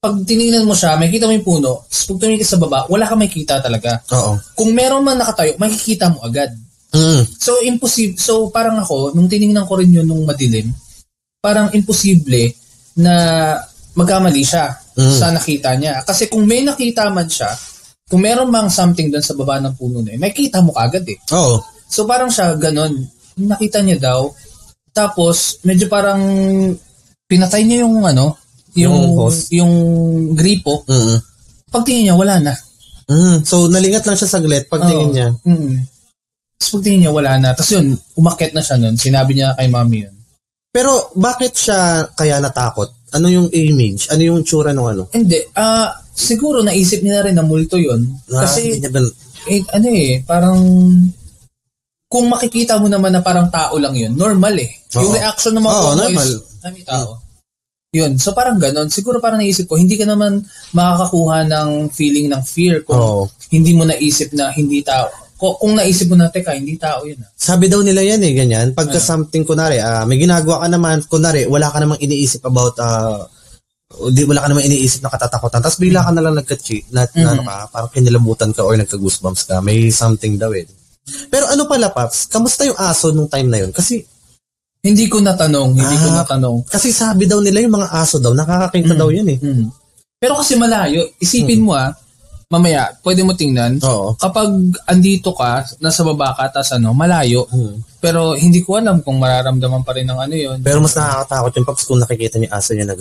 pag 0.00 0.16
tinignan 0.26 0.66
mo 0.66 0.74
siya, 0.74 0.98
makikita 0.98 1.30
mo 1.30 1.36
yung 1.36 1.46
puno, 1.46 1.72
tapos 1.86 2.04
pag 2.10 2.18
tumingin 2.18 2.48
sa 2.48 2.58
baba, 2.58 2.88
wala 2.90 3.06
kang 3.06 3.20
makikita 3.20 3.62
talaga. 3.62 4.02
Oo. 4.10 4.34
Kung 4.58 4.74
meron 4.74 5.06
man 5.06 5.20
nakatayo, 5.20 5.54
makikita 5.60 6.10
mo 6.10 6.18
agad. 6.24 6.50
Mm. 6.90 7.22
So, 7.38 7.62
imposible. 7.62 8.18
So, 8.18 8.50
parang 8.50 8.80
ako, 8.82 9.14
nung 9.14 9.30
tinignan 9.30 9.62
ko 9.62 9.78
rin 9.78 9.94
yun 9.94 10.08
nung 10.08 10.26
madilim, 10.26 10.74
parang 11.38 11.70
imposible 11.70 12.50
na 12.98 13.14
magkamali 13.94 14.42
siya 14.42 14.74
Mm. 14.98 15.14
sa 15.14 15.30
nakita 15.30 15.70
niya. 15.78 16.02
Kasi 16.02 16.26
kung 16.26 16.42
may 16.42 16.66
nakita 16.66 17.06
man 17.14 17.30
siya, 17.30 17.54
kung 18.10 18.20
meron 18.20 18.50
mang 18.50 18.66
something 18.66 19.06
doon 19.06 19.22
sa 19.22 19.38
baba 19.38 19.62
ng 19.62 19.78
puno 19.78 20.02
na 20.02 20.12
yun, 20.12 20.20
makikita 20.20 20.58
mo 20.58 20.74
kagad 20.74 21.06
eh. 21.06 21.16
Oo. 21.30 21.62
So, 21.90 22.06
parang 22.06 22.30
siya 22.30 22.54
ganon. 22.54 22.94
Nakita 23.34 23.82
niya 23.82 23.98
daw. 23.98 24.30
Tapos, 24.94 25.58
medyo 25.66 25.90
parang 25.90 26.22
pinatay 27.26 27.66
niya 27.66 27.82
yung 27.86 28.02
ano, 28.06 28.38
yung, 28.78 29.18
Yung 29.18 29.34
yung 29.50 29.72
gripo. 30.38 30.86
Mm. 30.86 31.18
Pagtingin 31.70 32.02
niya, 32.10 32.16
wala 32.16 32.38
na. 32.38 32.54
Mm. 33.10 33.42
So, 33.42 33.66
nalingat 33.66 34.06
lang 34.06 34.14
siya 34.14 34.30
saglit 34.30 34.70
pagtingin 34.70 35.10
Oo. 35.10 35.14
niya. 35.14 35.28
Mm. 35.42 35.82
Tapos 36.54 36.70
pagtingin 36.78 37.00
niya, 37.02 37.12
wala 37.14 37.32
na. 37.42 37.50
Tapos 37.50 37.72
yun, 37.74 37.98
umakyat 38.14 38.52
na 38.54 38.62
siya 38.62 38.76
nun. 38.78 38.94
Sinabi 38.94 39.34
niya 39.34 39.58
kay 39.58 39.66
mami 39.66 40.06
yun. 40.06 40.14
Pero, 40.70 41.10
bakit 41.18 41.58
siya 41.58 42.06
kaya 42.14 42.38
natakot? 42.38 42.94
Ano 43.10 43.26
yung 43.26 43.50
image? 43.50 44.06
Ano 44.14 44.22
yung 44.22 44.46
tsura 44.46 44.70
ng 44.70 44.86
ano? 44.86 45.02
Hindi. 45.10 45.42
Ah, 45.58 45.98
siguro 46.14 46.62
naisip 46.62 47.02
niya 47.02 47.18
na 47.18 47.24
rin 47.26 47.34
na 47.34 47.42
multo 47.42 47.74
yun. 47.74 48.06
Na, 48.30 48.46
Kasi, 48.46 48.78
hindi 48.78 48.86
niya 48.86 48.94
ba- 48.94 49.18
eh, 49.50 49.64
ano 49.72 49.86
eh, 49.90 50.22
parang 50.22 50.58
kung 52.10 52.26
makikita 52.26 52.74
mo 52.82 52.90
naman 52.90 53.14
na 53.14 53.22
parang 53.22 53.46
tao 53.46 53.78
lang 53.78 53.94
yun, 53.94 54.10
normal 54.18 54.58
eh. 54.58 54.82
Yung 54.98 55.08
Oo. 55.08 55.14
reaction 55.14 55.54
ng 55.54 55.62
mga 55.62 55.78
Oo, 55.78 55.90
normal. 55.94 56.26
is, 56.26 56.42
"Ah, 56.58 56.70
may 56.74 56.82
tao. 56.82 57.22
Yun. 57.90 58.18
So 58.18 58.34
parang 58.34 58.58
ganon. 58.58 58.90
Siguro 58.90 59.18
parang 59.18 59.38
naisip 59.38 59.66
ko, 59.66 59.78
hindi 59.78 59.94
ka 59.94 60.06
naman 60.06 60.42
makakakuha 60.74 61.46
ng 61.46 61.68
feeling 61.90 62.26
ng 62.30 62.42
fear 62.42 62.82
kung 62.82 62.98
Oo. 62.98 63.22
hindi 63.50 63.74
mo 63.74 63.86
naisip 63.86 64.34
na 64.34 64.50
hindi 64.50 64.82
tao. 64.82 65.06
Kung, 65.34 65.54
kung 65.56 65.72
naisip 65.78 66.06
mo 66.06 66.18
na, 66.18 66.28
teka, 66.28 66.52
hindi 66.52 66.74
tao 66.76 67.02
yun 67.06 67.18
ah. 67.22 67.30
Sabi 67.32 67.66
daw 67.66 67.80
nila 67.80 68.02
yan 68.04 68.20
eh, 68.22 68.34
ganyan. 68.36 68.66
Pagka 68.74 68.98
Ano? 68.98 69.06
something, 69.06 69.42
kunwari, 69.42 69.78
ah, 69.80 70.02
may 70.04 70.18
ginagawa 70.18 70.62
ka 70.62 70.68
naman, 70.68 71.00
kunwari, 71.06 71.46
wala 71.46 71.66
ka 71.72 71.78
namang 71.80 71.98
iniisip 71.98 72.44
about, 72.44 72.76
ah, 72.78 73.24
di, 74.12 74.22
wala 74.22 74.44
ka 74.44 74.52
namang 74.52 74.68
iniisip 74.68 75.00
na 75.00 75.10
katatakutan. 75.10 75.58
Tapos 75.64 75.80
bigla 75.80 76.04
ka 76.04 76.10
na 76.12 76.22
lang 76.22 76.34
nagka-chi, 76.36 76.84
na, 76.92 77.08
na 77.16 77.34
ano 77.34 77.42
ka, 77.42 77.56
parang 77.72 77.90
kinilabutan 77.90 78.50
ka 78.52 78.62
or 78.62 78.76
nagka-goosebumps 78.76 79.48
ka. 79.48 79.58
May 79.64 79.88
something 79.90 80.36
daw 80.36 80.52
eh. 80.52 80.68
Pero 81.28 81.46
ano 81.46 81.64
pala, 81.64 81.88
Paps? 81.88 82.26
Kamusta 82.26 82.62
yung 82.62 82.76
aso 82.76 83.10
nung 83.10 83.26
time 83.26 83.46
na 83.46 83.58
yun? 83.60 83.70
Kasi, 83.70 84.02
Hindi 84.80 85.12
ko 85.12 85.20
natanong, 85.20 85.76
hindi 85.76 85.92
ko 85.94 86.08
Ah. 86.08 86.24
natanong. 86.24 86.64
kasi 86.64 86.88
sabi 86.88 87.28
daw 87.28 87.36
nila 87.36 87.60
yung 87.60 87.76
mga 87.76 87.92
aso 87.92 88.16
daw, 88.16 88.32
nakakakita 88.32 88.96
daw 88.96 89.12
yun 89.12 89.28
eh. 89.28 89.36
Mm. 89.36 89.68
Pero 90.16 90.40
kasi 90.40 90.56
malayo, 90.56 91.04
isipin 91.20 91.60
mo 91.60 91.76
ah, 91.76 91.92
mamaya, 92.48 92.88
pwede 93.04 93.20
mo 93.20 93.30
tingnan, 93.30 93.76
Oo. 93.78 94.16
kapag 94.16 94.48
andito 94.84 95.36
ka, 95.36 95.68
nasa 95.78 96.00
baba 96.02 96.32
ka, 96.32 96.48
tas 96.50 96.72
ano, 96.72 96.90
malayo, 96.90 97.44
Hmm. 97.46 97.76
pero 98.00 98.32
hindi 98.32 98.64
ko 98.64 98.80
alam 98.80 99.04
kung 99.04 99.20
mararamdaman 99.20 99.84
pa 99.84 99.92
rin 99.92 100.08
ng 100.08 100.16
ano 100.18 100.32
yun. 100.34 100.58
Pero 100.58 100.80
mas 100.80 100.96
nakakatakot 100.96 101.52
yung 101.54 101.66
Paps 101.68 101.84
kung 101.84 102.00
nakikita 102.00 102.40
yung 102.40 102.48
aso 102.50 102.72
niya 102.72 102.88
nag 102.88 103.00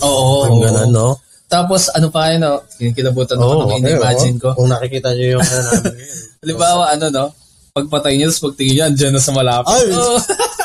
Oo. 0.00 0.46
Parang 0.46 0.62
ganun, 0.62 0.90
no? 0.94 1.08
Tapos 1.48 1.88
ano 1.96 2.12
pa 2.12 2.28
yun, 2.28 2.44
no? 2.44 2.60
Kinikilabutan 2.76 3.40
ako 3.40 3.52
nung 3.56 3.72
okay, 3.72 3.80
in-imagine 3.80 4.36
oo. 4.36 4.42
ko. 4.44 4.48
Kung 4.52 4.68
nakikita 4.68 5.16
niyo 5.16 5.40
yung 5.40 5.42
ano 5.42 5.60
namin. 5.64 5.92
Halimbawa, 6.44 6.84
ano 6.92 7.06
no, 7.08 7.24
pagpatay 7.72 8.12
niya, 8.14 8.28
tapos 8.28 8.44
pagtingin 8.52 8.74
niya, 8.76 8.86
andyan 8.92 9.12
na 9.16 9.22
sa 9.24 9.32
malapit. 9.32 9.72
Ay! 9.72 9.88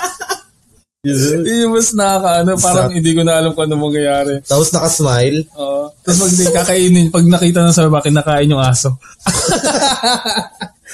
Yun 1.03 1.67
yung 1.67 1.75
mas 1.75 1.91
nakaka, 1.91 2.47
ano, 2.47 2.51
parang 2.55 2.87
hindi 2.95 3.11
ko 3.11 3.27
na 3.27 3.35
alam 3.35 3.51
kung 3.51 3.67
ano 3.67 3.75
mangyayari. 3.75 4.39
Tapos 4.47 4.71
nakasmile. 4.71 5.43
Oo. 5.59 5.91
Tapos 5.99 6.31
pag 6.31 6.63
kakainin, 6.63 7.11
pag 7.11 7.27
nakita 7.27 7.59
na 7.59 7.75
sa 7.75 7.91
baba, 7.91 7.99
kinakain 7.99 8.47
yung 8.47 8.63
aso. 8.63 8.95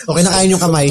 Okay, 0.09 0.23
nakain 0.25 0.49
yung 0.49 0.63
kamay. 0.63 0.89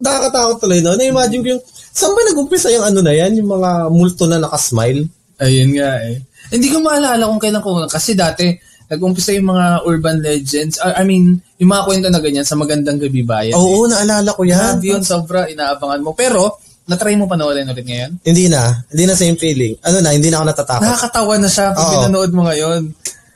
Nakakatakot 0.00 0.56
tuloy, 0.64 0.80
no? 0.80 0.96
Na-imagine 0.96 1.42
ko 1.44 1.48
yung, 1.52 1.62
saan 1.92 2.16
ba 2.16 2.24
nag-umpisa 2.24 2.72
yung 2.72 2.86
ano 2.88 3.04
na 3.04 3.12
yan? 3.12 3.36
Yung 3.36 3.50
mga 3.52 3.70
multo 3.92 4.24
na 4.24 4.40
nakasmile? 4.40 5.04
Ayun 5.44 5.76
nga 5.76 5.92
eh. 6.08 6.24
Hindi 6.48 6.68
ko 6.72 6.80
maalala 6.80 7.28
kung 7.28 7.40
kailan 7.40 7.60
ko, 7.60 7.84
kasi 7.84 8.16
dati, 8.16 8.48
nag-umpisa 8.88 9.36
yung 9.36 9.52
mga 9.52 9.84
urban 9.84 10.18
legends, 10.24 10.80
I 10.80 11.00
I 11.00 11.04
mean, 11.04 11.36
yung 11.60 11.70
mga 11.70 11.84
kwento 11.84 12.08
na 12.08 12.20
ganyan 12.24 12.48
sa 12.48 12.56
Magandang 12.56 12.96
Gabi 12.96 13.20
Bayan. 13.20 13.54
Oo, 13.54 13.84
naalala 13.84 14.32
ko 14.32 14.42
yan. 14.48 14.80
Grabe 14.80 14.86
yun, 14.88 15.04
sobra, 15.04 15.44
inaabangan 15.44 16.00
mo. 16.00 16.16
Pero, 16.16 16.56
natry 16.88 17.20
mo 17.20 17.28
panoorin 17.28 17.68
ulit 17.68 17.84
ngayon? 17.84 18.16
Hindi 18.24 18.48
na. 18.48 18.80
Hindi 18.88 19.04
na 19.04 19.14
same 19.14 19.36
feeling. 19.36 19.76
Ano 19.84 20.00
na, 20.00 20.16
hindi 20.16 20.32
na 20.32 20.40
ako 20.40 20.46
natatakot. 20.48 20.84
Nakakatawa 20.88 21.34
na 21.36 21.50
siya 21.52 21.66
pag 21.76 21.84
Oo. 21.84 21.92
pinanood 22.00 22.32
mo 22.32 22.42
ngayon. 22.48 22.80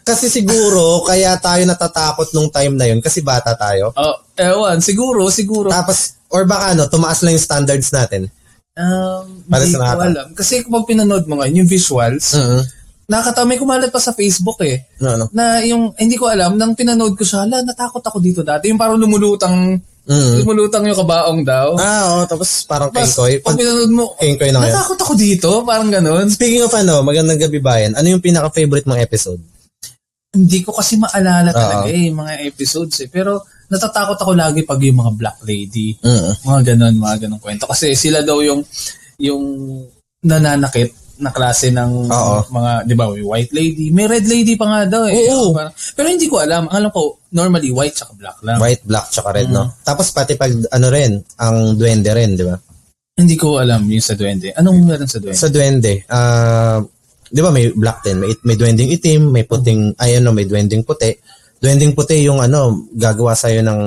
Kasi 0.03 0.33
siguro, 0.33 0.83
kaya 1.09 1.37
tayo 1.37 1.63
natatakot 1.69 2.33
nung 2.33 2.49
time 2.49 2.75
na 2.81 2.89
yun 2.89 3.05
kasi 3.05 3.21
bata 3.21 3.53
tayo. 3.53 3.93
Oh, 3.93 4.17
ewan, 4.41 4.81
siguro, 4.81 5.29
siguro. 5.29 5.69
Tapos, 5.69 6.17
or 6.33 6.49
baka 6.49 6.73
ano, 6.73 6.89
tumaas 6.89 7.21
lang 7.21 7.37
yung 7.37 7.45
standards 7.45 7.93
natin. 7.93 8.33
Um, 8.73 9.45
Para 9.53 9.69
hindi 9.69 9.77
sa 9.77 10.01
ko 10.01 10.01
alam. 10.01 10.29
Kasi 10.33 10.65
kung 10.65 10.89
pinanood 10.89 11.29
mo 11.29 11.45
ngayon, 11.45 11.61
yung 11.61 11.69
visuals, 11.69 12.33
Mm 12.33 12.81
nakakatawa. 13.07 13.47
May 13.47 13.59
kumalat 13.59 13.91
pa 13.91 13.99
sa 13.99 14.13
Facebook 14.13 14.63
eh. 14.63 14.87
No, 14.99 15.17
no. 15.17 15.27
Na 15.33 15.61
yung, 15.63 15.95
hindi 15.97 16.15
ko 16.15 16.29
alam, 16.29 16.55
nang 16.55 16.73
pinanood 16.73 17.15
ko 17.15 17.23
siya, 17.23 17.45
hala, 17.45 17.63
natakot 17.63 18.01
ako 18.01 18.19
dito 18.19 18.41
dati. 18.43 18.71
Yung 18.71 18.79
parang 18.79 18.99
lumulutang, 18.99 19.79
Mm. 20.03 20.43
lumulutang 20.43 20.83
yung 20.83 20.99
kabaong 20.99 21.41
daw. 21.47 21.79
Ah, 21.79 22.03
oo. 22.11 22.21
Tapos 22.27 22.67
parang 22.67 22.91
Tapos, 22.91 23.15
kengkoy. 23.15 23.39
pag 23.39 23.55
pinanood 23.55 23.93
mo, 23.95 24.05
kengkoy 24.19 24.51
na 24.51 24.59
ngayon. 24.59 24.75
natakot 24.75 24.99
ako 24.99 25.13
dito, 25.15 25.49
parang 25.63 25.91
ganun. 25.95 26.27
Speaking 26.27 26.67
of 26.67 26.75
ano, 26.75 27.07
magandang 27.07 27.39
gabi 27.39 27.63
bayan, 27.63 27.95
ano 27.95 28.11
yung 28.11 28.19
pinaka-favorite 28.19 28.83
mong 28.83 28.99
episode? 28.99 29.39
Hindi 30.33 30.65
ko 30.65 30.75
kasi 30.75 30.99
maalala 30.99 31.53
Oo. 31.53 31.59
talaga 31.59 31.87
eh, 31.93 32.11
yung 32.11 32.19
mga 32.19 32.35
episodes 32.51 32.99
eh. 32.99 33.09
Pero 33.13 33.47
natatakot 33.71 34.19
ako 34.19 34.33
lagi 34.35 34.67
pag 34.67 34.81
yung 34.83 34.99
mga 34.99 35.13
Black 35.15 35.39
Lady. 35.47 35.95
Mm. 36.03 36.31
Mga 36.41 36.61
ganun, 36.75 36.95
mga 36.99 37.17
ganun 37.23 37.39
kwento. 37.39 37.65
Kasi 37.71 37.95
sila 37.95 38.25
daw 38.27 38.43
yung, 38.43 38.65
yung 39.23 39.45
nananakit 40.25 41.02
na 41.23 41.31
klase 41.31 41.71
ng 41.71 42.11
Oo. 42.11 42.43
mga, 42.51 42.71
di 42.83 42.95
ba, 42.95 43.07
may 43.07 43.23
white 43.23 43.53
lady. 43.55 43.89
May 43.89 44.11
red 44.11 44.27
lady 44.27 44.59
pa 44.59 44.67
nga 44.67 44.81
daw 44.91 45.07
eh. 45.07 45.31
Oo. 45.31 45.55
Parang- 45.55 45.71
pero 45.95 46.07
hindi 46.11 46.27
ko 46.27 46.43
alam. 46.43 46.67
Ang 46.67 46.77
alam 46.77 46.91
ko, 46.91 47.23
normally 47.31 47.71
white 47.71 47.95
tsaka 47.95 48.13
black 48.19 48.39
lang. 48.43 48.59
White, 48.59 48.83
black, 48.83 49.07
tsaka 49.09 49.31
red, 49.31 49.49
Mm. 49.49 49.55
no? 49.55 49.65
Tapos 49.81 50.11
pati 50.11 50.35
pag, 50.35 50.51
ano 50.51 50.87
rin, 50.91 51.23
ang 51.39 51.79
duwende 51.79 52.11
rin, 52.11 52.35
di 52.35 52.43
ba? 52.43 52.59
Hindi 53.15 53.37
ko 53.37 53.63
alam 53.63 53.87
yung 53.87 54.03
sa 54.03 54.19
duwende. 54.19 54.51
Anong 54.53 54.79
meron 54.83 55.07
sa 55.07 55.23
duwende? 55.23 55.39
Sa 55.39 55.49
duwende, 55.49 55.93
ah, 56.09 56.83
di 57.29 57.41
ba 57.41 57.49
may 57.49 57.71
black 57.71 58.03
din, 58.03 58.19
may, 58.19 58.33
may 58.43 58.57
duwending 58.57 58.91
itim, 58.91 59.31
may 59.31 59.45
puting, 59.45 59.95
ay 59.97 60.19
ano, 60.19 60.35
may 60.35 60.45
duwending 60.45 60.83
puti. 60.83 61.15
Duwending 61.57 61.95
puti 61.95 62.27
yung 62.27 62.43
ano, 62.43 62.91
gagawa 62.91 63.33
sa'yo 63.33 63.63
ng 63.63 63.81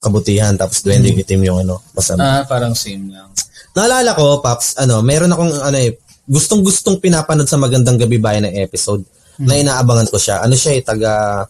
kabutihan, 0.00 0.56
tapos 0.56 0.80
duwending 0.80 1.20
itim 1.20 1.44
yung 1.44 1.62
ano, 1.62 1.84
masama. 1.92 2.20
ah, 2.20 2.42
parang 2.42 2.72
same 2.72 3.12
lang. 3.12 3.28
Naalala 3.70 4.16
ko, 4.16 4.40
Paps, 4.40 4.74
ano, 4.76 4.98
meron 4.98 5.30
akong 5.30 5.60
ano 5.60 5.78
eh, 5.78 5.94
gustong-gustong 6.30 7.02
pinapanood 7.02 7.50
sa 7.50 7.58
Magandang 7.58 7.98
Gabi 7.98 8.22
Bayan 8.22 8.46
na 8.46 8.54
episode 8.54 9.02
na 9.42 9.58
inaabangan 9.58 10.06
ko 10.06 10.14
siya. 10.14 10.46
Ano 10.46 10.54
siya 10.54 10.78
eh, 10.78 10.82
taga, 10.86 11.42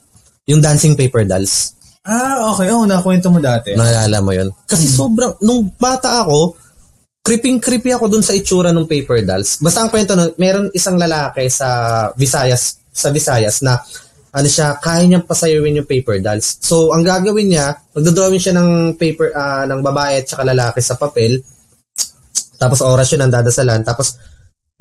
yung 0.49 0.65
Dancing 0.65 0.97
Paper 0.97 1.29
Dolls. 1.29 1.77
Ah, 2.01 2.49
okay. 2.57 2.73
Oo, 2.73 2.89
nakwento 2.89 3.29
mo 3.29 3.45
dati. 3.45 3.77
Naalala 3.77 4.25
mo 4.25 4.33
yun? 4.33 4.49
Kasi 4.65 4.89
sobrang, 4.89 5.37
nung 5.45 5.69
bata 5.77 6.25
ako, 6.25 6.57
creeping-creepy 7.21 7.93
ako 7.93 8.09
dun 8.09 8.25
sa 8.25 8.33
itsura 8.33 8.73
ng 8.73 8.89
paper 8.89 9.21
dolls. 9.29 9.61
Basta 9.61 9.85
ang 9.85 9.93
kwento 9.93 10.17
nun, 10.17 10.33
meron 10.41 10.73
isang 10.73 10.97
lalaki 10.97 11.53
sa 11.53 12.09
Visayas, 12.17 12.81
sa 12.89 13.13
Visayas 13.13 13.61
na 13.61 13.77
ano 14.31 14.49
siya, 14.49 14.79
kaya 14.81 15.05
niyang 15.05 15.27
pasayawin 15.27 15.83
yung 15.83 15.89
paper 15.91 16.23
dolls. 16.25 16.57
So, 16.65 16.95
ang 16.97 17.05
gagawin 17.05 17.53
niya, 17.53 17.77
magdodrawing 17.93 18.41
siya 18.41 18.57
ng 18.57 18.97
paper, 18.97 19.37
ah, 19.37 19.69
ng 19.69 19.85
babae 19.85 20.25
at 20.25 20.27
saka 20.31 20.47
lalaki 20.47 20.81
sa 20.81 20.97
papel. 20.97 21.43
Tapos 22.57 22.81
oras 22.81 23.11
yun 23.13 23.27
ang 23.27 23.33
dadasalan. 23.33 23.85
Tapos, 23.85 24.17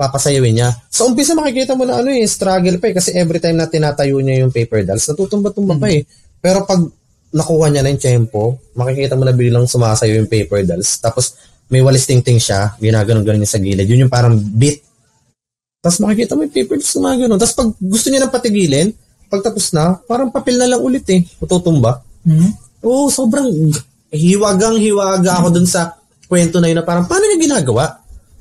papasayawin 0.00 0.56
niya. 0.56 0.72
Sa 0.88 1.04
umpisa 1.04 1.36
makikita 1.36 1.76
mo 1.76 1.84
na 1.84 2.00
ano 2.00 2.08
eh, 2.08 2.24
struggle 2.24 2.80
pa 2.80 2.88
eh. 2.88 2.94
Kasi 2.96 3.12
every 3.12 3.36
time 3.36 3.60
na 3.60 3.68
tinatayo 3.68 4.16
niya 4.24 4.40
yung 4.40 4.48
paper 4.48 4.88
dolls, 4.88 5.04
natutumba-tumba 5.12 5.76
pa 5.76 5.92
eh. 5.92 6.08
Pero 6.40 6.64
pag 6.64 6.80
nakuha 7.36 7.68
niya 7.68 7.84
na 7.84 7.92
yung 7.92 8.00
tempo, 8.00 8.56
makikita 8.72 9.12
mo 9.20 9.28
na 9.28 9.36
biglang 9.36 9.68
sumasayo 9.68 10.16
yung 10.16 10.30
paper 10.32 10.64
dolls. 10.64 10.96
Tapos, 11.04 11.36
may 11.68 11.84
walis 11.84 12.08
ting-ting 12.08 12.40
siya, 12.40 12.74
ginaganon-ganon 12.80 13.44
niya 13.44 13.52
sa 13.54 13.60
gilid. 13.60 13.84
Yun 13.84 14.08
yung 14.08 14.12
parang 14.12 14.40
beat. 14.40 14.80
Tapos 15.84 16.00
makikita 16.00 16.32
mo 16.32 16.48
yung 16.48 16.54
paper 16.56 16.80
dolls 16.80 16.96
gumagano. 16.96 17.34
Tapos 17.36 17.54
pag 17.54 17.68
gusto 17.76 18.06
niya 18.08 18.24
nang 18.24 18.32
patigilin, 18.32 18.88
pag 19.28 19.44
tapos 19.44 19.70
na, 19.76 20.00
parang 20.08 20.32
papel 20.32 20.56
na 20.56 20.66
lang 20.66 20.80
ulit 20.80 21.04
eh. 21.12 21.22
Tutumba. 21.44 22.00
Hmm? 22.24 22.50
Oo, 22.82 23.12
sobrang 23.12 23.46
hiwagang 24.10 24.80
hiwaga 24.80 25.44
ako 25.44 25.60
dun 25.60 25.68
sa 25.68 25.94
kwento 26.26 26.58
na 26.58 26.72
yun 26.72 26.80
na 26.80 26.86
parang 26.88 27.06
paano 27.06 27.28
niya 27.28 27.38
ginagawa? 27.38 27.99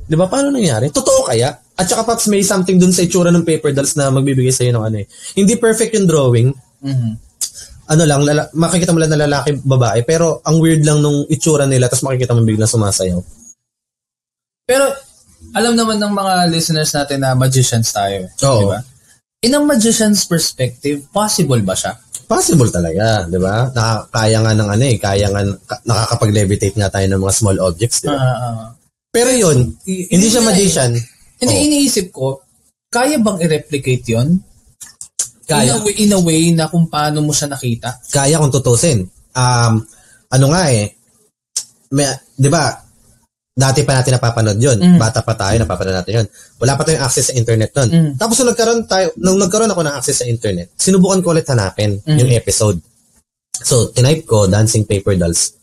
Di 0.10 0.18
ba? 0.18 0.26
Paano 0.26 0.50
nangyari? 0.50 0.90
Totoo 0.90 1.30
kaya? 1.30 1.54
At 1.78 1.86
saka 1.86 2.02
Paps, 2.02 2.26
may 2.34 2.42
something 2.42 2.82
dun 2.82 2.90
sa 2.90 3.06
itsura 3.06 3.30
ng 3.30 3.46
paper 3.46 3.70
dolls 3.78 3.94
na 3.94 4.10
magbibigay 4.10 4.50
sa'yo 4.50 4.74
ng 4.74 4.86
ano 4.90 4.98
eh. 4.98 5.08
Hindi 5.38 5.54
perfect 5.62 5.94
yung 5.94 6.10
drawing. 6.10 6.50
Mhm. 6.82 7.12
Ano 7.90 8.04
lang, 8.06 8.22
lala- 8.26 8.50
makikita 8.58 8.90
mo 8.90 8.98
lang 8.98 9.14
na 9.14 9.30
lalaki, 9.30 9.54
babae. 9.62 10.02
Pero 10.02 10.42
ang 10.42 10.58
weird 10.58 10.82
lang 10.82 10.98
nung 11.00 11.30
itsura 11.30 11.70
nila 11.70 11.86
tapos 11.86 12.10
makikita 12.10 12.34
mo 12.34 12.42
biglang 12.42 12.70
sumasayaw. 12.70 13.22
Pero, 14.66 14.86
alam 15.54 15.74
naman 15.74 15.98
ng 15.98 16.14
mga 16.14 16.34
listeners 16.50 16.94
natin 16.94 17.22
na 17.22 17.34
magicians 17.34 17.90
tayo. 17.90 18.26
Oo. 18.46 18.60
Di 18.60 18.66
ba? 18.66 18.80
In 19.40 19.56
a 19.56 19.62
magician's 19.62 20.26
perspective, 20.26 21.06
possible 21.10 21.62
ba 21.62 21.74
siya? 21.74 21.96
Possible 22.30 22.70
talaga, 22.70 23.26
di 23.26 23.40
ba? 23.42 23.72
Nakakaya 23.74 24.38
nga 24.46 24.54
ng 24.54 24.70
ano 24.70 24.84
eh, 24.86 24.98
kaya 25.02 25.26
nga, 25.34 25.42
ka- 25.66 25.82
nakakapag-levitate 25.82 26.76
nga 26.78 26.94
tayo 26.94 27.08
ng 27.10 27.22
mga 27.24 27.34
small 27.34 27.58
objects, 27.58 28.04
di 28.04 28.10
ba? 28.10 28.20
Ah, 28.20 28.38
ah. 28.38 28.66
Pero 29.10 29.30
yun, 29.34 29.74
hindi 29.86 30.28
siya 30.30 30.46
magician. 30.46 30.94
Hindi, 31.40 31.54
Oo. 31.56 31.66
iniisip 31.66 32.14
ko, 32.14 32.46
kaya 32.90 33.18
bang 33.18 33.38
i-replicate 33.42 34.06
yun? 34.06 34.38
In 35.50 35.56
a, 35.58 35.66
Kaya. 35.66 35.74
way, 35.82 35.94
in 35.98 36.14
a 36.14 36.20
way 36.22 36.54
na 36.54 36.70
kung 36.70 36.86
paano 36.86 37.26
mo 37.26 37.34
siya 37.34 37.50
nakita? 37.50 37.98
kaya 38.14 38.38
kung 38.38 38.54
tutusin. 38.54 39.02
Um, 39.34 39.82
ano 40.30 40.46
nga 40.54 40.70
eh, 40.70 40.94
may, 41.90 42.06
di 42.38 42.50
ba, 42.54 42.70
dati 43.50 43.82
pa 43.82 43.98
natin 43.98 44.14
napapanood 44.14 44.62
yun. 44.62 44.78
Mm. 44.78 45.02
Bata 45.02 45.26
pa 45.26 45.34
tayo, 45.34 45.58
napapanood 45.58 45.98
natin 45.98 46.14
yun. 46.22 46.28
Wala 46.62 46.78
pa 46.78 46.86
tayong 46.86 47.02
access 47.02 47.34
sa 47.34 47.36
internet 47.36 47.74
nun. 47.74 47.90
Mm. 47.90 48.12
Tapos 48.22 48.38
nung 48.38 48.54
nagkaroon, 48.54 48.86
tayo, 48.86 49.10
nung 49.18 49.42
nagkaroon 49.42 49.74
ako 49.74 49.82
ng 49.84 49.96
access 49.98 50.22
sa 50.22 50.30
internet, 50.30 50.70
sinubukan 50.78 51.20
ko 51.26 51.34
ulit 51.34 51.50
hanapin 51.50 51.98
Mm. 52.06 52.18
yung 52.22 52.32
episode. 52.38 52.78
So, 53.60 53.90
tinype 53.90 54.24
ko, 54.24 54.46
Dancing 54.46 54.86
Paper 54.86 55.18
Dolls. 55.18 55.58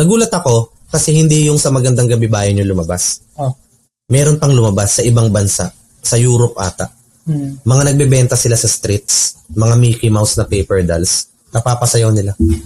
Nagulat 0.00 0.32
ako 0.32 0.72
kasi 0.92 1.16
hindi 1.16 1.48
yung 1.48 1.56
sa 1.56 1.72
Magandang 1.72 2.12
Gabi 2.12 2.28
Bayan 2.28 2.60
yung 2.60 2.76
lumabas. 2.76 3.24
Oh. 3.40 3.56
Meron 4.12 4.36
pang 4.36 4.52
lumabas 4.52 5.00
sa 5.00 5.02
ibang 5.02 5.32
bansa, 5.32 5.72
sa 6.04 6.20
Europe 6.20 6.60
ata 6.60 7.02
Hmm. 7.22 7.62
mga 7.62 7.94
nagbebenta 7.94 8.34
sila 8.34 8.58
sa 8.58 8.66
streets, 8.66 9.46
mga 9.54 9.78
Mickey 9.78 10.10
Mouse 10.10 10.34
na 10.34 10.42
paper 10.42 10.82
dolls, 10.82 11.30
napapasayaw 11.54 12.10
nila. 12.10 12.34
Mm. 12.34 12.58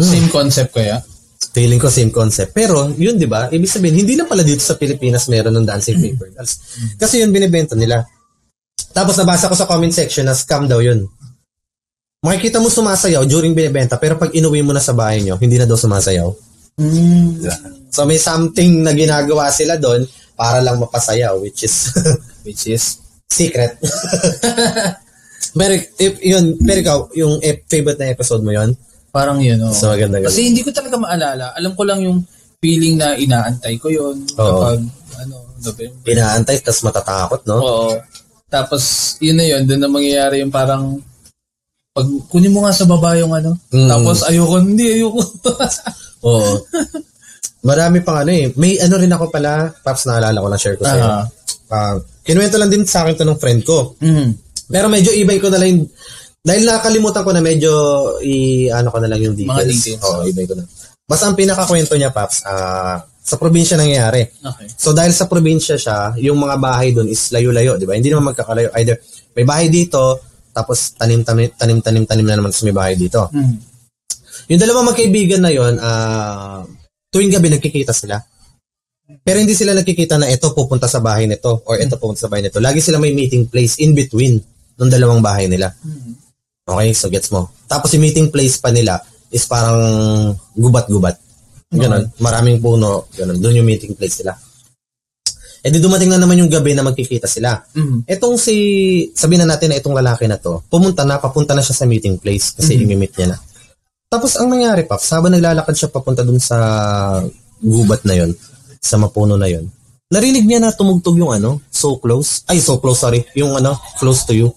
Same 0.00 0.28
concept 0.32 0.72
kaya? 0.72 1.04
Feeling 1.52 1.76
ko 1.76 1.92
same 1.92 2.08
concept. 2.08 2.56
Pero, 2.56 2.88
yun 2.96 3.20
di 3.20 3.28
ba? 3.28 3.52
Ibig 3.52 3.68
sabihin, 3.68 4.00
hindi 4.00 4.16
lang 4.16 4.32
pala 4.32 4.40
dito 4.40 4.64
sa 4.64 4.80
Pilipinas 4.80 5.28
meron 5.28 5.52
ng 5.60 5.66
dancing 5.68 6.00
paper 6.00 6.32
dolls. 6.32 6.56
Kasi 6.96 7.20
yun 7.20 7.28
binibenta 7.34 7.76
nila. 7.76 8.00
Tapos 8.96 9.20
nabasa 9.20 9.52
ko 9.52 9.56
sa 9.58 9.68
comment 9.68 9.92
section 9.92 10.24
na 10.24 10.32
scam 10.32 10.64
daw 10.64 10.80
yun. 10.80 11.04
Makikita 12.24 12.64
mo 12.64 12.72
sumasayaw 12.72 13.28
during 13.28 13.52
binibenta, 13.52 14.00
pero 14.00 14.16
pag 14.16 14.32
inuwi 14.32 14.64
mo 14.64 14.72
na 14.72 14.80
sa 14.80 14.96
bahay 14.96 15.20
nyo, 15.20 15.36
hindi 15.36 15.60
na 15.60 15.68
daw 15.68 15.76
sumasayaw. 15.76 16.32
Hmm. 16.80 17.44
So 17.92 18.08
may 18.08 18.16
something 18.16 18.80
na 18.80 18.96
ginagawa 18.96 19.52
sila 19.52 19.76
doon 19.76 20.08
para 20.32 20.64
lang 20.64 20.80
mapasayaw, 20.80 21.36
which 21.44 21.68
is 21.68 21.92
Which 22.44 22.72
is? 22.72 23.00
secret. 23.30 23.78
pero, 25.58 25.72
if, 25.78 26.14
yun, 26.18 26.58
pero 26.58 26.78
ikaw, 26.82 26.98
yung 27.14 27.38
favorite 27.70 28.00
na 28.02 28.10
episode 28.10 28.42
mo 28.42 28.50
yun? 28.50 28.74
Parang 29.14 29.38
yun, 29.38 29.62
oh. 29.62 29.70
So, 29.70 29.94
maganda 29.94 30.18
Kasi 30.18 30.50
hindi 30.50 30.66
ko 30.66 30.74
talaga 30.74 30.98
maalala. 30.98 31.54
Alam 31.54 31.78
ko 31.78 31.82
lang 31.86 32.02
yung 32.02 32.18
feeling 32.58 32.98
na 32.98 33.14
inaantay 33.14 33.78
ko 33.78 33.88
yun. 33.88 34.26
Kapag, 34.34 34.82
ano, 35.22 35.34
November. 35.62 36.02
Pinaantay, 36.02 36.58
tas 36.58 36.82
matatakot, 36.82 37.46
no? 37.46 37.58
Oo. 37.62 37.90
Tapos, 38.50 39.14
yun 39.22 39.38
na 39.38 39.46
yun. 39.46 39.62
Doon 39.62 39.80
na 39.86 39.90
mangyayari 39.90 40.42
yung 40.42 40.50
parang, 40.50 40.98
pag 41.90 42.06
kunin 42.30 42.54
mo 42.54 42.66
nga 42.66 42.74
sa 42.74 42.86
baba 42.86 43.14
yung 43.14 43.30
ano. 43.30 43.54
Mm. 43.70 43.88
Tapos, 43.90 44.26
ayoko, 44.26 44.58
hindi, 44.58 44.98
ayoko. 44.98 45.22
Oo. 46.24 46.64
Marami 47.60 48.00
pang 48.00 48.16
ano 48.24 48.32
eh. 48.32 48.48
May 48.56 48.80
ano 48.80 48.96
rin 48.96 49.12
ako 49.12 49.28
pala, 49.28 49.68
Paps, 49.68 50.08
naalala 50.08 50.40
ko 50.40 50.48
lang 50.48 50.60
share 50.60 50.76
ko 50.80 50.84
sa'yo. 50.88 51.04
Ah. 51.04 51.24
Ah, 51.70 51.94
kinuwento 52.24 52.56
lang 52.56 52.72
din 52.72 52.82
sa 52.88 53.04
akin 53.04 53.20
to 53.20 53.24
ng 53.28 53.40
friend 53.40 53.62
ko. 53.62 53.94
mm. 54.00 54.28
Pero 54.70 54.86
medyo 54.86 55.10
ibay 55.10 55.42
ko 55.42 55.50
na 55.50 55.58
lang 55.58 55.68
yung, 55.74 55.82
dahil 56.40 56.62
nakakalimutan 56.62 57.26
ko 57.26 57.30
na 57.34 57.42
medyo 57.42 57.72
i, 58.22 58.70
ano 58.70 58.88
ko 58.88 58.98
na 59.02 59.10
lang 59.10 59.20
yung 59.20 59.36
details. 59.36 59.66
Mga 59.66 59.66
details. 59.66 60.02
Oo, 60.06 60.22
ibay 60.30 60.44
ko 60.46 60.54
na. 60.56 60.64
Basta 61.04 61.26
ang 61.26 61.34
pinakakwento 61.34 61.94
niya, 61.98 62.14
Paps, 62.14 62.46
ah, 62.46 63.02
sa 63.20 63.36
probinsya 63.36 63.76
nangyayari. 63.76 64.24
Okay. 64.40 64.66
So 64.74 64.96
dahil 64.96 65.12
sa 65.12 65.28
probinsya 65.28 65.76
siya, 65.76 66.16
yung 66.18 66.40
mga 66.40 66.56
bahay 66.56 66.90
doon 66.96 67.10
is 67.12 67.28
layo-layo, 67.30 67.76
di 67.76 67.84
ba? 67.84 67.94
Hindi 67.94 68.08
naman 68.10 68.32
magkakalayo. 68.32 68.72
Either 68.78 68.96
may 69.36 69.44
bahay 69.44 69.66
dito, 69.68 70.18
tapos 70.50 70.96
tanim-tanim, 70.98 71.52
tanim-tanim, 71.54 72.04
tanim 72.08 72.26
na 72.26 72.38
naman 72.40 72.50
sa 72.50 72.64
may 72.66 72.74
bahay 72.74 72.94
dito. 72.96 73.28
Mm. 73.30 73.69
Yung 74.48 74.60
dalawang 74.60 74.88
magkaibigan 74.94 75.42
na 75.42 75.50
yon, 75.52 75.74
ah, 75.82 76.64
tuwing 77.10 77.28
gabi 77.34 77.50
nagkikita 77.52 77.92
sila. 77.92 78.16
Pero 79.20 79.42
hindi 79.42 79.58
sila 79.58 79.74
nagkikita 79.74 80.16
na 80.22 80.30
ito 80.30 80.54
pupunta 80.54 80.86
sa 80.86 81.02
bahay 81.02 81.26
nito 81.26 81.66
or 81.66 81.82
ito 81.82 81.98
pupunta 81.98 82.22
sa 82.24 82.30
bahay 82.30 82.46
nito. 82.46 82.62
Lagi 82.62 82.78
sila 82.78 83.02
may 83.02 83.10
meeting 83.10 83.50
place 83.50 83.82
in 83.82 83.90
between 83.90 84.38
ng 84.78 84.90
dalawang 84.90 85.18
bahay 85.18 85.50
nila. 85.50 85.74
Mm. 85.82 86.14
Okay, 86.70 86.90
so 86.94 87.10
gets 87.10 87.34
mo. 87.34 87.50
Tapos 87.66 87.90
yung 87.90 88.06
meeting 88.06 88.30
place 88.30 88.62
pa 88.62 88.70
nila 88.70 89.02
is 89.34 89.42
parang 89.50 89.82
gubat-gubat. 90.54 91.18
Ganon. 91.74 92.06
Maraming 92.22 92.62
puno. 92.62 93.10
Ganon. 93.10 93.38
Doon 93.42 93.62
yung 93.62 93.68
meeting 93.68 93.98
place 93.98 94.22
nila. 94.22 94.38
E 95.60 95.68
di 95.68 95.76
dumating 95.76 96.08
na 96.08 96.16
naman 96.16 96.40
yung 96.40 96.48
gabi 96.48 96.72
na 96.72 96.86
magkikita 96.86 97.28
sila. 97.28 97.60
Mm. 97.76 98.08
Etong 98.08 98.40
si, 98.40 98.56
sabihin 99.12 99.44
na 99.44 99.54
natin 99.54 99.74
na 99.74 99.76
itong 99.76 99.92
lalaki 99.92 100.24
na 100.24 100.40
to, 100.40 100.64
pumunta 100.72 101.04
na, 101.04 101.20
papunta 101.20 101.52
na 101.52 101.60
siya 101.60 101.76
sa 101.76 101.84
meeting 101.84 102.16
place 102.16 102.56
kasi 102.56 102.80
Mhm. 102.80 102.96
mm 102.96 103.04
niya 103.18 103.28
na. 103.34 103.38
Tapos 104.10 104.34
ang 104.34 104.50
nangyari, 104.50 104.82
Paps, 104.82 105.14
habang 105.14 105.30
naglalakad 105.30 105.72
siya 105.72 105.88
papunta 105.88 106.26
dun 106.26 106.42
sa 106.42 106.58
gubat 107.62 108.02
na 108.02 108.18
yon 108.18 108.34
sa 108.82 108.98
mapuno 108.98 109.38
na 109.38 109.46
yon 109.46 109.70
narinig 110.10 110.44
niya 110.44 110.58
na 110.58 110.74
tumugtog 110.74 111.14
yung 111.14 111.30
ano, 111.30 111.62
so 111.70 111.94
close. 112.02 112.42
Ay, 112.50 112.58
so 112.58 112.82
close, 112.82 112.98
sorry. 112.98 113.22
Yung 113.38 113.54
ano, 113.54 113.78
close 114.02 114.26
to 114.26 114.34
you. 114.34 114.50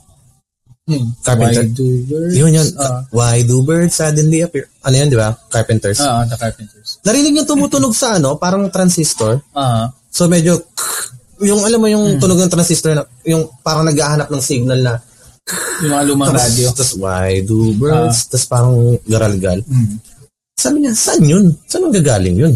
Mm. 0.90 1.14
Carpenter. 1.24 1.64
Why 1.64 1.72
do 1.72 1.88
birds? 2.10 2.34
Yun 2.36 2.52
yun. 2.52 2.68
Ah, 2.76 3.00
Why 3.14 3.36
do 3.46 3.58
birds 3.64 3.94
suddenly 3.96 4.42
appear? 4.42 4.68
Ano 4.84 4.98
yun, 4.98 5.08
di 5.08 5.16
ba? 5.16 5.32
Carpenters. 5.48 6.02
ah, 6.02 6.26
the 6.26 6.36
carpenters. 6.36 6.98
Narinig 7.06 7.38
niya 7.38 7.46
tumutunog 7.46 7.94
sa 7.94 8.18
ano, 8.18 8.36
parang 8.36 8.68
transistor. 8.74 9.40
Ah, 9.54 9.94
So 10.10 10.26
medyo, 10.26 10.58
yung 11.42 11.62
alam 11.66 11.80
mo 11.82 11.88
yung 11.90 12.18
tunog 12.18 12.38
ng 12.38 12.52
transistor 12.52 12.98
na, 12.98 13.06
yung 13.26 13.50
parang 13.62 13.86
naghahanap 13.86 14.30
ng 14.34 14.44
signal 14.44 14.82
na 14.82 14.94
yung 15.84 15.92
mga 15.92 16.04
lumang 16.08 16.30
Tapos, 16.32 16.44
radyo. 16.48 16.68
tapos 16.72 16.94
why 16.96 17.30
do 17.44 17.58
birds? 17.76 18.32
Tapos 18.32 18.46
parang 18.48 18.76
garalgal. 19.04 19.60
Mm. 19.68 20.00
Sabi 20.56 20.76
niya, 20.80 20.92
saan 20.96 21.22
yun? 21.22 21.46
Saan 21.68 21.84
ang 21.84 21.96
gagaling 21.96 22.38
yun? 22.40 22.54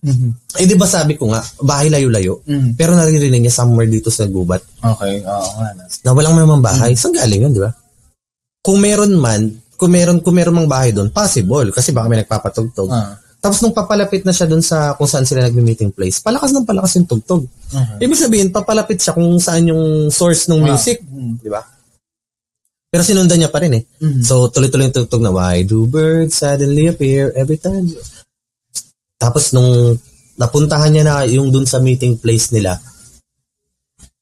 Mhm. 0.00 0.56
Eh, 0.56 0.64
di 0.64 0.80
ba 0.80 0.88
sabi 0.88 1.12
ko 1.12 1.28
nga, 1.28 1.44
bahay 1.60 1.92
layo-layo. 1.92 2.40
Mhm. 2.48 2.72
Pero 2.72 2.96
naririnig 2.96 3.44
niya 3.44 3.52
somewhere 3.52 3.84
dito 3.84 4.08
sa 4.08 4.24
gubat 4.24 4.64
Okay, 4.80 5.20
oo 5.20 5.50
nga 5.60 5.68
na. 5.76 6.12
walang 6.16 6.40
naman 6.40 6.64
bahay. 6.64 6.96
Saan 6.96 7.12
galing 7.12 7.44
yun, 7.44 7.52
di 7.52 7.60
ba? 7.60 7.68
Kung 8.64 8.80
meron 8.80 9.12
man, 9.12 9.44
kung 9.76 9.92
meron, 9.92 10.24
kung 10.24 10.32
meron 10.32 10.56
mang 10.56 10.68
bahay 10.68 10.96
doon, 10.96 11.12
possible. 11.12 11.68
Kasi 11.68 11.92
baka 11.92 12.08
may 12.08 12.24
nagpapatugtog. 12.24 12.88
Ah. 12.88 13.20
Tapos 13.40 13.60
nung 13.60 13.72
papalapit 13.72 14.24
na 14.24 14.32
siya 14.32 14.44
doon 14.44 14.60
sa 14.60 14.96
kung 14.96 15.08
saan 15.08 15.24
sila 15.24 15.40
nagme-meeting 15.42 15.92
place, 15.92 16.20
palakas 16.20 16.52
ng 16.52 16.64
palakas 16.64 16.96
yung 16.96 17.04
tugtog. 17.04 17.44
Mhm. 17.68 18.00
Ibig 18.00 18.16
sabihin, 18.18 18.48
papalapit 18.48 18.96
siya 18.96 19.12
kung 19.12 19.36
saan 19.36 19.68
yung 19.68 20.08
source 20.08 20.48
ng 20.48 20.60
Ah. 20.60 20.66
music. 20.66 21.04
Mhm. 21.04 21.44
Di 21.44 21.48
ba? 21.48 21.60
Pero 22.90 23.06
sinundan 23.06 23.38
niya 23.38 23.54
pa 23.54 23.62
rin 23.62 23.78
eh. 23.78 23.82
Mhm. 24.02 24.20
So, 24.20 24.50
tuloy-tuloy 24.50 24.90
yung 24.90 24.96
tugtog 24.96 25.22
na, 25.22 25.30
Why 25.30 25.62
do 25.62 25.86
birds 25.86 26.34
suddenly 26.34 26.90
appear 26.90 27.30
every 27.32 27.56
time? 27.56 27.86
you-" 27.86 28.02
Tapos 29.14 29.54
nung 29.54 29.94
napuntahan 30.34 30.90
niya 30.90 31.04
na 31.06 31.22
yung 31.24 31.54
dun 31.54 31.64
sa 31.64 31.78
meeting 31.78 32.18
place 32.18 32.50
nila, 32.50 32.74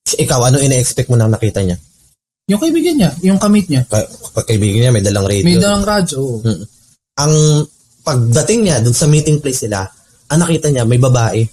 ikaw, 0.09 0.41
ano 0.43 0.59
ina-expect 0.59 1.09
mo 1.09 1.17
na 1.17 1.29
nakita 1.29 1.61
niya? 1.61 1.77
Yung 2.49 2.61
kaibigan 2.61 2.97
niya, 2.97 3.11
yung 3.23 3.37
kamit 3.37 3.69
niya. 3.69 3.85
Ka- 3.85 4.09
Kapag 4.09 4.49
kaibigan 4.49 4.81
niya, 4.81 4.93
may 4.93 5.05
dalang 5.05 5.29
radio. 5.29 5.45
May 5.45 5.61
dalang 5.61 5.85
radyo. 5.85 6.17
oo. 6.17 6.41
Mm. 6.41 6.65
Ang 7.19 7.33
pagdating 8.01 8.61
niya 8.65 8.77
dun 8.81 8.97
sa 8.97 9.05
meeting 9.05 9.37
place 9.39 9.69
nila, 9.69 9.85
ang 10.29 10.41
nakita 10.41 10.73
niya, 10.73 10.89
may 10.89 10.97
babae. 10.97 11.45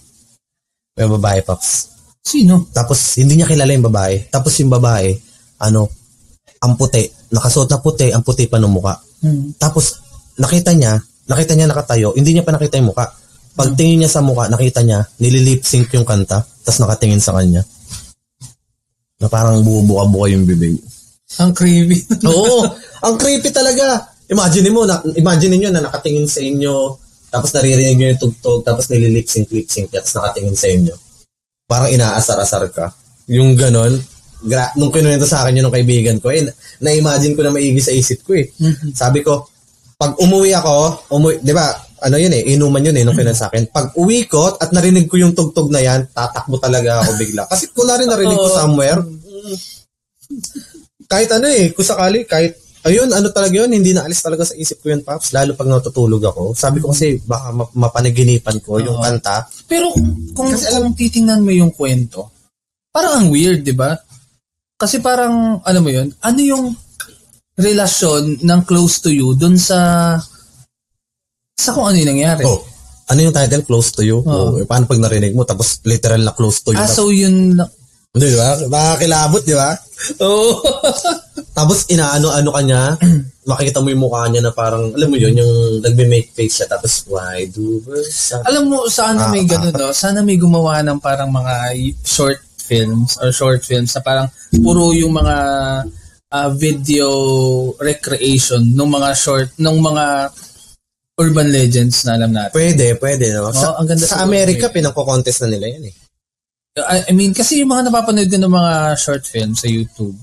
May 0.95 1.07
babae, 1.11 1.39
Pops. 1.43 1.91
Sino? 2.23 2.71
Tapos, 2.71 2.97
hindi 3.19 3.35
niya 3.35 3.47
kilala 3.47 3.75
yung 3.75 3.87
babae. 3.87 4.23
Tapos 4.31 4.55
yung 4.57 4.71
babae, 4.71 5.11
ano, 5.59 5.91
ang 6.61 6.73
puti. 6.79 7.03
Nakasuot 7.33 7.69
na 7.71 7.79
puti, 7.81 8.07
ang 8.11 8.23
puti 8.23 8.47
pa 8.47 8.61
ng 8.61 8.71
muka. 8.71 8.95
Mhm. 9.25 9.59
Tapos, 9.59 9.99
nakita 10.39 10.71
niya, 10.75 10.99
nakita 11.27 11.53
niya 11.55 11.67
nakatayo, 11.67 12.13
hindi 12.13 12.35
niya 12.35 12.45
pa 12.45 12.53
nakita 12.53 12.77
yung 12.79 12.93
muka. 12.93 13.11
Pagtingin 13.55 14.03
niya 14.03 14.11
sa 14.11 14.19
muka, 14.19 14.51
nakita 14.51 14.83
niya, 14.83 15.07
nililip 15.19 15.63
sync 15.63 15.87
yung 15.95 16.03
kanta, 16.03 16.43
tapos 16.43 16.79
nakatingin 16.83 17.23
sa 17.23 17.31
kanya. 17.39 17.63
Na 19.15 19.31
parang 19.31 19.63
bubuka-buka 19.63 20.27
yung 20.35 20.43
bibig. 20.43 20.75
Ang 21.39 21.55
creepy. 21.55 22.03
Oo, 22.29 22.67
ang 22.99 23.15
creepy 23.15 23.49
talaga. 23.55 24.11
Imagine 24.27 24.69
mo, 24.75 24.83
na, 24.83 24.99
imagine 25.15 25.55
niyo 25.55 25.69
na 25.71 25.87
nakatingin 25.87 26.27
sa 26.27 26.43
inyo, 26.43 26.99
tapos 27.31 27.55
naririnig 27.55 27.95
niyo 27.95 28.07
yung 28.11 28.21
tugtog, 28.27 28.59
tapos 28.67 28.91
nililip 28.91 29.27
sync, 29.27 29.47
lip 29.55 29.67
sync, 29.71 29.87
tapos 29.91 30.11
nakatingin 30.19 30.57
sa 30.57 30.67
inyo. 30.67 30.95
Parang 31.65 31.89
inaasar-asar 31.89 32.69
ka. 32.75 32.91
Yung 33.31 33.55
ganon, 33.55 33.97
gra- 34.45 34.73
nung 34.77 34.93
kinuwento 34.93 35.25
sa 35.25 35.41
akin 35.41 35.57
yun 35.57 35.65
ng 35.67 35.75
kaibigan 35.75 36.17
ko, 36.21 36.29
eh, 36.29 36.45
na-imagine 36.79 37.33
ko 37.33 37.41
na 37.41 37.51
maigi 37.51 37.81
sa 37.81 37.91
isip 37.91 38.21
ko 38.21 38.37
eh. 38.37 38.45
Sabi 38.93 39.25
ko, 39.25 39.49
pag 39.95 40.13
umuwi 40.15 40.53
ako, 40.53 40.75
umuwi, 41.11 41.41
di 41.41 41.51
ba, 41.51 41.73
ano 41.99 42.15
yun 42.15 42.29
eh, 42.31 42.53
inuman 42.53 42.85
yun 42.85 42.95
eh, 42.95 43.03
nung 43.03 43.15
kinuwento 43.15 43.41
sa 43.41 43.49
akin. 43.49 43.67
Pag 43.67 43.97
uwi 43.97 44.29
ko 44.29 44.53
at 44.53 44.69
narinig 44.69 45.09
ko 45.09 45.17
yung 45.17 45.33
tugtog 45.33 45.73
na 45.73 45.81
yan, 45.81 46.05
tatakbo 46.13 46.61
talaga 46.61 47.01
ako 47.01 47.17
bigla. 47.17 47.43
Kasi 47.49 47.73
kung 47.73 47.89
na 47.89 47.97
rin 47.97 48.05
narinig 48.05 48.37
ko 48.37 48.49
somewhere, 48.53 48.99
mm, 49.01 49.55
kahit 51.05 51.29
ano 51.31 51.47
eh, 51.49 51.71
kung 51.73 51.85
sakali, 51.85 52.25
kahit, 52.25 52.53
ayun, 52.85 53.09
ano 53.09 53.29
talaga 53.33 53.65
yun, 53.65 53.71
hindi 53.73 53.93
na 53.93 54.05
alis 54.05 54.21
talaga 54.21 54.45
sa 54.45 54.53
isip 54.53 54.81
ko 54.81 54.93
yun, 54.93 55.01
Paps. 55.01 55.33
Lalo 55.33 55.57
pag 55.57 55.69
natutulog 55.69 56.21
ako. 56.21 56.53
Sabi 56.53 56.81
ko 56.81 56.93
kasi, 56.93 57.17
baka 57.21 57.49
ma- 57.49 57.71
mapanaginipan 57.73 58.61
ko 58.61 58.77
yung 58.77 59.01
kanta. 59.01 59.45
Pero 59.65 59.89
kung, 60.33 60.53
kung 60.53 60.93
titingnan 60.93 61.41
mo 61.41 61.49
yung 61.49 61.73
kwento, 61.73 62.29
parang 62.93 63.19
ang 63.21 63.27
weird, 63.33 63.65
di 63.65 63.73
ba? 63.73 63.97
Kasi 64.75 64.99
parang, 64.99 65.63
ano 65.63 65.79
mo 65.79 65.89
yun, 65.89 66.11
ano 66.19 66.39
yung 66.39 66.65
relasyon 67.55 68.43
ng 68.43 68.61
close 68.63 68.99
to 68.99 69.09
you 69.09 69.31
dun 69.33 69.55
sa 69.55 69.79
sa 71.55 71.71
kung 71.71 71.87
ano 71.87 71.95
yung 71.95 72.11
nangyari. 72.11 72.43
Oh, 72.43 72.59
ano 73.07 73.19
yung 73.21 73.31
title? 73.31 73.63
Close 73.63 73.95
to 73.95 74.03
you? 74.03 74.19
Oo. 74.19 74.59
Oh, 74.59 74.67
paano 74.67 74.83
pag 74.83 74.99
narinig 74.99 75.31
mo, 75.31 75.47
tapos 75.47 75.79
literal 75.81 76.19
na 76.19 76.35
close 76.35 76.59
to 76.61 76.75
you. 76.75 76.77
ah, 76.77 76.85
so 76.85 77.07
yun, 77.07 77.55
na- 77.55 77.71
Hindi, 78.11 78.31
di 78.31 78.37
ba? 78.37 78.55
Nakakilabot, 78.65 79.43
di 79.43 79.55
ba? 79.55 79.71
Oo. 80.23 80.63
Tapos 81.55 81.87
inaano-ano 81.87 82.47
ka 82.47 82.61
niya, 82.63 82.83
makikita 83.51 83.79
mo 83.79 83.87
yung 83.87 84.03
mukha 84.03 84.27
niya 84.27 84.39
na 84.39 84.51
parang, 84.51 84.91
alam 84.91 85.07
mo 85.07 85.15
yun, 85.15 85.35
yung 85.35 85.53
nagbe-make 85.79 86.31
face 86.31 86.59
siya, 86.59 86.67
tapos, 86.67 87.03
why 87.07 87.43
do 87.47 87.79
birds? 87.79 88.31
Alam 88.43 88.67
mo, 88.67 88.87
sana 88.87 89.27
may 89.27 89.43
Ah, 89.43 89.55
ganun, 89.55 89.71
no? 89.73 89.91
Sana 89.91 90.19
may 90.19 90.35
gumawa 90.35 90.79
ng 90.79 90.99
parang 90.99 91.27
mga 91.27 91.75
short 92.03 92.39
films 92.65 93.21
or 93.21 93.29
short 93.29 93.61
films 93.61 93.93
na 93.93 94.01
parang 94.01 94.27
puro 94.49 94.89
yung 94.97 95.13
mga 95.13 95.37
ah, 96.33 96.49
video 96.49 97.07
recreation 97.77 98.65
ng 98.73 98.89
mga 98.89 99.09
short, 99.13 99.53
ng 99.61 99.77
mga 99.77 100.33
urban 101.15 101.47
legends 101.47 102.03
na 102.03 102.19
alam 102.19 102.31
natin. 102.33 102.51
Pwede, 102.51 102.99
pwede, 102.99 103.31
no? 103.31 103.53
Sa, 103.55 103.71
Oo, 103.71 103.75
ang 103.79 103.87
ganda 103.87 104.03
sa 104.03 104.19
siguro, 104.19 104.27
Amerika, 104.27 104.65
pinangko-contest 104.67 105.47
na 105.47 105.49
nila 105.55 105.67
yan 105.71 105.83
eh. 105.87 105.95
I, 106.75 106.97
I 107.07 107.11
mean, 107.15 107.31
kasi 107.31 107.63
yung 107.63 107.71
mga 107.71 107.87
napapanood 107.87 108.27
ko 108.27 108.35
ng 108.35 108.51
mga 108.51 108.73
short 108.99 109.23
films 109.23 109.63
sa 109.63 109.71
YouTube, 109.71 110.17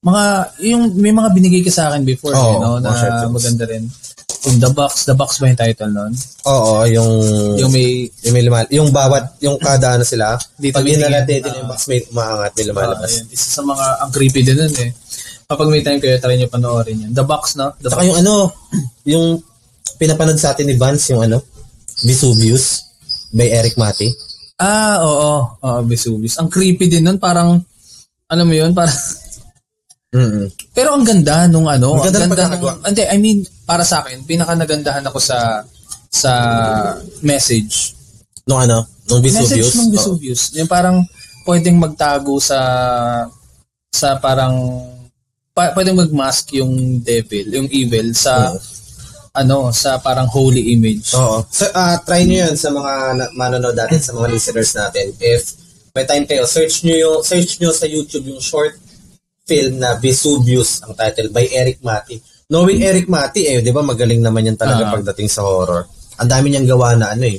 mga, 0.00 0.56
yung, 0.64 0.96
may 0.96 1.12
mga 1.12 1.28
binigay 1.36 1.60
ka 1.60 1.68
sa 1.68 1.92
akin 1.92 2.02
before, 2.08 2.32
Oo, 2.32 2.40
eh, 2.40 2.56
no? 2.64 2.80
Na 2.80 3.28
maganda 3.28 3.68
rin. 3.68 3.84
Yung 4.42 4.58
The 4.58 4.74
Box, 4.74 5.06
The 5.06 5.14
Box 5.14 5.38
ba 5.38 5.46
yung 5.46 5.60
title 5.60 5.92
nun? 5.94 6.12
Oo, 6.44 6.82
yung... 6.90 7.10
Yung 7.62 7.70
may, 7.70 8.10
yung 8.26 8.34
may 8.34 8.42
lumal- 8.42 8.72
yung 8.74 8.90
bawat, 8.90 9.38
yung 9.38 9.54
kada 9.54 9.94
ano 9.94 10.02
sila, 10.02 10.34
Dito 10.58 10.74
pag 10.74 10.82
inalate 10.82 11.38
tingin. 11.38 11.46
din 11.46 11.58
yung 11.62 11.68
box, 11.70 11.80
may 11.86 12.02
umaangat, 12.10 12.50
may 12.58 12.66
lumalabas. 12.66 13.06
Ah, 13.06 13.16
yun. 13.22 13.26
Isa 13.30 13.46
sa 13.54 13.62
mga, 13.62 13.86
ang 14.02 14.10
creepy 14.10 14.40
din 14.42 14.58
nun 14.58 14.74
eh. 14.82 14.90
Kapag 15.46 15.68
may 15.70 15.82
time 15.84 16.00
kayo, 16.02 16.18
try 16.18 16.34
nyo 16.34 16.50
panoorin 16.50 17.06
yan. 17.06 17.12
The 17.14 17.22
Box, 17.22 17.54
no? 17.54 17.70
The 17.78 17.86
Saka 17.86 18.02
yung 18.02 18.18
ano, 18.18 18.50
yung 19.06 19.26
pinapanood 19.94 20.42
sa 20.42 20.50
atin 20.50 20.66
ni 20.66 20.74
Vance, 20.74 21.14
yung 21.14 21.22
ano, 21.22 21.38
Vesuvius, 22.02 22.82
by 23.30 23.46
Eric 23.46 23.78
Mati. 23.78 24.10
Ah, 24.58 25.06
oo. 25.06 25.32
Oo, 25.56 25.80
Vesuvius. 25.86 26.34
Ang 26.36 26.50
creepy 26.50 26.90
din 26.90 27.06
nun. 27.06 27.18
Parang, 27.18 27.62
alam 28.26 28.44
mo 28.44 28.54
yun, 28.54 28.74
parang, 28.74 28.90
Mm-mm. 30.12 30.52
pero 30.76 30.92
ang 30.92 31.08
ganda 31.08 31.48
nung 31.48 31.64
ano. 31.64 31.96
Ang 31.96 32.04
ganda 32.04 32.20
ng 32.20 32.28
nung- 32.28 32.36
pagkakagawa. 32.36 32.72
Hindi, 32.84 33.02
I 33.08 33.16
mean, 33.16 33.38
para 33.64 33.80
sa 33.80 34.04
akin, 34.04 34.20
pinaka 34.28 34.52
nagandahan 34.52 35.08
ako 35.08 35.16
sa, 35.16 35.64
sa 36.12 36.32
message. 37.24 37.96
Nung 38.44 38.60
ano, 38.60 38.84
nung 39.08 39.24
Vesuvius. 39.24 39.72
Message 39.72 39.72
ng 39.80 39.88
Vesuvius. 39.88 40.42
Yung 40.52 40.68
parang, 40.68 41.00
pwedeng 41.48 41.80
magtago 41.80 42.36
sa, 42.36 42.60
sa 43.88 44.20
parang, 44.20 44.84
pa, 45.56 45.72
pwedeng 45.72 45.96
magmask 45.96 46.44
yung 46.60 47.00
devil, 47.00 47.48
yung 47.48 47.68
evil 47.72 48.12
sa, 48.12 48.52
Oo. 48.52 48.60
ano, 49.32 49.72
sa 49.72 49.96
parang 49.96 50.28
holy 50.28 50.76
image. 50.76 51.16
Oo. 51.16 51.40
So, 51.48 51.72
ah, 51.72 51.96
try 52.04 52.28
nyo 52.28 52.52
yun 52.52 52.56
sa 52.60 52.68
mga 52.68 52.92
manonood 53.32 53.76
natin, 53.80 53.96
sa 53.96 54.12
mga 54.12 54.28
listeners 54.28 54.76
natin. 54.76 55.08
If 55.16 55.56
may 55.96 56.04
time 56.04 56.28
kayo, 56.28 56.44
search 56.44 56.84
nyo, 56.84 56.96
yung, 57.00 57.18
search 57.24 57.56
nyo 57.60 57.72
sa 57.72 57.88
YouTube 57.88 58.28
yung 58.28 58.44
short 58.44 58.76
film 59.52 59.74
na 59.76 59.90
Vesuvius, 59.94 60.80
ang 60.80 60.96
title, 60.96 61.28
by 61.28 61.44
Eric 61.46 61.78
Mati. 61.80 62.16
Knowing 62.48 62.80
Eric 62.80 63.06
Mati, 63.06 63.44
eh, 63.44 63.60
di 63.60 63.68
ba 63.68 63.80
magaling 63.80 64.20
naman 64.20 64.44
yan 64.44 64.56
talaga 64.56 64.88
Ah. 64.88 64.92
pagdating 64.92 65.28
sa 65.28 65.44
horror. 65.44 65.84
Ang 66.16 66.28
dami 66.28 66.46
niyang 66.48 66.64
gawa 66.66 66.96
na 66.96 67.12
ano 67.12 67.24
eh, 67.24 67.36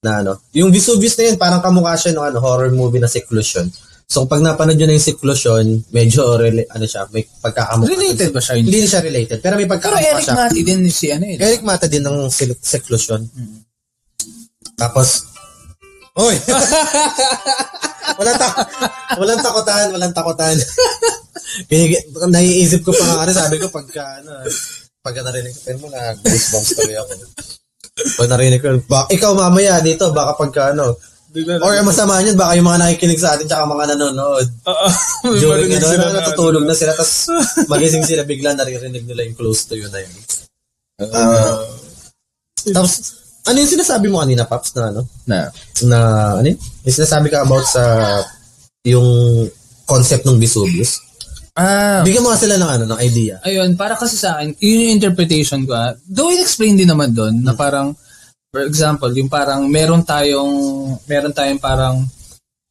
na 0.00 0.20
ano. 0.20 0.44
Yung 0.52 0.68
Vesuvius 0.68 1.16
na 1.16 1.24
yun, 1.26 1.36
parang 1.36 1.60
kamukha 1.60 1.96
siya 1.96 2.12
ng 2.12 2.24
ano, 2.26 2.38
horror 2.38 2.68
movie 2.70 2.98
na 2.98 3.08
Seclusion. 3.08 3.64
So, 4.04 4.24
pag 4.24 4.40
napanood 4.40 4.76
nyo 4.76 4.88
na 4.88 4.96
yung 4.96 5.04
Seclusion, 5.04 5.64
medyo, 5.90 6.24
rela- 6.34 6.64
ano 6.70 6.84
siya, 6.84 7.04
may 7.10 7.24
pagkakamukha. 7.24 7.88
Related 7.90 8.30
ba 8.30 8.40
siya? 8.40 8.54
Hindi. 8.56 8.68
Hindi 8.70 8.88
siya 8.88 9.00
related, 9.00 9.38
pero 9.40 9.54
may 9.56 9.64
Pero 9.64 9.72
pagkakamukha 9.74 10.08
Eric 10.10 10.24
siya. 10.24 10.36
Mati 10.38 10.60
din 10.62 10.80
si 10.88 11.06
ano 11.08 11.24
eh. 11.24 11.36
Eric 11.36 11.60
Mata 11.60 11.84
din 11.84 12.00
ng 12.00 12.28
seclusion. 12.58 13.20
Tapos, 14.74 15.28
Oy! 16.18 16.34
walang, 18.18 18.34
ta- 18.34 18.58
walang 19.14 19.38
takutan, 19.38 19.86
walang 19.92 20.10
takutan. 20.10 20.56
Pinig- 21.68 22.04
naiisip 22.28 22.84
ko 22.84 22.92
pa 22.92 23.24
nga, 23.24 23.32
sabi 23.32 23.56
ko 23.56 23.68
pagka, 23.72 24.20
ano, 24.22 24.44
pagka 25.00 25.20
narinig 25.24 25.54
ko, 25.56 25.60
pero 25.64 25.78
mo 25.80 25.88
na, 25.88 26.12
goosebumps 26.20 26.70
tuloy 26.76 26.96
ako. 26.96 27.12
Pag 28.18 28.30
narinig 28.30 28.60
ko, 28.60 28.68
baka, 28.86 29.06
ikaw 29.14 29.32
mamaya 29.34 29.80
dito, 29.80 30.12
baka 30.12 30.32
pagka, 30.36 30.62
ano, 30.76 30.94
or 31.60 31.76
ang 31.76 31.84
masama 31.84 32.24
yun, 32.24 32.36
baka 32.40 32.56
yung 32.56 32.68
mga 32.68 32.80
nakikinig 32.80 33.20
sa 33.20 33.36
atin, 33.36 33.44
tsaka 33.44 33.68
mga 33.68 33.94
nanonood. 33.94 34.48
During, 35.42 35.70
ano, 35.76 35.86
ano, 35.92 36.06
natutulog 36.16 36.64
na 36.64 36.76
sila, 36.76 36.96
tapos 36.96 37.28
magising 37.68 38.04
sila, 38.04 38.24
bigla 38.24 38.56
naririnig 38.56 39.04
nila 39.04 39.28
yung 39.28 39.36
close 39.36 39.68
to 39.68 39.76
you 39.76 39.88
na 39.92 40.00
yun. 40.00 40.14
Ah, 40.98 41.62
tapos, 42.72 42.92
ano 43.48 43.56
yung 43.60 43.70
sinasabi 43.70 44.12
mo 44.12 44.20
kanina, 44.20 44.44
Paps, 44.44 44.76
na 44.76 44.92
ano? 44.92 45.02
Na. 45.24 45.48
Na, 45.84 45.98
ano 46.40 46.46
yun? 46.48 46.58
Yung 46.58 46.96
sinasabi 46.96 47.32
ka 47.32 47.44
about 47.44 47.64
sa 47.64 47.82
yung 48.84 49.08
concept 49.88 50.24
ng 50.28 50.36
Vesuvius. 50.36 51.00
Ah, 51.58 52.06
Bigyan 52.06 52.22
mo 52.22 52.30
nga 52.30 52.38
sila 52.38 52.54
ng 52.54 52.70
ano, 52.70 52.84
ng 52.86 53.00
idea. 53.02 53.42
ayun, 53.42 53.74
para 53.74 53.98
kasi 53.98 54.14
sa 54.14 54.38
akin, 54.38 54.54
yun 54.62 54.78
yung 54.86 54.94
interpretation 54.94 55.66
ko. 55.66 55.74
ah. 55.74 55.90
Though 56.06 56.30
in-explain 56.30 56.78
din 56.78 56.86
naman 56.86 57.10
doon 57.10 57.42
na 57.42 57.50
parang, 57.52 57.98
for 58.48 58.62
example, 58.62 59.10
yung 59.10 59.26
parang 59.26 59.66
meron 59.66 60.06
tayong, 60.06 60.54
meron 61.04 61.34
tayong 61.34 61.58
parang 61.58 62.06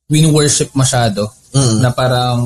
win-worship 0.08 0.72
masyado. 0.72 1.28
Mm. 1.52 1.84
Na 1.84 1.92
parang, 1.92 2.40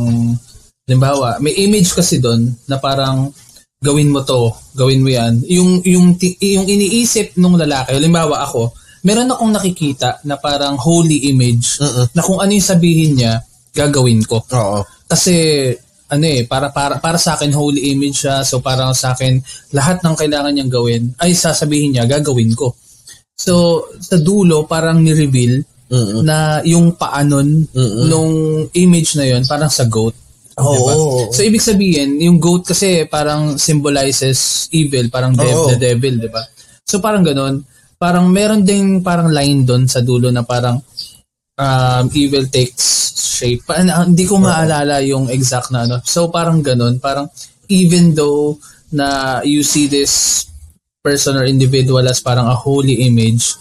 limbawa, 0.89 1.38
may 1.38 1.54
image 1.62 1.94
kasi 1.94 2.18
doon 2.18 2.50
na 2.66 2.82
parang 2.82 3.30
gawin 3.78 4.10
mo 4.10 4.26
to, 4.26 4.50
gawin 4.74 5.02
mo 5.02 5.14
yan. 5.14 5.38
Yung, 5.46 5.82
yung, 5.86 6.18
yung 6.42 6.66
iniisip 6.66 7.38
nung 7.38 7.54
lalaki, 7.54 7.94
limbawa 7.98 8.42
ako, 8.42 8.74
meron 9.02 9.30
akong 9.30 9.54
nakikita 9.54 10.22
na 10.26 10.38
parang 10.38 10.74
holy 10.78 11.30
image 11.30 11.78
Mm-mm. 11.78 12.06
na 12.14 12.22
kung 12.22 12.38
ano 12.38 12.50
yung 12.50 12.66
sabihin 12.66 13.14
niya, 13.14 13.42
gagawin 13.74 14.26
ko. 14.26 14.42
Oo. 14.54 14.82
Kasi 15.06 15.70
ano 16.12 16.26
eh, 16.28 16.43
para 16.43 16.76
para 16.76 16.99
para 16.99 17.16
sa 17.16 17.39
akin 17.39 17.55
holy 17.55 17.95
image 17.95 18.28
siya. 18.28 18.43
So 18.43 18.59
para 18.59 18.91
sa 18.91 19.16
akin 19.16 19.39
lahat 19.72 20.03
ng 20.03 20.16
kailangan 20.20 20.51
niyang 20.51 20.72
gawin 20.72 21.03
ay 21.24 21.32
sasabihin 21.32 21.95
niya 21.95 22.03
gagawin 22.03 22.51
ko. 22.51 22.76
So 23.32 23.88
sa 23.97 24.20
dulo 24.20 24.68
parang 24.68 24.99
ni-reveal 24.99 25.64
Mm-mm. 25.91 26.22
na 26.24 26.59
yung 26.68 26.99
paanon 26.99 27.68
Mm-mm. 27.72 28.05
nung 28.12 28.34
image 28.76 29.16
na 29.16 29.28
yon 29.28 29.43
parang 29.47 29.72
sa 29.72 29.88
goat. 29.88 30.16
Oo. 30.59 30.76
Diba? 30.76 30.93
So 31.32 31.41
ibig 31.47 31.64
sabihin, 31.64 32.20
yung 32.20 32.38
goat 32.43 32.68
kasi 32.68 33.07
parang 33.07 33.55
symbolizes 33.55 34.68
evil, 34.76 35.07
parang 35.07 35.32
dev, 35.32 35.55
Oo. 35.55 35.72
the 35.72 35.80
devil, 35.80 36.20
'di 36.20 36.28
ba? 36.28 36.43
So 36.84 36.99
parang 36.99 37.24
ganun, 37.24 37.64
parang 37.95 38.28
meron 38.28 38.68
ding 38.68 38.99
parang 38.99 39.32
line 39.32 39.64
doon 39.64 39.88
sa 39.88 40.03
dulo 40.03 40.28
na 40.28 40.43
parang 40.43 40.76
um, 41.55 42.05
evil 42.12 42.47
takes 42.51 43.11
shape. 43.42 43.66
Pa, 43.66 43.82
na- 43.82 44.06
hindi 44.06 44.24
ko 44.24 44.38
maalala 44.38 45.02
yung 45.02 45.26
exact 45.28 45.74
na 45.74 45.84
ano. 45.84 45.98
So 46.06 46.30
parang 46.30 46.62
ganun, 46.62 47.02
parang 47.02 47.26
even 47.68 48.14
though 48.14 48.62
na 48.92 49.08
you 49.42 49.64
see 49.64 49.88
this 49.88 50.46
person 51.02 51.34
or 51.34 51.44
individual 51.44 52.06
as 52.06 52.22
parang 52.22 52.46
a 52.46 52.54
holy 52.54 53.02
image, 53.02 53.58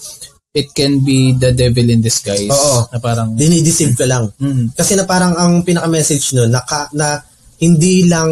it 0.53 0.68
can 0.70 1.01
be 1.01 1.33
the 1.33 1.51
devil 1.51 1.87
in 1.87 2.03
disguise. 2.03 2.51
Oo. 2.51 2.85
Na 2.91 2.99
parang, 2.99 3.33
Dinideceive 3.33 3.95
ka 3.95 4.05
lang. 4.05 4.28
mm, 4.35 4.74
Kasi 4.74 4.93
na 4.93 5.07
parang 5.07 5.33
ang 5.33 5.62
pinaka-message 5.62 6.35
nun, 6.35 6.51
na, 6.51 6.61
ka- 6.61 6.91
na 6.93 7.22
hindi 7.57 8.05
lang 8.05 8.28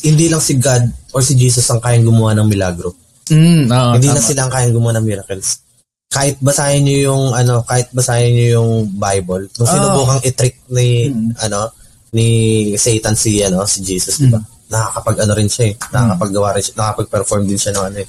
hindi 0.00 0.26
lang 0.26 0.38
si 0.38 0.54
God 0.54 0.82
or 1.10 1.20
si 1.20 1.34
Jesus 1.34 1.66
ang 1.68 1.78
kayang 1.78 2.04
gumawa 2.04 2.34
ng 2.34 2.46
milagro. 2.46 2.94
mm, 3.28 3.68
oo, 3.68 3.90
hindi 3.94 4.08
tama. 4.08 4.16
na 4.16 4.22
sila 4.22 4.40
ang 4.44 4.52
kayang 4.52 4.72
gumawa 4.72 4.92
ng 4.98 5.06
miracles. 5.06 5.62
Kahit 6.08 6.40
basahin 6.40 6.88
niyo 6.88 7.12
yung 7.12 7.36
ano, 7.36 7.60
kahit 7.62 7.92
basahin 7.92 8.32
niyo 8.32 8.46
yung 8.58 8.70
Bible, 8.90 9.52
nung 9.52 9.68
Ah. 9.68 9.72
sinubukang 9.76 10.22
i-trick 10.24 10.56
ni 10.72 11.12
Mm. 11.12 11.36
ano 11.38 11.68
ni 12.08 12.26
Satan 12.74 13.12
si 13.12 13.44
ano 13.44 13.68
si 13.68 13.84
Jesus, 13.84 14.16
di 14.16 14.32
ba? 14.32 14.40
Nakakapag 14.72 15.28
ano 15.28 15.32
rin 15.36 15.52
siya 15.52 15.68
eh. 15.68 15.74
Nakakapaggawa 15.92 16.56
rin 16.56 16.64
siya, 16.64 16.74
nakakapag-perform 16.80 17.42
din 17.44 17.60
siya 17.60 17.76
ng 17.76 17.84
ano 17.84 17.96
eh, 18.00 18.08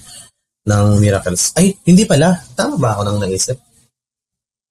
ng 0.64 0.86
miracles. 0.95 1.52
Ay, 1.60 1.76
hindi 1.84 2.08
pala. 2.08 2.39
Tama 2.56 2.80
ba 2.80 2.95
ako 2.95 3.02
nang 3.04 3.20
naisip? 3.20 3.60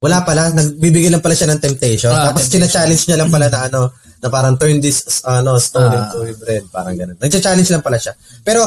Wala 0.01 0.25
pala, 0.25 0.49
nagbibigay 0.49 1.13
lang 1.13 1.21
pala 1.21 1.37
siya 1.37 1.53
ng 1.53 1.61
temptation. 1.61 2.09
Ah, 2.09 2.33
Tapos 2.33 2.49
temptation. 2.49 2.73
challenge 2.73 3.05
niya 3.05 3.19
lang 3.21 3.29
pala 3.29 3.53
na 3.53 3.61
ano, 3.63 3.81
na 4.19 4.29
parang 4.33 4.57
turn 4.57 4.81
this 4.81 5.05
ano 5.21 5.61
stone 5.61 5.93
Ah. 5.93 6.09
into 6.09 6.33
bread, 6.35 6.65
parang 6.73 6.97
ganun. 6.97 7.19
Nagcha-challenge 7.21 7.69
lang 7.69 7.85
pala 7.85 8.01
siya. 8.01 8.17
Pero 8.41 8.65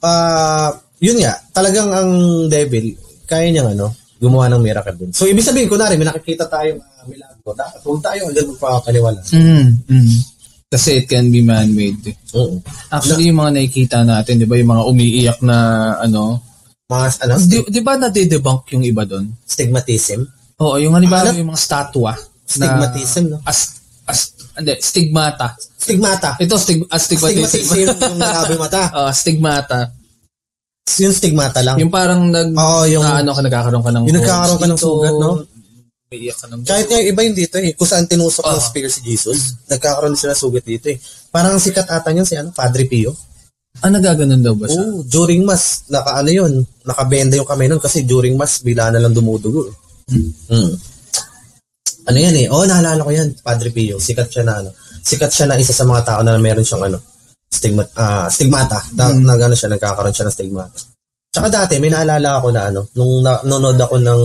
ah 0.00 0.70
yun 0.96 1.18
nga, 1.18 1.34
talagang 1.50 1.90
ang 1.90 2.10
devil 2.46 2.94
kaya 3.26 3.50
niyang 3.50 3.74
ano, 3.74 3.90
gumawa 4.16 4.48
ng 4.48 4.62
miracle 4.62 4.96
din. 4.96 5.10
So 5.12 5.26
ibig 5.26 5.44
sabihin 5.44 5.68
kunwari 5.68 5.94
may 5.94 6.06
nakikita 6.06 6.46
tayong 6.46 6.80
uh, 6.80 7.04
milagro, 7.04 7.52
dapat 7.52 7.80
huwag 7.82 8.00
tayo 8.00 8.20
agad 8.26 8.46
magpapaniwala. 8.48 9.20
Mm, 9.28 9.66
mm. 9.84 10.18
Kasi 10.66 10.98
it 10.98 11.06
can 11.06 11.28
be 11.28 11.42
man-made. 11.42 12.00
eh. 12.02 12.16
Oo. 12.34 12.58
Actually, 12.88 13.30
yung 13.30 13.38
mga 13.38 13.54
nakikita 13.54 14.02
natin, 14.02 14.40
di 14.40 14.46
ba, 14.46 14.58
yung 14.58 14.72
mga 14.72 14.84
umiiyak 14.84 15.38
na, 15.40 15.56
ano, 16.00 16.42
Mga 16.86 17.06
ano, 17.22 17.34
di, 17.40 17.58
di 17.66 17.80
ba 17.80 17.94
nadidebunk 17.94 18.66
yung 18.72 18.82
iba 18.82 19.02
doon? 19.02 19.30
stigmatism. 19.42 20.26
Oo, 20.58 20.74
yung 20.78 20.94
halimbawa 20.94 21.30
Ano? 21.30 21.38
yung 21.38 21.50
mga 21.50 21.62
statwa. 21.62 22.18
Stigmatism, 22.42 23.30
no? 23.30 23.38
As, 23.44 23.78
as, 24.06 24.32
hindi, 24.54 24.74
stigmata. 24.80 25.54
Stigmata. 25.76 26.34
Ito, 26.40 26.56
stig, 26.56 26.82
as 26.88 27.02
stigmatism. 27.04 27.62
Stigmatism 27.62 27.96
yung 28.02 28.18
nalabi 28.22 28.54
mata. 28.56 28.82
Ah, 28.90 29.12
stigmata. 29.12 29.92
Yung 30.86 31.12
stigmata 31.12 31.60
lang. 31.66 31.76
Yung 31.82 31.90
parang 31.90 32.30
nag, 32.30 32.54
Oo, 32.54 32.86
yung 32.86 33.02
ah, 33.02 33.20
ano 33.20 33.34
ka, 33.34 33.42
nagkakaroon 33.42 33.82
ka 33.82 33.90
ng 33.90 34.04
Yung 34.06 34.16
nagkakaroon 34.22 34.58
ka 34.62 34.66
ng 34.70 34.78
dito, 34.78 34.86
sugat, 34.86 35.14
no? 35.18 35.30
Umiiyak 36.06 36.36
ka 36.38 36.46
ng 36.46 36.60
Kahit 36.62 36.86
yung 36.88 37.06
iba 37.10 37.20
yung 37.26 37.36
dito 37.36 37.56
eh, 37.58 37.72
kung 37.74 37.88
saan 37.90 38.06
tinusok 38.06 38.44
ng 38.46 38.54
Oo. 38.54 38.64
spear 38.64 38.88
si 38.88 39.00
Jesus, 39.02 39.58
nagkakaroon 39.66 40.14
sila 40.14 40.32
sugat 40.32 40.64
dito 40.64 40.88
eh. 40.88 40.96
Parang 41.28 41.58
ang 41.58 41.62
sikat 41.62 41.90
ata 41.90 42.08
niyan 42.14 42.24
si 42.24 42.38
ano, 42.38 42.54
Padre 42.54 42.86
Pio. 42.86 43.12
Ah, 43.84 43.92
nagaganon 43.92 44.40
daw 44.40 44.56
ba 44.56 44.70
siya? 44.70 44.80
Oo, 44.88 45.04
during 45.04 45.44
mass, 45.44 45.84
naka 45.92 46.16
ano 46.16 46.30
yun, 46.32 46.52
nakabenda 46.86 47.36
yung 47.36 47.44
kamay 47.44 47.68
nun 47.68 47.82
kasi 47.82 48.08
during 48.08 48.32
mass, 48.38 48.64
bila 48.64 48.88
na 48.88 49.02
lang 49.02 49.12
dumudugo. 49.12 49.68
Mm. 50.08 50.72
Ano 52.06 52.16
yan 52.16 52.36
eh, 52.40 52.46
oh 52.48 52.62
naalala 52.64 53.02
ko 53.02 53.10
yan, 53.10 53.36
Padre 53.42 53.68
Pio, 53.74 54.00
sikat 54.00 54.32
siya 54.32 54.46
na 54.46 54.64
ano, 54.64 54.70
sikat 55.02 55.28
siya 55.28 55.50
na 55.50 55.60
isa 55.60 55.76
sa 55.76 55.84
mga 55.84 56.08
tao 56.08 56.20
na 56.24 56.40
meron 56.40 56.64
siyang 56.64 56.88
ano, 56.88 57.02
stigmat, 57.46 57.88
ah 57.94 58.26
stigmata, 58.26 58.78
na, 58.94 59.10
Mm. 59.10 59.24
na 59.24 59.56
siya, 59.56 59.70
nagkakaroon 59.70 60.12
siya 60.12 60.26
ng 60.26 60.34
stigmata. 60.34 60.78
Tsaka 61.30 61.48
dati, 61.48 61.76
may 61.78 61.92
naalala 61.92 62.40
ako 62.40 62.48
na 62.50 62.62
ano, 62.66 62.80
nung 62.92 63.20
na, 63.20 63.38
nanonood 63.42 63.76
ako 63.78 63.96
ng, 63.98 64.22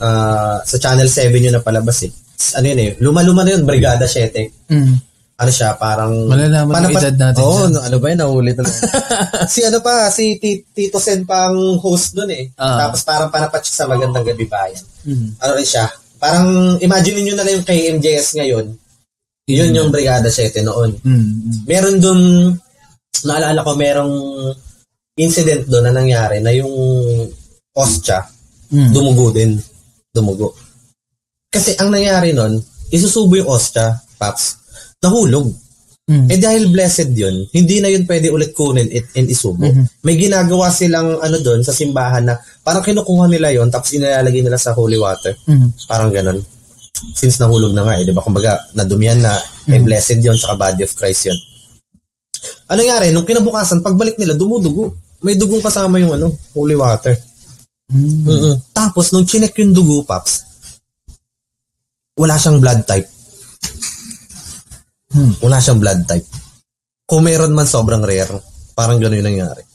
ah, 0.00 0.58
sa 0.60 0.76
Channel 0.76 1.06
7 1.06 1.38
yun 1.38 1.54
na 1.54 1.62
palabas 1.62 2.02
eh. 2.02 2.12
Ano 2.56 2.66
yun 2.66 2.80
eh, 2.80 2.90
luma-luma 2.98 3.44
na 3.44 3.52
yun, 3.54 3.62
Brigada 3.62 4.04
7 4.04 4.50
Mm. 4.68 4.94
ano 5.40 5.50
siya, 5.50 5.72
parang... 5.74 6.12
Malalaman 6.26 6.68
ang 6.68 6.76
Panapat- 6.92 7.02
edad 7.02 7.16
natin 7.16 7.40
Oo, 7.40 7.56
dyan. 7.64 7.70
no, 7.72 7.80
ano 7.80 7.96
ba 7.96 8.06
yun, 8.08 8.18
naulit 8.20 8.56
na. 8.60 8.68
si 9.52 9.60
ano 9.64 9.78
pa, 9.80 10.12
si 10.12 10.36
Ti- 10.36 10.68
Tito 10.68 11.00
Sen 11.00 11.24
pa 11.24 11.48
ang 11.48 11.56
host 11.80 12.12
dun 12.12 12.28
eh. 12.28 12.52
Ah. 12.60 12.84
Tapos 12.84 13.00
parang 13.02 13.32
panapat 13.32 13.64
siya 13.64 13.74
sa 13.74 13.88
Magandang 13.88 14.26
Gabi 14.26 14.44
Bayan. 14.44 14.84
Mm. 15.08 15.40
Ano 15.40 15.52
rin 15.56 15.64
siya, 15.64 15.88
parang 16.20 16.46
imagine 16.76 17.24
niyo 17.24 17.34
na 17.34 17.44
lang 17.44 17.56
yung 17.56 17.64
KMJS 17.64 18.36
ngayon, 18.36 18.66
yun 19.58 19.74
yung 19.74 19.90
Brigada 19.90 20.30
7 20.30 20.62
noon. 20.62 20.90
Mm. 21.02 21.10
mm. 21.10 21.58
Meron 21.66 21.96
dun, 21.98 22.20
naalala 23.26 23.66
ko, 23.66 23.72
merong 23.74 24.14
incident 25.18 25.66
doon 25.68 25.90
na 25.90 25.94
nangyari 25.94 26.38
na 26.40 26.54
yung 26.54 26.72
ostya, 27.74 28.24
Mm. 28.70 28.90
dumugo 28.94 29.34
din. 29.34 29.58
Dumugo. 30.14 30.54
Kasi 31.50 31.74
ang 31.82 31.90
nangyari 31.90 32.30
nun, 32.30 32.54
isusubo 32.94 33.34
yung 33.34 33.50
ostya, 33.50 33.98
Paps, 34.14 34.44
nahulog. 35.02 35.50
Mm. 36.10 36.26
Eh 36.26 36.38
dahil 36.42 36.74
blessed 36.74 37.10
yun, 37.14 37.46
hindi 37.54 37.78
na 37.78 37.86
yun 37.86 38.02
pwede 38.02 38.34
ulit 38.34 38.50
kunin 38.50 38.90
it 38.90 39.14
and 39.14 39.30
isubo. 39.30 39.62
Mhm. 39.62 40.02
May 40.02 40.18
ginagawa 40.18 40.66
silang 40.74 41.22
ano 41.22 41.38
doon 41.38 41.62
sa 41.62 41.70
simbahan 41.70 42.26
na 42.26 42.34
parang 42.66 42.82
kinukuha 42.82 43.30
nila 43.30 43.54
yon 43.54 43.70
tapos 43.70 43.94
inilalagay 43.94 44.42
nila 44.42 44.58
sa 44.58 44.74
holy 44.74 44.98
water. 44.98 45.30
Mm. 45.46 45.70
Parang 45.86 46.10
ganun. 46.10 46.38
Since 47.16 47.40
nahulog 47.40 47.72
na 47.72 47.84
nga 47.84 47.94
eh, 47.96 48.04
di 48.04 48.12
ba? 48.12 48.20
Kumbaga, 48.24 48.60
nadumihan 48.76 49.20
na, 49.20 49.36
eh 49.68 49.80
blessed 49.80 50.20
yun, 50.20 50.36
saka 50.36 50.56
body 50.56 50.84
of 50.84 50.92
Christ 50.92 51.32
yun. 51.32 51.38
Ano 52.70 52.80
nangyari? 52.80 53.10
Nung 53.10 53.26
kinabukasan, 53.26 53.82
pagbalik 53.82 54.16
nila, 54.16 54.36
dumudugo. 54.36 54.94
May 55.20 55.36
dugong 55.36 55.60
kasama 55.60 56.00
yung 56.00 56.16
ano, 56.16 56.32
holy 56.56 56.76
water. 56.76 57.12
Mm. 57.90 58.24
mm 58.24 58.54
Tapos, 58.72 59.12
nung 59.12 59.26
chinek 59.26 59.56
yung 59.60 59.74
dugo, 59.74 60.06
Paps, 60.06 60.46
wala 62.16 62.36
siyang 62.36 62.60
blood 62.60 62.84
type. 62.84 63.08
Hmm. 65.10 65.34
Wala 65.42 65.58
siyang 65.58 65.80
blood 65.82 66.00
type. 66.06 66.28
Kung 67.08 67.26
meron 67.26 67.56
man, 67.56 67.66
sobrang 67.66 68.04
rare. 68.04 68.38
Parang 68.78 69.02
gano'n 69.02 69.18
yung 69.18 69.28
nangyari. 69.34 69.66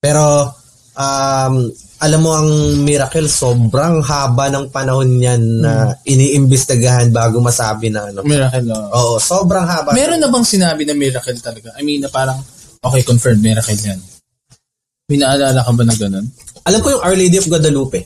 Pero, 0.00 0.48
um, 0.96 1.54
alam 2.02 2.18
mo 2.18 2.34
ang 2.34 2.50
miracle, 2.82 3.30
sobrang 3.30 4.02
haba 4.02 4.50
ng 4.50 4.74
panahon 4.74 5.06
niyan 5.06 5.42
na 5.62 5.94
iniimbestigahan 6.02 7.14
bago 7.14 7.38
masabi 7.38 7.94
na 7.94 8.10
ano. 8.10 8.26
Miracle. 8.26 8.66
oo. 8.66 8.90
Oo, 8.90 9.14
sobrang 9.22 9.62
haba. 9.62 9.94
Meron 9.94 10.18
na 10.18 10.26
bang 10.26 10.42
sinabi 10.42 10.82
na 10.82 10.98
miracle 10.98 11.38
talaga? 11.38 11.70
I 11.78 11.86
mean, 11.86 12.02
na 12.02 12.10
parang, 12.10 12.42
okay, 12.82 13.06
confirmed, 13.06 13.38
miracle 13.38 13.78
yan. 13.78 14.02
May 15.06 15.22
naalala 15.22 15.62
ka 15.62 15.70
ba 15.70 15.82
na 15.86 15.94
ganun? 15.94 16.26
Alam 16.66 16.80
ko 16.82 16.88
yung 16.90 17.02
Our 17.06 17.14
Lady 17.14 17.38
of 17.38 17.46
Guadalupe. 17.46 18.02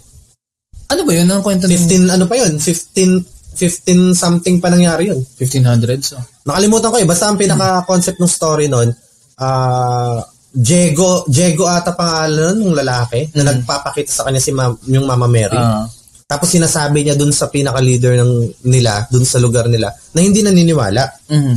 Ano 0.92 1.02
ba 1.08 1.12
yun? 1.16 1.26
Ang 1.32 1.40
kwento 1.40 1.64
ng 1.64 1.72
15, 1.72 2.12
ano 2.12 2.24
pa 2.28 2.36
yun? 2.36 2.52
15, 2.60 3.56
15 3.56 4.12
something 4.12 4.60
pa 4.60 4.68
nangyari 4.68 5.08
yun. 5.08 5.24
1500s? 5.40 6.20
Oh. 6.20 6.24
Nakalimutan 6.52 6.92
ko 6.92 7.00
eh. 7.00 7.08
Basta 7.08 7.32
ang 7.32 7.40
pinaka-concept 7.40 8.20
ng 8.20 8.28
story 8.28 8.68
nun, 8.68 8.92
ah, 9.40 10.20
Diego, 10.56 11.28
Diego 11.28 11.68
ata 11.68 11.92
pangalan 11.92 12.56
ng 12.56 12.72
lalaki, 12.72 13.28
na 13.36 13.44
nagpapakita 13.44 14.08
sa 14.08 14.24
kanya 14.24 14.40
si 14.40 14.56
ma- 14.56 14.72
yung 14.88 15.04
Mama 15.04 15.28
Mary. 15.28 15.52
Ah. 15.52 15.84
Tapos 16.24 16.48
sinasabi 16.48 17.04
niya 17.04 17.14
dun 17.14 17.30
sa 17.30 17.46
pinaka-leader 17.46 18.16
ng 18.16 18.32
nila, 18.64 19.04
dun 19.12 19.22
sa 19.22 19.36
lugar 19.36 19.68
nila, 19.68 19.92
na 20.16 20.24
hindi 20.24 20.40
naniniwala. 20.40 21.28
Mhm. 21.28 21.54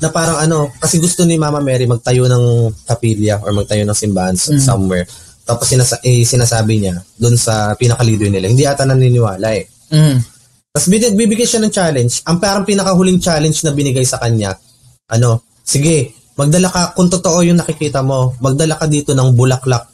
Na 0.00 0.08
parang 0.08 0.40
ano, 0.40 0.72
kasi 0.80 0.96
gusto 0.96 1.28
ni 1.28 1.36
Mama 1.36 1.60
Mary 1.60 1.84
magtayo 1.84 2.24
ng 2.24 2.44
kapilya 2.88 3.44
or 3.44 3.52
magtayo 3.52 3.84
ng 3.84 3.94
simbahan 3.94 4.34
s- 4.34 4.56
somewhere. 4.58 5.04
Tapos 5.44 5.68
sinasa- 5.68 6.00
eh, 6.00 6.24
sinasabi 6.24 6.80
niya 6.80 6.96
dun 7.14 7.36
sa 7.36 7.76
pinaka-leader 7.76 8.32
nila, 8.32 8.48
hindi 8.48 8.64
ata 8.64 8.88
naniniwala 8.88 9.48
eh. 9.52 9.68
Mhm. 9.92 10.16
Tapos 10.72 10.86
bibigay 10.88 11.44
siya 11.44 11.60
ng 11.60 11.72
challenge. 11.72 12.24
Ang 12.24 12.40
parang 12.40 12.64
pinakahuling 12.64 13.20
challenge 13.20 13.60
na 13.62 13.70
binigay 13.70 14.06
sa 14.06 14.16
kanya, 14.16 14.56
ano, 15.12 15.44
sige, 15.60 16.14
magdala 16.38 16.70
ka, 16.70 16.94
kung 16.94 17.10
totoo 17.10 17.42
yung 17.42 17.58
nakikita 17.58 17.98
mo, 18.00 18.38
magdala 18.38 18.78
ka 18.78 18.86
dito 18.86 19.10
ng 19.10 19.34
bulaklak. 19.34 19.90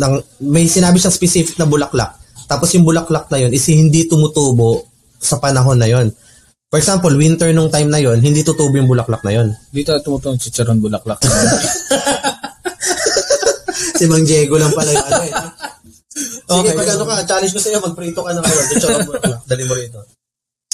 Ng, 0.00 0.40
may 0.48 0.64
sinabi 0.64 0.96
siyang 0.96 1.12
specific 1.12 1.60
na 1.60 1.68
bulaklak. 1.68 2.16
Tapos 2.48 2.72
yung 2.72 2.88
bulaklak 2.88 3.28
na 3.28 3.36
yun 3.44 3.52
is 3.52 3.60
hindi 3.68 4.08
tumutubo 4.08 4.88
sa 5.20 5.36
panahon 5.36 5.76
na 5.76 5.92
yon. 5.92 6.08
For 6.72 6.80
example, 6.80 7.12
winter 7.12 7.52
nung 7.52 7.68
time 7.68 7.92
na 7.92 8.00
yon, 8.00 8.24
hindi 8.24 8.40
tutubo 8.40 8.72
yung 8.72 8.88
bulaklak 8.88 9.20
na 9.20 9.36
yon. 9.36 9.52
Dito 9.68 9.92
tumutong 10.00 10.40
chicharon 10.40 10.80
bulaklak. 10.80 11.20
si 14.00 14.08
Mang 14.08 14.24
Diego 14.24 14.56
lang 14.56 14.72
pala 14.72 14.90
yung 14.96 15.06
ano 15.12 15.22
eh. 15.28 15.32
Sige, 16.12 16.68
Okay. 16.68 16.76
pag 16.76 16.90
ano 16.92 17.04
ka, 17.08 17.14
challenge 17.24 17.52
ko 17.56 17.60
sa'yo, 17.60 17.78
magprito 17.80 18.20
ka 18.20 18.32
ng 18.36 18.44
award. 18.44 18.66
Chicharon 18.72 19.00
mo, 19.08 19.12
dali 19.48 19.64
mo 19.64 19.72
rito. 19.76 20.00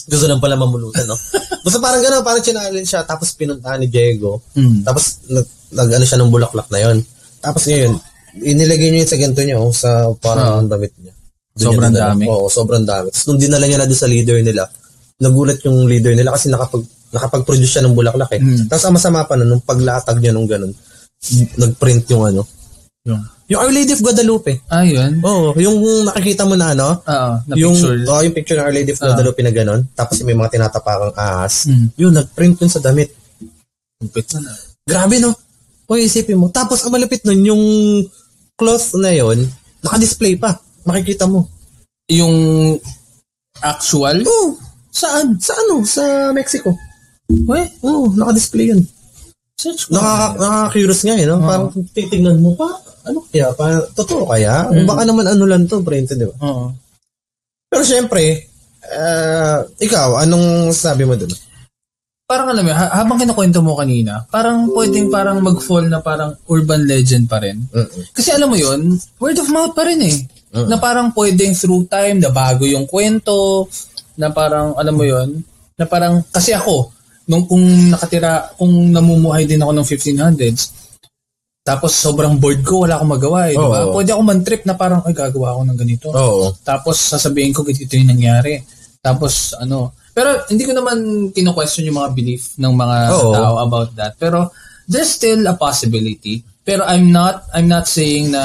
Gusto 0.09 0.24
lang 0.24 0.40
pala 0.40 0.56
mamulutan, 0.56 1.04
no? 1.04 1.16
Basta 1.64 1.78
parang 1.78 2.00
gano'n, 2.00 2.24
parang 2.24 2.40
challenge 2.40 2.88
siya, 2.88 3.04
tapos 3.04 3.36
pinuntahan 3.36 3.76
ni 3.84 3.92
Diego. 3.92 4.40
Mm. 4.56 4.82
Tapos, 4.88 5.20
nag, 5.28 5.46
nag 5.76 5.88
ano 5.92 6.04
siya 6.09 6.18
ng 6.18 6.32
bulaklak 6.32 6.68
na 6.72 6.80
yon. 6.80 6.96
Tapos 7.44 7.68
ngayon, 7.68 7.92
inilagay 8.40 8.88
niya 8.88 9.04
yun 9.04 9.11
sa 9.11 9.20
ganito 9.20 9.42
niya, 9.44 9.59
oh, 9.61 9.72
sa 9.72 10.09
parang 10.16 10.64
damit 10.64 10.96
niya. 10.96 11.12
Doon 11.59 11.76
Sobrang 11.76 11.92
niya 11.92 12.00
dami. 12.09 12.24
Oo, 12.24 12.46
sobrang 12.48 12.84
dami. 12.88 13.09
Tapos 13.12 13.26
nung 13.28 13.40
dinala 13.40 13.64
niya 13.68 13.78
na 13.84 13.88
doon 13.90 14.00
sa 14.00 14.09
leader 14.09 14.38
nila, 14.40 14.64
nagulat 15.20 15.59
yung 15.68 15.84
leader 15.84 16.14
nila 16.16 16.32
kasi 16.32 16.48
nakapag, 16.48 16.82
nakapag-produce 17.12 17.72
siya 17.78 17.84
ng 17.84 17.92
bulaklak 17.92 18.32
eh. 18.32 18.40
Mm. 18.40 18.66
Tapos 18.72 18.84
ang 18.88 18.96
masama 18.96 19.28
pa 19.28 19.36
nun, 19.36 19.52
nung 19.52 19.64
paglatag 19.64 20.18
niya 20.24 20.32
nung 20.32 20.48
ganun, 20.48 20.72
nag-print 21.59 22.09
yung 22.14 22.24
ano, 22.24 22.42
Yung. 23.04 23.22
Yung 23.49 23.59
Our 23.59 23.72
Lady 23.72 23.92
of 23.92 24.01
Guadalupe. 24.01 24.61
Ah, 24.68 24.84
yun. 24.84 25.18
Oo, 25.20 25.57
yung 25.57 25.76
nakikita 26.05 26.44
mo 26.44 26.53
na 26.53 26.72
ano, 26.72 27.01
Oo, 27.01 27.30
na 27.42 27.55
yung, 27.57 27.72
picture. 27.72 27.99
oh, 28.05 28.20
yung 28.20 28.34
picture 28.34 28.57
ng 28.57 28.64
Our 28.64 28.74
Lady 28.74 28.92
of 28.92 29.01
Guadalupe 29.01 29.40
na 29.40 29.51
ganun, 29.51 29.80
tapos 29.92 30.20
may 30.20 30.36
mga 30.36 30.53
tinatapakang 30.53 31.16
ahas, 31.16 31.64
Mm. 31.66 31.86
yun, 31.96 32.12
nag-print 32.12 32.61
yun 32.61 32.68
sa 32.68 32.78
damit. 32.78 33.09
Kupit 33.96 34.28
na 34.36 34.44
na. 34.44 34.53
Grabe, 34.84 35.16
no? 35.18 35.32
O 35.84 35.96
isipin 35.96 36.36
mo. 36.36 36.46
Tapos, 36.49 36.84
ang 36.84 36.92
malapit 36.92 37.24
nun, 37.24 37.40
yung 37.42 37.62
cloth 38.55 38.92
na 38.94 39.11
yon 39.11 39.49
naka-display 39.80 40.36
pa. 40.36 40.61
Makikita 40.84 41.24
mo. 41.24 41.49
Yung 42.07 42.76
actual? 43.59 44.22
Oo. 44.22 44.57
Saan? 44.90 45.38
Sa 45.38 45.57
ano? 45.57 45.82
Sa 45.82 46.03
Mexico. 46.30 46.76
We, 47.28 47.64
Oo, 47.82 48.12
naka-display 48.12 48.72
yun. 48.72 48.84
search 49.55 49.88
ko. 49.88 49.96
Nakaka- 49.96 50.36
Nakaka-curious 50.38 51.03
nga, 51.03 51.14
eh, 51.14 51.26
no? 51.26 51.36
Parang 51.40 51.68
titignan 51.90 52.38
mo 52.38 52.55
pa. 52.55 52.68
Ano 53.09 53.24
kaya? 53.32 53.48
Pa, 53.56 53.80
totoo 53.96 54.28
kaya? 54.28 54.68
O 54.68 54.84
Baka 54.84 55.02
naman 55.09 55.24
ano 55.24 55.44
lang 55.48 55.64
to, 55.64 55.80
printed, 55.80 56.20
di 56.20 56.28
ba? 56.28 56.36
Oo. 56.44 56.68
Pero 57.68 57.82
syempre, 57.84 58.48
ah, 58.84 59.64
ikaw, 59.80 60.20
anong 60.24 60.72
sabi 60.72 61.09
mo 61.09 61.16
dun? 61.16 61.32
Parang 62.28 62.52
alam 62.52 62.61
mo, 62.61 62.72
ha- 62.76 62.92
habang 62.92 63.16
kinukwento 63.16 63.64
mo 63.64 63.72
kanina, 63.72 64.20
parang 64.28 64.68
pwedeng 64.76 65.09
parang 65.09 65.40
mag-fall 65.40 65.88
na 65.88 66.04
parang 66.04 66.36
urban 66.52 66.84
legend 66.84 67.24
pa 67.24 67.40
rin. 67.40 67.56
Mm-mm. 67.72 68.12
Kasi 68.12 68.36
alam 68.36 68.52
mo 68.52 68.56
yun, 68.61 69.00
word 69.16 69.40
of 69.40 69.48
mouth 69.48 69.72
pa 69.72 69.88
rin 69.88 69.96
eh. 70.04 70.16
Mm. 70.52 70.68
Na 70.68 70.76
parang 70.76 71.09
pwedeng 71.16 71.56
through 71.56 71.88
time, 71.88 72.20
na 72.20 72.28
bago 72.28 72.68
yung 72.68 72.84
kwento, 72.84 73.64
na 74.20 74.28
parang, 74.28 74.76
alam 74.76 74.92
mo 74.92 75.09
yun, 75.09 75.40
na 75.80 75.88
parang, 75.88 76.20
kasi 76.28 76.52
ako, 76.52 76.92
nung 77.28 77.44
kung 77.48 77.64
nakatira, 77.92 78.52
kung 78.56 78.92
namumuhay 78.92 79.44
din 79.44 79.61
ako 79.61 79.72
ng 79.76 79.86
1500s, 79.88 80.78
tapos 81.69 81.93
sobrang 81.93 82.41
bored 82.41 82.64
ko, 82.64 82.89
wala 82.89 82.97
akong 82.97 83.12
magawa 83.12 83.53
eh, 83.53 83.55
di 83.55 83.61
ba? 83.61 83.93
Pwede 83.93 84.16
ako 84.16 84.23
man-trip 84.25 84.64
na 84.64 84.73
parang, 84.73 85.05
ay, 85.05 85.12
gagawa 85.12 85.53
ako 85.53 85.61
ng 85.69 85.79
ganito. 85.79 86.07
Oo. 86.16 86.57
Tapos 86.64 86.97
sasabihin 86.97 87.53
ko 87.53 87.61
ganito 87.61 87.93
yung 87.93 88.09
nangyari. 88.09 88.64
Tapos 89.05 89.53
ano, 89.61 89.93
pero 90.16 90.49
hindi 90.49 90.64
ko 90.64 90.73
naman 90.73 91.29
kino-question 91.31 91.87
yung 91.87 92.01
mga 92.01 92.11
belief 92.16 92.57
ng 92.57 92.73
mga 92.73 92.97
Oo. 93.12 93.33
tao 93.37 93.55
about 93.61 93.93
that. 93.95 94.16
Pero 94.16 94.49
there's 94.89 95.12
still 95.12 95.45
a 95.45 95.55
possibility. 95.55 96.41
Pero 96.64 96.89
I'm 96.89 97.12
not 97.12 97.47
I'm 97.53 97.69
not 97.69 97.85
saying 97.87 98.33
na 98.33 98.43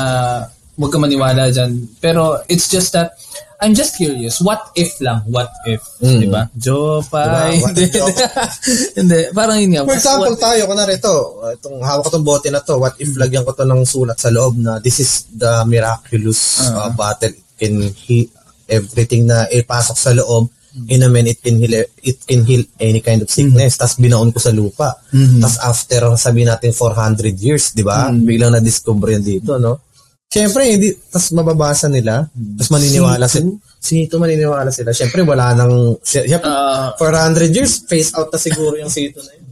huwag 0.78 0.92
ka 0.92 1.00
maniwala 1.00 1.50
diyan. 1.50 1.98
Pero 2.04 2.44
it's 2.52 2.70
just 2.70 2.94
that 2.94 3.18
I'm 3.64 3.72
just 3.72 3.96
curious. 3.96 4.44
What 4.44 4.76
if 4.76 5.00
lang? 5.00 5.24
What 5.26 5.48
if? 5.64 5.80
Mm. 6.04 6.20
Di 6.20 6.28
ba? 6.28 6.44
Jopay. 6.52 7.24
Diba? 7.24 7.72
Hindi. 7.72 7.86
Hindi. 9.00 9.20
Parang 9.32 9.58
yun 9.58 9.70
nga. 9.72 9.82
For 9.88 9.96
example, 9.96 10.36
What- 10.36 10.44
tayo, 10.44 10.62
kunwari 10.68 11.00
ito, 11.00 11.16
itong 11.56 11.80
hawak 11.80 12.04
ko 12.04 12.10
tong 12.12 12.28
bote 12.28 12.52
na 12.52 12.60
to, 12.60 12.76
what 12.76 13.00
if 13.00 13.16
lagyan 13.16 13.48
ko 13.48 13.56
to 13.56 13.64
ng 13.64 13.88
sulat 13.88 14.20
sa 14.20 14.28
loob 14.28 14.60
na 14.60 14.84
this 14.84 15.00
is 15.00 15.32
the 15.32 15.64
miraculous 15.64 16.60
uh, 16.68 16.92
bottle. 16.92 17.32
It 17.32 17.56
can 17.56 17.80
heal 17.96 18.28
everything 18.68 19.26
na 19.26 19.48
ipasok 19.48 19.96
sa 19.96 20.12
loob. 20.12 20.52
In 20.90 21.06
a 21.06 21.08
man, 21.08 21.30
it 21.30 21.38
can 21.38 21.56
heal, 21.56 21.86
it 22.02 22.18
can 22.26 22.42
heal 22.44 22.66
any 22.82 22.98
kind 23.00 23.22
of 23.22 23.30
sickness. 23.30 23.78
Tapos 23.78 23.96
binaon 23.96 24.34
ko 24.34 24.42
sa 24.42 24.50
lupa. 24.50 24.98
Tapos 25.40 25.58
after, 25.62 26.02
sabihin 26.18 26.50
natin 26.50 26.74
400 26.74 27.30
years, 27.38 27.72
di 27.72 27.86
ba? 27.86 28.10
Biglang 28.10 28.58
na-discover 28.58 29.14
yan 29.14 29.22
dito, 29.22 29.56
no? 29.56 29.93
Siyempre, 30.34 30.66
hindi, 30.66 30.90
tapos 31.14 31.30
mababasa 31.38 31.86
nila, 31.86 32.26
tapos 32.58 32.74
maniniwala 32.74 33.30
sila. 33.30 33.54
Sito 33.78 34.18
maniniwala 34.18 34.74
sila. 34.74 34.90
Siyempre, 34.90 35.22
wala 35.22 35.54
nang, 35.54 35.94
siyempre, 36.02 36.50
Ah, 36.50 36.90
400 36.98 37.54
years, 37.54 37.86
face 37.86 38.10
out 38.18 38.34
na 38.34 38.42
siguro 38.42 38.74
yung 38.74 38.90
sito 38.90 39.22
na 39.22 39.30
yun. 39.38 39.46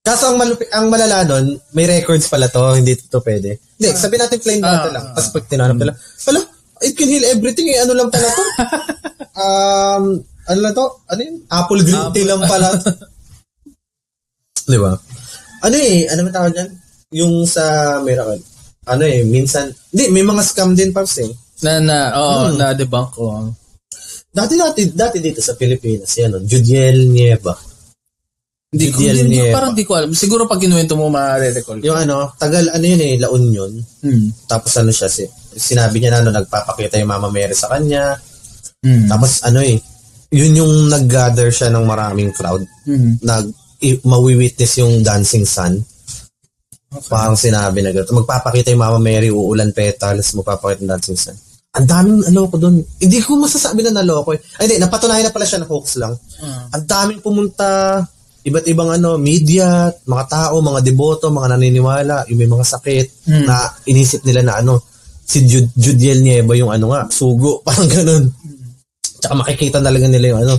Kaso 0.00 0.32
ang, 0.32 0.40
malupi, 0.40 0.64
ang 0.72 0.88
malala 0.88 1.28
nun, 1.28 1.60
may 1.76 1.84
records 1.84 2.24
pala 2.32 2.48
to, 2.48 2.72
hindi 2.72 2.96
to 2.96 3.20
pwede. 3.20 3.60
Hindi, 3.76 3.92
sabi 3.92 4.16
natin 4.16 4.40
plain 4.40 4.64
Ah, 4.64 4.80
data 4.80 4.88
lang. 4.96 5.04
Tapos 5.12 5.28
pag 5.28 5.44
tinanong 5.44 5.76
nila, 5.76 5.92
pala, 6.24 6.40
it 6.80 6.96
can 6.96 7.12
heal 7.12 7.28
everything 7.28 7.68
eh, 7.68 7.84
ano 7.84 7.92
lang 7.92 8.08
pala 8.08 8.28
to? 8.32 8.44
um, 9.44 10.04
ano 10.48 10.58
lang 10.64 10.72
to? 10.72 10.86
Ano 11.12 11.20
yun? 11.20 11.36
Apple 11.52 11.82
green 11.84 12.04
tea 12.16 12.24
lang 12.24 12.40
pala. 12.48 12.72
Di 14.72 14.78
ba? 14.80 14.96
Ano 15.68 15.76
eh, 15.76 16.08
ano 16.08 16.20
man 16.24 16.32
tawag 16.32 16.56
dyan? 16.56 16.70
Yung 17.12 17.44
sa 17.44 18.00
Miracle. 18.00 18.51
Ano 18.82 19.06
eh, 19.06 19.22
minsan, 19.22 19.70
hindi, 19.94 20.10
may 20.10 20.26
mga 20.26 20.42
scam 20.42 20.74
din, 20.74 20.90
Paps 20.90 21.22
eh. 21.22 21.30
na, 21.62 21.78
na, 21.78 21.96
oo, 22.18 22.50
Hmm. 22.50 22.58
na 22.58 22.74
debunk 22.74 23.14
ko. 23.14 23.54
Dati, 24.34 24.58
dati, 24.58 24.80
dati 24.90 25.22
dito 25.22 25.38
sa 25.38 25.54
Pilipinas, 25.54 26.10
yan, 26.18 26.34
oh, 26.34 26.42
Judiel 26.42 27.06
Nieva. 27.06 27.54
Hindi 28.72 28.88
ko, 28.90 28.98
Judiel 28.98 29.18
hindi, 29.22 29.38
Nieva. 29.38 29.54
parang 29.54 29.72
di 29.76 29.84
ko 29.86 29.92
alam. 29.94 30.10
Siguro 30.10 30.48
pag 30.50 30.58
kinuwento 30.58 30.96
mo, 30.98 31.06
ma-recall. 31.06 31.78
Yung 31.84 31.94
ano, 31.94 32.32
tagal, 32.34 32.66
ano 32.72 32.82
yun 32.82 32.98
eh, 32.98 33.14
La 33.20 33.28
Union. 33.30 33.70
Hmm. 34.02 34.32
Tapos 34.48 34.72
ano 34.80 34.90
siya, 34.90 35.06
si, 35.06 35.28
sinabi 35.54 36.00
niya 36.02 36.18
na 36.18 36.26
ano, 36.26 36.30
nagpapakita 36.34 36.98
yung 36.98 37.12
Mama 37.12 37.28
Mary 37.30 37.54
sa 37.54 37.68
kanya. 37.70 38.16
Hmm. 38.82 39.06
Tapos 39.06 39.44
ano 39.46 39.60
eh, 39.62 39.76
yun 40.32 40.56
yung 40.58 40.72
nag-gather 40.88 41.52
siya 41.52 41.68
ng 41.70 41.84
maraming 41.86 42.32
crowd. 42.34 42.64
Hmm. 42.88 43.20
Nag, 43.22 43.46
i, 43.84 44.00
mawi-witness 44.02 44.80
yung 44.80 45.04
dancing 45.04 45.44
sun. 45.46 45.78
Parang 47.08 47.36
sinabi 47.36 47.80
na 47.80 47.90
gano'n. 47.90 48.20
Magpapakita 48.22 48.68
yung 48.70 48.82
Mama 48.84 49.00
Mary, 49.00 49.32
uulan 49.32 49.72
petals, 49.72 50.36
magpapakita 50.36 50.84
yung 50.84 50.92
dancing 50.92 51.16
sun. 51.16 51.36
Ang 51.72 51.88
daming 51.88 52.20
naloko 52.28 52.60
doon. 52.60 52.84
Hindi 53.00 53.18
ko 53.24 53.40
masasabi 53.40 53.80
na 53.80 54.04
naloko 54.04 54.36
eh. 54.36 54.40
Ay, 54.60 54.68
hindi, 54.68 54.76
napatunayan 54.76 55.24
na 55.24 55.32
pala 55.32 55.48
siya 55.48 55.64
na 55.64 55.68
hoax 55.72 55.96
lang. 55.96 56.12
Ah. 56.44 56.68
Ang 56.76 56.84
daming 56.84 57.20
pumunta, 57.24 57.96
iba't 58.44 58.66
ibang 58.68 58.92
ano, 58.92 59.16
media, 59.16 59.88
mga 60.04 60.24
tao, 60.28 60.60
mga 60.60 60.84
deboto, 60.84 61.32
mga 61.32 61.56
naniniwala, 61.56 62.28
yung 62.28 62.40
may 62.44 62.50
mga 62.50 62.66
sakit, 62.76 63.06
Mm. 63.24 63.44
na 63.48 63.56
inisip 63.88 64.20
nila 64.28 64.44
na 64.44 64.54
ano, 64.60 64.84
si 65.24 65.48
Jud 65.48 65.72
Judiel 65.72 66.20
Nieva 66.20 66.52
yung 66.52 66.68
ano 66.68 66.92
nga, 66.92 67.08
sugo, 67.08 67.60
parang 67.64 67.88
ganun. 67.88 68.28
Tsaka 69.16 69.32
makikita 69.32 69.80
talaga 69.80 70.12
nila 70.12 70.36
yung 70.36 70.40
ano, 70.44 70.54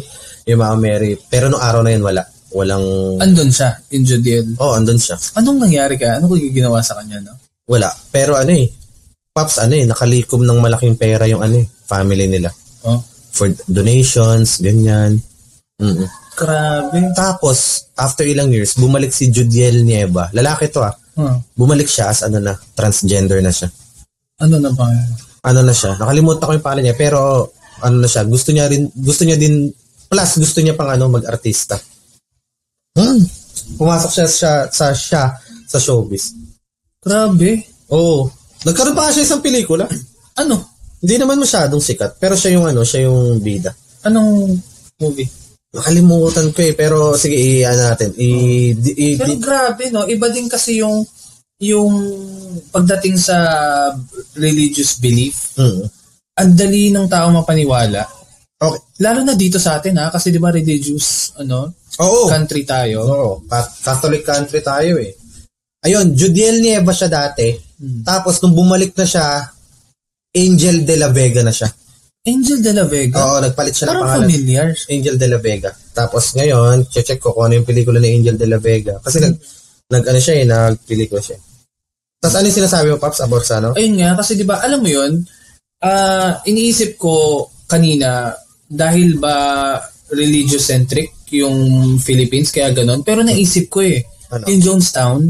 yung 0.49 0.59
Mama 0.65 0.77
Mary. 0.81 1.13
Pero 1.29 1.45
nung 1.45 1.61
araw 1.61 1.85
na 1.85 1.93
yun, 1.93 2.01
wala. 2.01 2.25
Walang, 2.53 2.85
Andun 3.17 3.49
siya, 3.49 3.73
in 3.89 4.05
Judiel. 4.05 4.45
oh, 4.61 4.77
andun 4.77 5.01
siya. 5.01 5.17
Anong 5.33 5.57
nangyari 5.65 5.97
ka? 5.97 6.21
Ano 6.21 6.29
ko 6.29 6.37
ginawa 6.37 6.85
sa 6.85 7.01
kanya, 7.01 7.17
no? 7.25 7.33
Wala. 7.65 7.89
Pero 8.13 8.37
ano 8.37 8.53
eh, 8.53 8.69
Pops, 9.33 9.57
ano 9.57 9.73
eh, 9.73 9.89
nakalikom 9.89 10.45
ng 10.45 10.61
malaking 10.61 10.93
pera 10.93 11.25
yung 11.25 11.41
ano 11.41 11.57
eh, 11.57 11.65
family 11.89 12.29
nila. 12.29 12.53
Oh. 12.85 13.01
For 13.33 13.49
donations, 13.65 14.61
ganyan. 14.61 15.17
mm 15.81 16.21
Grabe. 16.33 17.13
Tapos, 17.13 17.89
after 17.93 18.25
ilang 18.25 18.49
years, 18.49 18.73
bumalik 18.73 19.13
si 19.13 19.29
Judiel 19.29 19.85
Nieva. 19.85 20.33
Lalaki 20.33 20.65
to 20.69 20.81
ah. 20.81 20.93
Huh. 21.13 21.37
Bumalik 21.53 21.85
siya 21.85 22.09
as 22.09 22.25
ano 22.25 22.41
na, 22.41 22.57
transgender 22.73 23.37
na 23.37 23.53
siya. 23.53 23.69
Ano 24.41 24.57
na 24.57 24.73
ba? 24.73 24.89
Ano 25.45 25.61
na 25.61 25.69
siya? 25.73 25.93
Nakalimutan 26.01 26.41
ko 26.41 26.53
yung 26.57 26.65
pangalan 26.65 26.89
niya, 26.89 26.97
pero 26.97 27.53
ano 27.85 28.01
na 28.01 28.09
siya, 28.09 28.25
gusto 28.25 28.49
niya 28.49 28.65
rin, 28.65 28.89
gusto 28.97 29.21
niya 29.25 29.37
din, 29.37 29.69
plus 30.09 30.31
gusto 30.41 30.57
niya 30.65 30.73
pang 30.73 30.89
ano, 30.89 31.05
mag-artista. 31.05 31.77
Hmm. 32.93 33.21
Pumasok 33.77 34.11
siya 34.13 34.27
sa, 34.29 34.51
sa, 34.69 34.93
siya 34.93 35.33
sa 35.65 35.77
showbiz. 35.81 36.33
Grabe. 37.01 37.65
Oo. 37.89 38.29
Nagkaroon 38.63 38.95
pa 38.95 39.11
siya 39.11 39.25
isang 39.25 39.43
pelikula. 39.43 39.89
Ano? 40.37 40.61
Hindi 41.03 41.19
naman 41.19 41.41
masyadong 41.41 41.83
sikat, 41.83 42.15
pero 42.15 42.37
siya 42.37 42.55
yung 42.55 42.65
ano, 42.69 42.87
siya 42.87 43.11
yung 43.11 43.43
bida. 43.43 43.75
Anong 44.07 44.55
movie? 45.03 45.27
Nakalimutan 45.73 46.53
ko 46.53 46.59
eh, 46.63 46.73
pero 46.77 47.17
sige, 47.17 47.33
i-ano 47.35 47.91
natin. 47.91 48.13
I, 48.15 48.29
di, 48.77 48.91
i, 48.93 49.07
Pero 49.17 49.35
di- 49.35 49.41
grabe, 49.41 49.89
no? 49.89 50.05
Iba 50.07 50.29
din 50.29 50.47
kasi 50.47 50.79
yung 50.79 51.01
yung 51.59 51.91
pagdating 52.69 53.17
sa 53.17 53.37
religious 54.37 54.99
belief, 54.99 55.55
Mm. 55.57 55.83
ang 56.33 56.51
dali 56.53 56.89
ng 56.89 57.07
tao 57.09 57.29
mapaniwala. 57.29 58.05
Okay. 58.63 58.79
Lalo 59.03 59.19
na 59.21 59.35
dito 59.35 59.59
sa 59.59 59.75
atin 59.75 59.99
ha, 59.99 60.07
kasi 60.07 60.31
'di 60.31 60.39
ba 60.39 60.49
religious 60.49 61.35
ano, 61.35 61.73
Oo. 61.99 62.31
country 62.31 62.63
tayo. 62.63 63.03
Oo. 63.03 63.31
Cat- 63.43 63.75
Catholic 63.81 64.23
country 64.23 64.63
tayo 64.63 64.95
eh. 64.97 65.11
Ayun, 65.83 66.15
Judiel 66.15 66.63
Nieva 66.63 66.95
siya 66.95 67.11
dati. 67.11 67.51
Hmm. 67.51 68.07
Tapos 68.07 68.39
nung 68.39 68.55
bumalik 68.55 68.95
na 68.95 69.03
siya, 69.03 69.43
Angel 70.31 70.87
de 70.87 70.95
la 70.95 71.11
Vega 71.11 71.43
na 71.43 71.51
siya. 71.51 71.67
Angel 72.23 72.63
de 72.63 72.71
la 72.71 72.87
Vega. 72.87 73.19
Oo, 73.19 73.43
nagpalit 73.43 73.75
siya 73.75 73.85
ng 73.85 73.89
Parang 73.91 74.03
pangalan. 74.07 74.23
familiar. 74.23 74.67
Angel 74.87 75.15
de 75.19 75.27
la 75.27 75.39
Vega. 75.43 75.69
Tapos 75.91 76.23
ngayon, 76.33 76.87
check 76.87 77.19
ko 77.19 77.35
kung 77.35 77.51
ano 77.51 77.59
yung 77.59 77.67
pelikula 77.67 77.99
ni 77.99 78.15
Angel 78.15 78.39
de 78.39 78.47
la 78.47 78.63
Vega. 78.63 78.95
Kasi 79.03 79.19
nag, 79.19 79.35
nag 79.91 80.03
ano 80.07 80.19
siya 80.23 80.35
eh, 80.39 80.45
nagpelikula 80.47 81.19
siya. 81.19 81.35
Tapos 82.23 82.35
ano 82.39 82.47
yung 82.47 82.59
sinasabi 82.63 82.87
mo, 82.87 82.97
Paps, 82.97 83.19
about 83.19 83.43
sa 83.43 83.59
ano? 83.59 83.75
Ayun 83.75 83.99
nga, 83.99 84.15
kasi 84.15 84.39
'di 84.39 84.47
ba, 84.47 84.63
alam 84.63 84.79
mo 84.79 84.87
'yun, 84.87 85.19
Ah, 85.83 86.39
iniisip 86.47 86.95
ko 86.95 87.43
kanina 87.67 88.31
dahil 88.73 89.15
ba 89.15 89.77
religious-centric 90.09 91.29
yung 91.31 91.57
Philippines 91.97 92.49
kaya 92.49 92.69
ganun. 92.69 93.01
Pero 93.01 93.21
naisip 93.21 93.69
ko 93.69 93.81
eh, 93.81 94.01
Ano? 94.29 94.49
yung 94.49 94.61
Jonestown, 94.61 95.21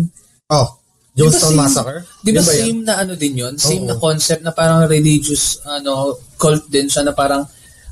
Oh, 0.48 0.68
Jonestown 1.12 1.52
Di 1.52 1.58
ba 1.58 1.62
Massacre? 1.62 2.00
Di 2.20 2.32
ba 2.32 2.42
yun? 2.42 2.48
same 2.48 2.80
na 2.84 2.94
ano 2.98 3.14
din 3.14 3.34
yun? 3.38 3.54
Same 3.56 3.84
Oo. 3.84 3.90
na 3.90 3.96
concept 3.98 4.42
na 4.42 4.52
parang 4.52 4.86
religious 4.86 5.60
ano 5.64 6.16
cult 6.36 6.68
din 6.68 6.88
siya 6.88 7.04
na 7.04 7.14
parang 7.14 7.44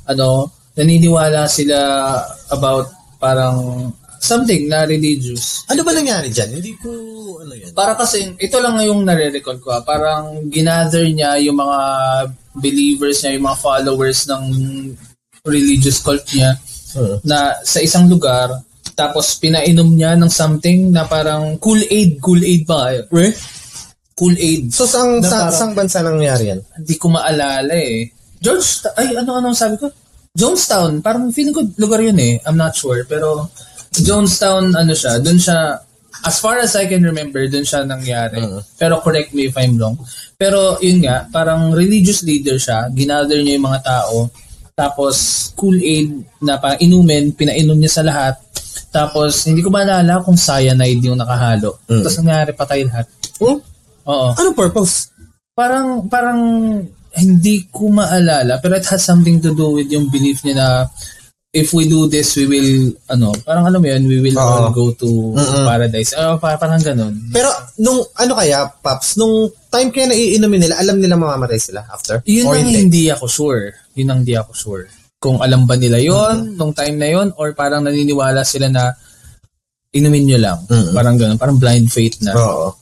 ano 0.04 0.48
naniniwala 0.72 1.46
sila 1.46 1.78
about 2.48 2.88
parang 3.16 3.88
something 4.18 4.66
na 4.66 4.84
religious. 4.84 5.66
Ano 5.66 5.82
ba 5.82 5.90
nangyari 5.90 6.30
dyan? 6.30 6.54
Hindi 6.54 6.78
ko, 6.78 6.88
ano 7.38 7.52
yan? 7.52 7.74
Para 7.74 7.98
kasi, 7.98 8.38
ito 8.38 8.56
lang 8.58 8.78
yung 8.78 9.02
nare-recall 9.02 9.58
ko. 9.58 9.74
ah. 9.74 9.82
Parang 9.82 10.46
ginather 10.46 11.02
niya 11.04 11.42
yung 11.42 11.58
mga 11.58 11.78
believers 12.54 13.18
niya, 13.20 13.34
yung 13.34 13.46
mga 13.46 13.58
followers 13.58 14.30
ng 14.30 14.44
religious 15.52 15.98
cult 15.98 16.22
niya 16.30 16.54
Hmm. 16.92 17.18
na 17.24 17.56
sa 17.64 17.80
isang 17.80 18.04
lugar 18.06 18.52
tapos 18.92 19.40
pinainom 19.40 19.88
niya 19.88 20.12
ng 20.14 20.28
something 20.28 20.92
na 20.92 21.08
parang 21.08 21.56
Kool-Aid, 21.56 22.20
Kool-Aid 22.20 22.62
ba? 22.68 22.92
Re? 23.08 23.32
Kool-Aid. 24.12 24.68
So, 24.68 24.84
sang, 24.84 25.18
Na 25.18 25.24
sa, 25.24 25.36
parang- 25.48 25.56
sang 25.56 25.72
bansa 25.72 25.98
nangyari 26.04 26.52
yan? 26.52 26.60
Hindi 26.76 26.94
ko 27.00 27.08
maalala 27.08 27.72
eh. 27.72 28.12
George, 28.36 28.84
ay 29.00 29.16
ano 29.16 29.40
ano 29.40 29.56
sabi 29.56 29.80
ko? 29.80 29.88
Jonestown, 30.36 31.00
parang 31.00 31.32
feeling 31.32 31.56
ko 31.56 31.64
lugar 31.80 32.04
yun 32.04 32.20
eh. 32.20 32.36
I'm 32.44 32.56
not 32.56 32.76
sure, 32.76 33.00
pero 33.08 33.48
Jonestown 33.96 34.76
ano 34.76 34.92
siya, 34.92 35.16
dun 35.18 35.40
siya 35.40 35.80
as 36.22 36.36
far 36.36 36.60
as 36.60 36.76
I 36.76 36.84
can 36.84 37.00
remember, 37.00 37.40
dun 37.48 37.64
siya 37.64 37.82
nangyari. 37.82 38.36
Mhm. 38.38 38.76
Pero 38.76 39.00
correct 39.00 39.32
me 39.32 39.48
if 39.48 39.56
I'm 39.56 39.80
wrong. 39.80 39.96
Pero 40.36 40.76
yun 40.78 41.00
nga, 41.00 41.24
parang 41.26 41.72
religious 41.72 42.20
leader 42.20 42.60
siya, 42.60 42.92
ginather 42.92 43.40
niya 43.40 43.56
yung 43.56 43.66
mga 43.66 43.80
tao, 43.82 44.28
tapos 44.82 45.14
Kool-Aid 45.54 46.10
na 46.40 46.58
parang 46.58 46.80
inumin, 46.80 47.30
pinainom 47.30 47.78
niya 47.78 47.92
sa 47.92 48.02
lahat. 48.02 48.34
Tapos 48.90 49.46
hindi 49.46 49.62
ko 49.62 49.70
maalala 49.70 50.20
kung 50.20 50.34
cyanide 50.34 51.00
yung 51.00 51.16
nakahalo. 51.16 51.78
Mhm. 51.86 52.02
Tapos 52.02 52.16
nangyari 52.18 52.50
patay 52.52 52.80
lahat. 52.82 53.06
Hmm? 53.38 53.58
Oo 54.02 54.28
Anong 54.34 54.58
purpose? 54.58 55.14
parang 55.52 56.08
parang 56.08 56.40
hindi 57.12 57.68
ko 57.68 57.92
maalala 57.92 58.56
pero 58.56 58.72
it 58.72 58.88
has 58.88 59.04
something 59.04 59.36
to 59.36 59.52
do 59.52 59.68
with 59.70 59.84
yung 59.86 60.08
belief 60.08 60.40
niya 60.40 60.56
na 60.56 60.68
if 61.52 61.76
we 61.76 61.84
do 61.84 62.08
this 62.08 62.32
we 62.34 62.48
will 62.48 62.72
ano 63.06 63.36
parang 63.44 63.68
alam 63.68 63.76
mo 63.76 63.84
yun 63.84 64.00
we 64.08 64.16
will 64.18 64.32
all 64.40 64.72
go 64.72 64.88
to 64.96 65.36
Mm-mm. 65.36 65.68
paradise 65.68 66.16
pa- 66.40 66.56
parang 66.56 66.80
ganun 66.80 67.12
Pero, 67.28 67.52
nung, 67.76 68.00
ano 68.16 68.32
kaya, 68.32 68.64
Paps, 68.80 69.20
nung 69.20 69.52
time 69.68 69.92
kaya 69.92 70.08
na 70.08 70.16
iinumin 70.16 70.64
nila, 70.64 70.80
alam 70.80 70.96
nila 70.96 71.20
mamamatay 71.20 71.60
sila 71.60 71.84
after? 71.84 72.24
yun 72.24 72.48
Or 72.48 72.56
ang 72.56 72.64
hindi? 72.64 72.80
hindi 72.80 73.02
ako 73.12 73.28
sure 73.28 73.76
yun 73.94 74.08
ang 74.10 74.18
hindi 74.24 74.34
ako 74.34 74.52
sure 74.52 74.84
kung 75.22 75.38
alam 75.38 75.64
ba 75.64 75.78
nila 75.78 76.02
yon 76.02 76.58
nung 76.58 76.74
time 76.74 76.98
na 76.98 77.08
yon 77.08 77.28
or 77.38 77.54
parang 77.54 77.86
naniniwala 77.86 78.42
sila 78.42 78.66
na 78.66 78.90
inumin 79.92 80.24
nyo 80.26 80.38
lang 80.40 80.58
Mm-mm. 80.66 80.92
parang 80.92 81.14
ganun 81.14 81.38
parang 81.38 81.58
blind 81.58 81.88
faith 81.88 82.18
na 82.24 82.32
Oo. 82.34 82.74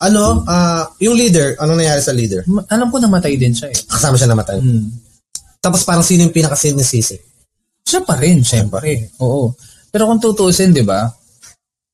Ano, 0.00 0.48
ah, 0.48 0.88
yung 0.96 1.12
leader, 1.12 1.60
anong 1.60 1.84
nangyari 1.84 2.00
sa 2.00 2.16
leader? 2.16 2.40
Ma- 2.48 2.64
alam 2.72 2.88
ko 2.88 2.96
namatay 2.96 3.36
din 3.36 3.52
siya 3.52 3.68
eh 3.68 3.76
Kasama 3.84 4.16
siya 4.16 4.32
namatay. 4.32 4.56
hmm. 4.56 4.88
Tapos 5.60 5.84
parang 5.84 6.00
sino 6.00 6.24
yung 6.24 6.32
pinakasinisisi? 6.32 7.20
Siya 7.84 8.00
pa 8.00 8.16
rin, 8.16 8.40
syempre. 8.40 9.12
Oo. 9.20 9.52
Pero 9.92 10.08
kung 10.08 10.16
tutuusin, 10.16 10.72
di 10.72 10.80
ba, 10.80 11.04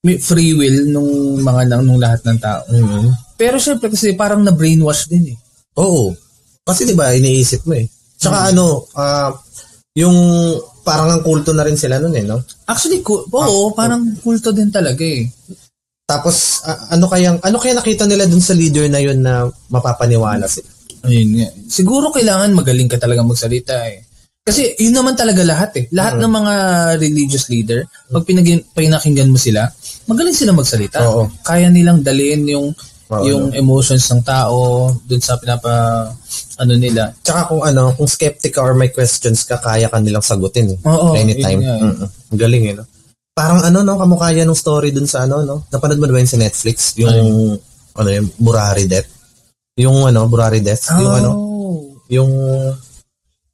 may 0.07 0.23
free 0.23 0.55
will 0.55 0.87
nung 0.87 1.43
mga 1.43 1.67
nang 1.67 1.83
nung 1.83 1.99
lahat 1.99 2.23
ng 2.23 2.39
tao. 2.39 2.63
mm 2.71 3.35
Pero 3.35 3.59
syempre 3.59 3.91
kasi 3.91 4.15
parang 4.15 4.39
na-brainwash 4.47 5.11
din 5.11 5.35
eh. 5.35 5.37
Oo. 5.75 6.15
Kasi 6.63 6.87
di 6.87 6.95
ba 6.95 7.11
iniisip 7.11 7.67
mo 7.67 7.75
eh. 7.75 7.91
Tsaka 8.17 8.53
ano, 8.53 8.89
ah, 8.97 9.31
yung 9.97 10.17
parang 10.85 11.09
ang 11.11 11.23
kulto 11.25 11.51
na 11.57 11.65
rin 11.65 11.77
sila 11.77 11.99
nun 11.99 12.15
eh, 12.15 12.25
no? 12.25 12.41
Actually, 12.69 13.01
ku- 13.01 13.27
oo, 13.27 13.73
parang 13.73 14.05
kulto 14.21 14.53
din 14.53 14.69
talaga 14.71 15.03
eh. 15.03 15.27
Tapos 16.07 16.63
ah, 16.63 16.95
ano 16.95 17.11
kayang 17.11 17.43
ano 17.43 17.57
kaya 17.59 17.75
nakita 17.75 18.07
nila 18.07 18.31
dun 18.31 18.43
sa 18.45 18.55
leader 18.55 18.87
na 18.87 19.03
yun 19.03 19.19
na 19.19 19.49
mapapaniwala 19.73 20.47
sila? 20.47 20.69
Ayun 21.07 21.39
nga. 21.39 21.49
Siguro 21.67 22.11
kailangan 22.15 22.55
magaling 22.55 22.91
ka 22.91 22.99
talaga 22.99 23.27
magsalita 23.27 23.75
eh. 23.91 24.07
Kasi 24.47 24.79
yun 24.79 24.95
naman 24.95 25.19
talaga 25.19 25.43
lahat 25.43 25.71
eh. 25.75 25.85
Lahat 25.91 26.23
ng 26.23 26.31
mga 26.31 26.55
religious 27.03 27.51
leader, 27.51 27.83
pag 28.15 28.23
pinagin, 28.23 28.63
pinakinggan 28.79 29.27
mo 29.27 29.35
sila, 29.35 29.67
magaling 30.07 30.39
sila 30.39 30.55
magsalita. 30.55 31.03
Oo. 31.03 31.27
Kaya 31.43 31.67
nilang 31.67 32.07
dalhin 32.07 32.47
yung 32.47 32.71
Oo, 33.07 33.23
yung 33.23 33.45
emotions 33.55 34.03
ng 34.11 34.23
tao 34.23 34.91
dun 35.07 35.23
sa 35.23 35.39
pinapa 35.39 35.71
ano 36.59 36.73
nila. 36.75 37.15
Tsaka 37.23 37.47
kung 37.47 37.63
ano, 37.63 37.95
kung 37.95 38.09
skeptic 38.09 38.51
ka 38.51 38.61
or 38.61 38.75
may 38.75 38.91
questions 38.91 39.47
ka, 39.47 39.61
kaya 39.61 39.87
ka 39.87 40.03
nilang 40.03 40.25
sagutin 40.25 40.75
eh. 40.75 40.79
Oo, 40.83 41.15
Anytime. 41.15 41.61
yun 41.63 41.71
eh. 41.71 41.83
Mm-mm. 41.87 42.09
Galing 42.35 42.65
eh, 42.67 42.75
no? 42.75 42.85
Parang 43.31 43.63
ano, 43.63 43.85
no? 43.85 43.95
Kamukha 43.95 44.33
yan 44.33 44.49
ng 44.49 44.57
story 44.57 44.91
dun 44.91 45.07
sa 45.07 45.23
ano, 45.23 45.45
no? 45.45 45.69
Napanood 45.69 46.01
mo 46.01 46.09
na 46.09 46.17
ba 46.17 46.23
yun 46.25 46.33
sa 46.33 46.41
Netflix? 46.41 46.97
Yung, 46.97 47.13
ano 47.95 48.09
yung 48.09 48.29
Burari 48.37 48.89
Death? 48.89 49.07
Yung 49.77 50.03
ano, 50.03 50.25
Burari 50.27 50.59
Death? 50.59 50.89
Yung 50.97 51.15
ano, 51.15 51.31
Oh. 51.31 51.79
yung 52.09 52.31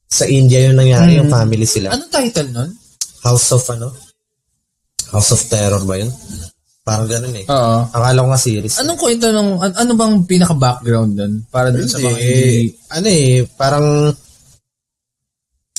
sa 0.06 0.24
India 0.24 0.64
yung 0.64 0.76
nangyari, 0.76 1.16
Mm. 1.16 1.18
yung 1.24 1.30
family 1.32 1.66
sila. 1.66 1.90
Anong 1.90 2.08
title 2.08 2.48
nun? 2.52 2.70
House 3.20 3.50
of 3.50 3.64
ano? 3.68 3.90
House 5.10 5.32
of 5.32 5.42
Terror 5.44 5.82
ba 5.82 5.98
yun? 5.98 6.08
Parang 6.82 7.06
ganun 7.06 7.38
eh. 7.38 7.46
Oo. 7.46 7.76
Akala 7.88 8.22
ko 8.22 8.28
nga 8.28 8.42
series. 8.42 8.74
Anong 8.82 8.98
kwento 8.98 9.30
nung, 9.30 9.62
an- 9.62 9.78
ano 9.78 9.92
bang 9.94 10.14
pinaka-background 10.26 11.12
nun? 11.14 11.32
Para 11.46 11.70
dun 11.70 11.86
sa 11.86 12.02
mga 12.02 12.10
Hindi, 12.10 12.74
ano 12.90 13.06
eh, 13.06 13.46
parang, 13.54 13.86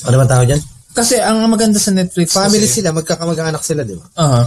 ano 0.00 0.14
ba 0.16 0.24
tawag 0.24 0.48
dyan? 0.48 0.62
Kasi 0.94 1.20
ang 1.20 1.44
maganda 1.44 1.76
sa 1.76 1.92
Netflix 1.92 2.32
Family 2.32 2.64
kasi, 2.64 2.80
sila, 2.80 2.96
magkakamag-anak 2.96 3.60
sila, 3.60 3.84
di 3.84 3.92
ba? 3.92 4.06
Aha. 4.16 4.42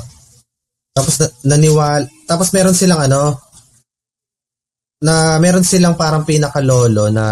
Tapos 0.95 1.13
na, 1.19 1.27
naniwal, 1.45 2.01
tapos 2.25 2.49
meron 2.49 2.73
silang 2.73 3.05
ano, 3.05 3.37
na 4.97 5.37
meron 5.37 5.61
silang 5.61 5.93
parang 5.93 6.25
pinaka-lolo 6.25 7.13
na 7.13 7.25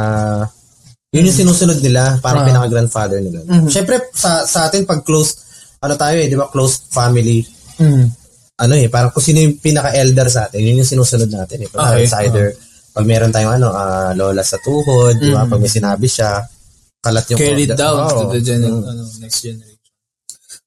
yun 1.09 1.25
yung 1.25 1.39
sinusunod 1.41 1.81
nila, 1.81 2.21
parang 2.21 2.45
Ah. 2.45 2.47
pinaka-grandfather 2.47 3.23
nila. 3.23 3.41
Mhm. 3.41 3.71
Siyempre, 3.71 4.05
sa, 4.13 4.45
sa 4.45 4.69
atin, 4.69 4.85
pag 4.85 5.01
close, 5.01 5.33
ano 5.81 5.95
tayo 5.95 6.13
eh, 6.13 6.29
di 6.29 6.37
ba, 6.37 6.45
close 6.45 6.85
family, 6.91 7.41
Mm. 7.75 8.07
Ano 8.55 8.73
eh, 8.79 8.87
parang 8.87 9.11
kung 9.11 9.23
sino 9.23 9.43
yung 9.43 9.59
pinaka-elder 9.59 10.27
sa 10.31 10.47
atin, 10.47 10.63
yun 10.63 10.79
yung 10.79 10.87
sinusunod 10.87 11.27
natin 11.27 11.67
eh. 11.67 11.69
Pag 11.69 11.99
Okay. 11.99 12.03
it's 12.07 12.15
either, 12.23 12.47
pag 12.95 13.03
meron 13.03 13.31
tayong 13.31 13.59
ano, 13.59 13.75
ah, 13.75 14.15
lola 14.15 14.39
sa 14.41 14.55
tuhod, 14.63 15.19
di 15.19 15.35
ba, 15.35 15.43
Mhm. 15.43 15.49
pag 15.51 15.59
may 15.59 15.71
sinabi 15.71 16.07
siya, 16.07 16.39
kalat 17.03 17.25
yung 17.29 17.39
Carried 17.39 17.71
down 17.75 17.99
Oo. 18.07 18.09
to 18.09 18.23
the 18.31 18.41
gener- 18.41 18.71
Mm. 18.71 18.87
ano, 18.87 19.03
next 19.19 19.43
generation. 19.43 19.73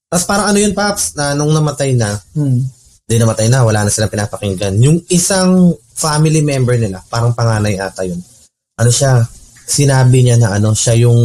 Tapos 0.08 0.24
parang 0.24 0.52
ano 0.52 0.58
yun, 0.60 0.72
Paps, 0.72 1.16
na 1.16 1.32
nung 1.32 1.50
namatay 1.50 1.96
na, 1.96 2.16
Mm. 2.36 2.60
di 3.08 3.16
namatay 3.16 3.48
na, 3.48 3.64
wala 3.64 3.84
na 3.84 3.90
silang 3.90 4.12
pinapakinggan. 4.12 4.76
Yung 4.84 5.00
isang 5.08 5.72
family 5.96 6.44
member 6.44 6.76
nila, 6.76 7.00
parang 7.08 7.32
panganay 7.32 7.80
ata 7.80 8.04
yun. 8.04 8.20
Ano 8.76 8.90
siya, 8.92 9.24
sinabi 9.66 10.22
niya 10.22 10.36
na 10.36 10.60
ano, 10.60 10.76
siya 10.76 10.92
yung 10.94 11.18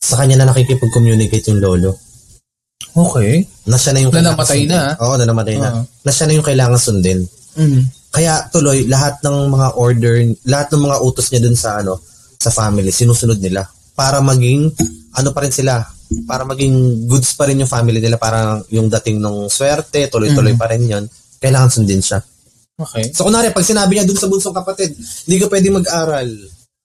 sa 0.00 0.20
kanya 0.20 0.40
na 0.40 0.52
nakikipag-communicate 0.52 1.52
yung 1.52 1.60
lolo. 1.60 1.92
Okay. 2.96 3.44
Na 3.66 3.76
siya 3.76 3.92
na 3.92 4.00
yung 4.00 4.12
Na 4.12 4.16
kailangan 4.20 4.36
namatay 4.36 4.58
sundin. 4.60 4.72
na. 4.72 4.82
Oo, 5.00 5.14
na 5.16 5.24
namatay 5.24 5.56
na. 5.56 5.68
Oo. 5.70 5.80
Na 6.04 6.10
siya 6.12 6.24
na 6.28 6.34
yung 6.36 6.46
kailangan 6.46 6.80
sundin. 6.80 7.18
Mm. 7.56 7.82
Kaya 8.08 8.32
tuloy, 8.48 8.88
lahat 8.88 9.20
ng 9.20 9.36
mga 9.48 9.68
order, 9.76 10.14
lahat 10.44 10.66
ng 10.72 10.82
mga 10.82 10.96
utos 11.00 11.28
niya 11.28 11.40
dun 11.40 11.56
sa 11.56 11.80
ano, 11.80 12.00
sa 12.36 12.48
family, 12.48 12.88
sinusunod 12.88 13.36
nila. 13.36 13.64
Para 13.92 14.20
maging, 14.20 14.72
ano 15.12 15.28
pa 15.32 15.44
rin 15.44 15.52
sila, 15.52 15.84
para 16.24 16.44
maging 16.44 17.04
goods 17.04 17.36
pa 17.36 17.44
rin 17.44 17.60
yung 17.60 17.68
family 17.68 18.00
nila, 18.00 18.16
para 18.16 18.60
yung 18.70 18.88
dating 18.88 19.20
ng 19.20 19.48
swerte, 19.48 20.08
tuloy-tuloy 20.08 20.52
Mhm. 20.52 20.60
pa 20.60 20.66
rin 20.68 20.84
yun, 20.84 21.04
kailangan 21.36 21.68
sundin 21.68 22.00
siya. 22.00 22.20
Okay. 22.76 23.08
So 23.12 23.24
kunwari, 23.24 23.52
pag 23.52 23.64
sinabi 23.64 23.96
niya 23.96 24.04
dun 24.04 24.20
sa 24.20 24.28
bunsong 24.28 24.52
kapatid, 24.54 24.92
hindi 24.96 25.36
ka 25.40 25.48
pwede 25.48 25.68
mag-aral. 25.72 26.28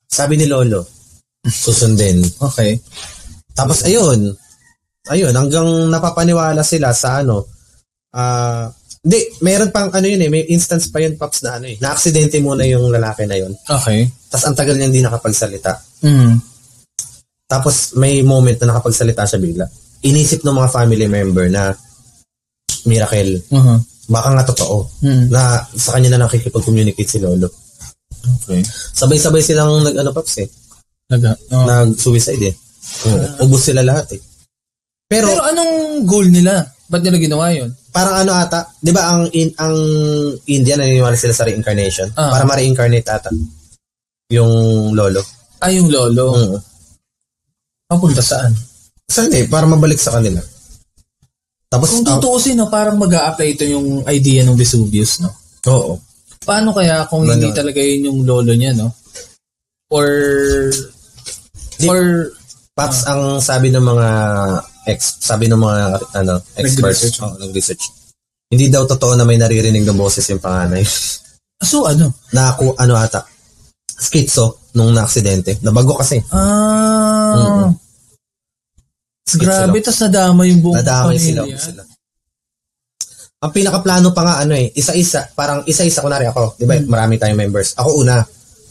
Sabi 0.08 0.36
ni 0.36 0.48
Lolo, 0.48 0.88
susundin. 1.64 2.20
Okay. 2.42 2.80
Tapos 3.52 3.84
ayun, 3.84 4.36
ayun, 5.10 5.34
hanggang 5.34 5.66
napapaniwala 5.90 6.62
sila 6.62 6.94
sa 6.94 7.24
ano, 7.24 7.48
ah, 8.14 8.70
hindi, 9.02 9.18
meron 9.42 9.74
pang 9.74 9.90
ano 9.90 10.06
yun 10.06 10.22
eh, 10.22 10.30
may 10.30 10.46
instance 10.54 10.94
pa 10.94 11.02
yun, 11.02 11.18
Paps, 11.18 11.42
na 11.42 11.58
ano 11.58 11.66
eh, 11.66 11.78
na-aksidente 11.82 12.38
muna 12.38 12.62
yung 12.70 12.86
lalaki 12.86 13.26
na 13.26 13.34
yun. 13.34 13.50
Okay. 13.66 14.06
Tapos 14.30 14.46
ang 14.46 14.54
tagal 14.54 14.78
niya 14.78 14.94
hindi 14.94 15.02
nakapagsalita. 15.02 15.74
Mm. 16.06 16.38
Tapos 17.50 17.98
may 17.98 18.22
moment 18.22 18.56
na 18.62 18.78
nakapagsalita 18.78 19.26
siya 19.26 19.42
bigla. 19.42 19.66
Inisip 20.06 20.46
ng 20.46 20.54
mga 20.54 20.70
family 20.70 21.08
member 21.10 21.50
na 21.50 21.74
miracle, 22.86 23.42
Uh-huh. 23.50 23.78
baka 24.08 24.30
nga 24.38 24.46
totoo, 24.54 24.86
Mm. 25.02 25.34
na 25.34 25.66
sa 25.66 25.98
kanya 25.98 26.14
na 26.14 26.30
nakikipag-communicate 26.30 27.10
si 27.10 27.18
Lolo. 27.18 27.50
Okay. 28.22 28.62
Sabay-sabay 28.94 29.42
silang 29.42 29.82
nag 29.82 29.98
ano 29.98 30.14
Paps 30.14 30.46
eh, 30.46 30.48
Naga. 31.10 31.34
oh. 31.52 31.66
nag-suicide 31.66 32.54
eh. 32.54 32.56
Oo, 33.10 33.50
ubus 33.50 33.66
sila 33.66 33.82
lahat 33.82 34.14
eh. 34.14 34.22
Pero, 35.12 35.28
Pero 35.28 35.44
anong 35.44 35.74
goal 36.08 36.32
nila? 36.32 36.64
Ba't 36.88 37.04
nila 37.04 37.20
ginawa 37.20 37.52
yun? 37.52 37.72
parang 37.92 38.24
ano 38.24 38.32
ata, 38.32 38.72
'di 38.80 38.92
ba 38.96 39.04
ang 39.12 39.28
in, 39.36 39.52
ang 39.60 39.76
India 40.48 40.80
naniniwala 40.80 41.12
sila 41.12 41.36
sa 41.36 41.44
reincarnation 41.44 42.08
Ah. 42.16 42.32
para 42.32 42.48
ma-reincarnate 42.48 43.04
ata 43.04 43.28
yung 44.32 44.52
lolo. 44.96 45.20
Ay, 45.60 45.76
yung 45.76 45.92
lolo. 45.92 46.32
Mm. 46.32 46.56
Papunta 47.84 48.24
saan? 48.24 48.56
Saan 49.04 49.28
eh, 49.36 49.44
para 49.44 49.68
mabalik 49.68 50.00
sa 50.00 50.16
kanila. 50.16 50.40
Tapos, 51.68 51.92
Kung 51.92 52.08
ah, 52.08 52.16
tutuusin, 52.16 52.56
no, 52.56 52.72
parang 52.72 52.96
mag 52.96 53.12
apply 53.12 53.60
ito 53.60 53.68
yung 53.68 54.08
idea 54.08 54.48
ng 54.48 54.56
Vesuvius, 54.56 55.20
no? 55.20 55.36
oo. 55.68 56.00
Paano 56.48 56.72
kaya 56.72 57.04
kung 57.12 57.28
Ano? 57.28 57.36
hindi 57.36 57.52
talaga 57.52 57.84
yun 57.84 58.08
yung 58.08 58.20
lolo 58.24 58.56
niya, 58.56 58.72
no? 58.72 58.88
Or, 59.92 60.08
Di- 61.76 61.92
or, 61.92 62.32
Paps, 62.72 63.04
ang 63.04 63.44
sabi 63.44 63.68
ng 63.68 63.84
mga 63.84 64.08
ex, 64.86 65.20
sabi 65.20 65.46
ng 65.46 65.58
mga 65.58 65.82
ano, 66.18 66.34
experts, 66.56 67.02
Nag-research. 67.04 67.18
oh, 67.22 67.36
nag-research. 67.38 67.84
Hindi 68.48 68.68
daw 68.68 68.84
totoo 68.84 69.16
na 69.16 69.24
may 69.24 69.36
naririnig 69.36 69.84
ng 69.84 69.96
boses 69.96 70.26
yung 70.28 70.40
panganay. 70.40 70.84
so 71.62 71.86
ano? 71.86 72.12
na 72.32 72.52
ako, 72.52 72.76
ano 72.76 72.94
ata, 72.96 73.24
schizo 73.88 74.72
nung 74.74 74.92
na-aksidente. 74.92 75.60
Nabago 75.62 75.96
kasi. 75.96 76.18
Ah. 76.32 77.70
Schizo 79.24 79.40
grabe, 79.40 79.80
tas 79.80 80.00
nadama 80.02 80.44
yung 80.44 80.60
buong 80.60 80.78
Nadamay 80.78 81.16
pamilya. 81.16 81.44
sila. 81.46 81.58
sila. 81.58 81.84
Ang 83.42 83.52
pinakaplano 83.52 84.14
pa 84.14 84.22
nga 84.22 84.36
ano 84.40 84.54
eh, 84.54 84.70
isa-isa, 84.72 85.26
parang 85.34 85.66
isa-isa 85.66 86.02
kunwari 86.02 86.30
ako, 86.30 86.58
'di 86.58 86.66
ba? 86.66 86.78
Marami 86.86 87.18
tayong 87.18 87.40
members. 87.40 87.74
Ako 87.74 88.02
una, 88.02 88.22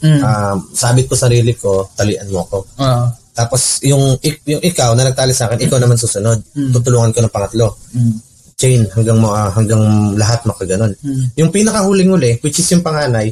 Mm. 0.01 0.17
um, 0.17 0.57
sabit 0.73 1.05
ko 1.05 1.13
sarili 1.13 1.53
ko, 1.53 1.85
talian 1.93 2.25
mo 2.25 2.41
ako. 2.41 2.65
Ah, 2.75 3.05
Tapos 3.31 3.79
yung 3.83 4.19
yung 4.45 4.61
ikaw 4.61 4.91
na 4.93 5.07
nagtali 5.07 5.31
sa 5.31 5.47
akin, 5.47 5.59
ikaw 5.63 5.79
naman 5.79 5.95
susunod. 5.95 6.39
Mm. 6.51 6.71
Tutulungan 6.75 7.11
ko 7.15 7.19
ng 7.23 7.33
pangatlo. 7.33 7.75
mm, 7.95 8.15
Chain 8.61 8.85
hanggang 8.93 9.17
mo 9.17 9.33
ah, 9.33 9.49
hanggang 9.49 9.81
lahat 10.19 10.43
makaganon. 10.45 10.91
mm. 10.99 11.39
Yung 11.39 11.49
pinakahuling-huli, 11.49 12.43
which 12.43 12.59
is 12.59 12.69
yung 12.69 12.83
panganay, 12.83 13.31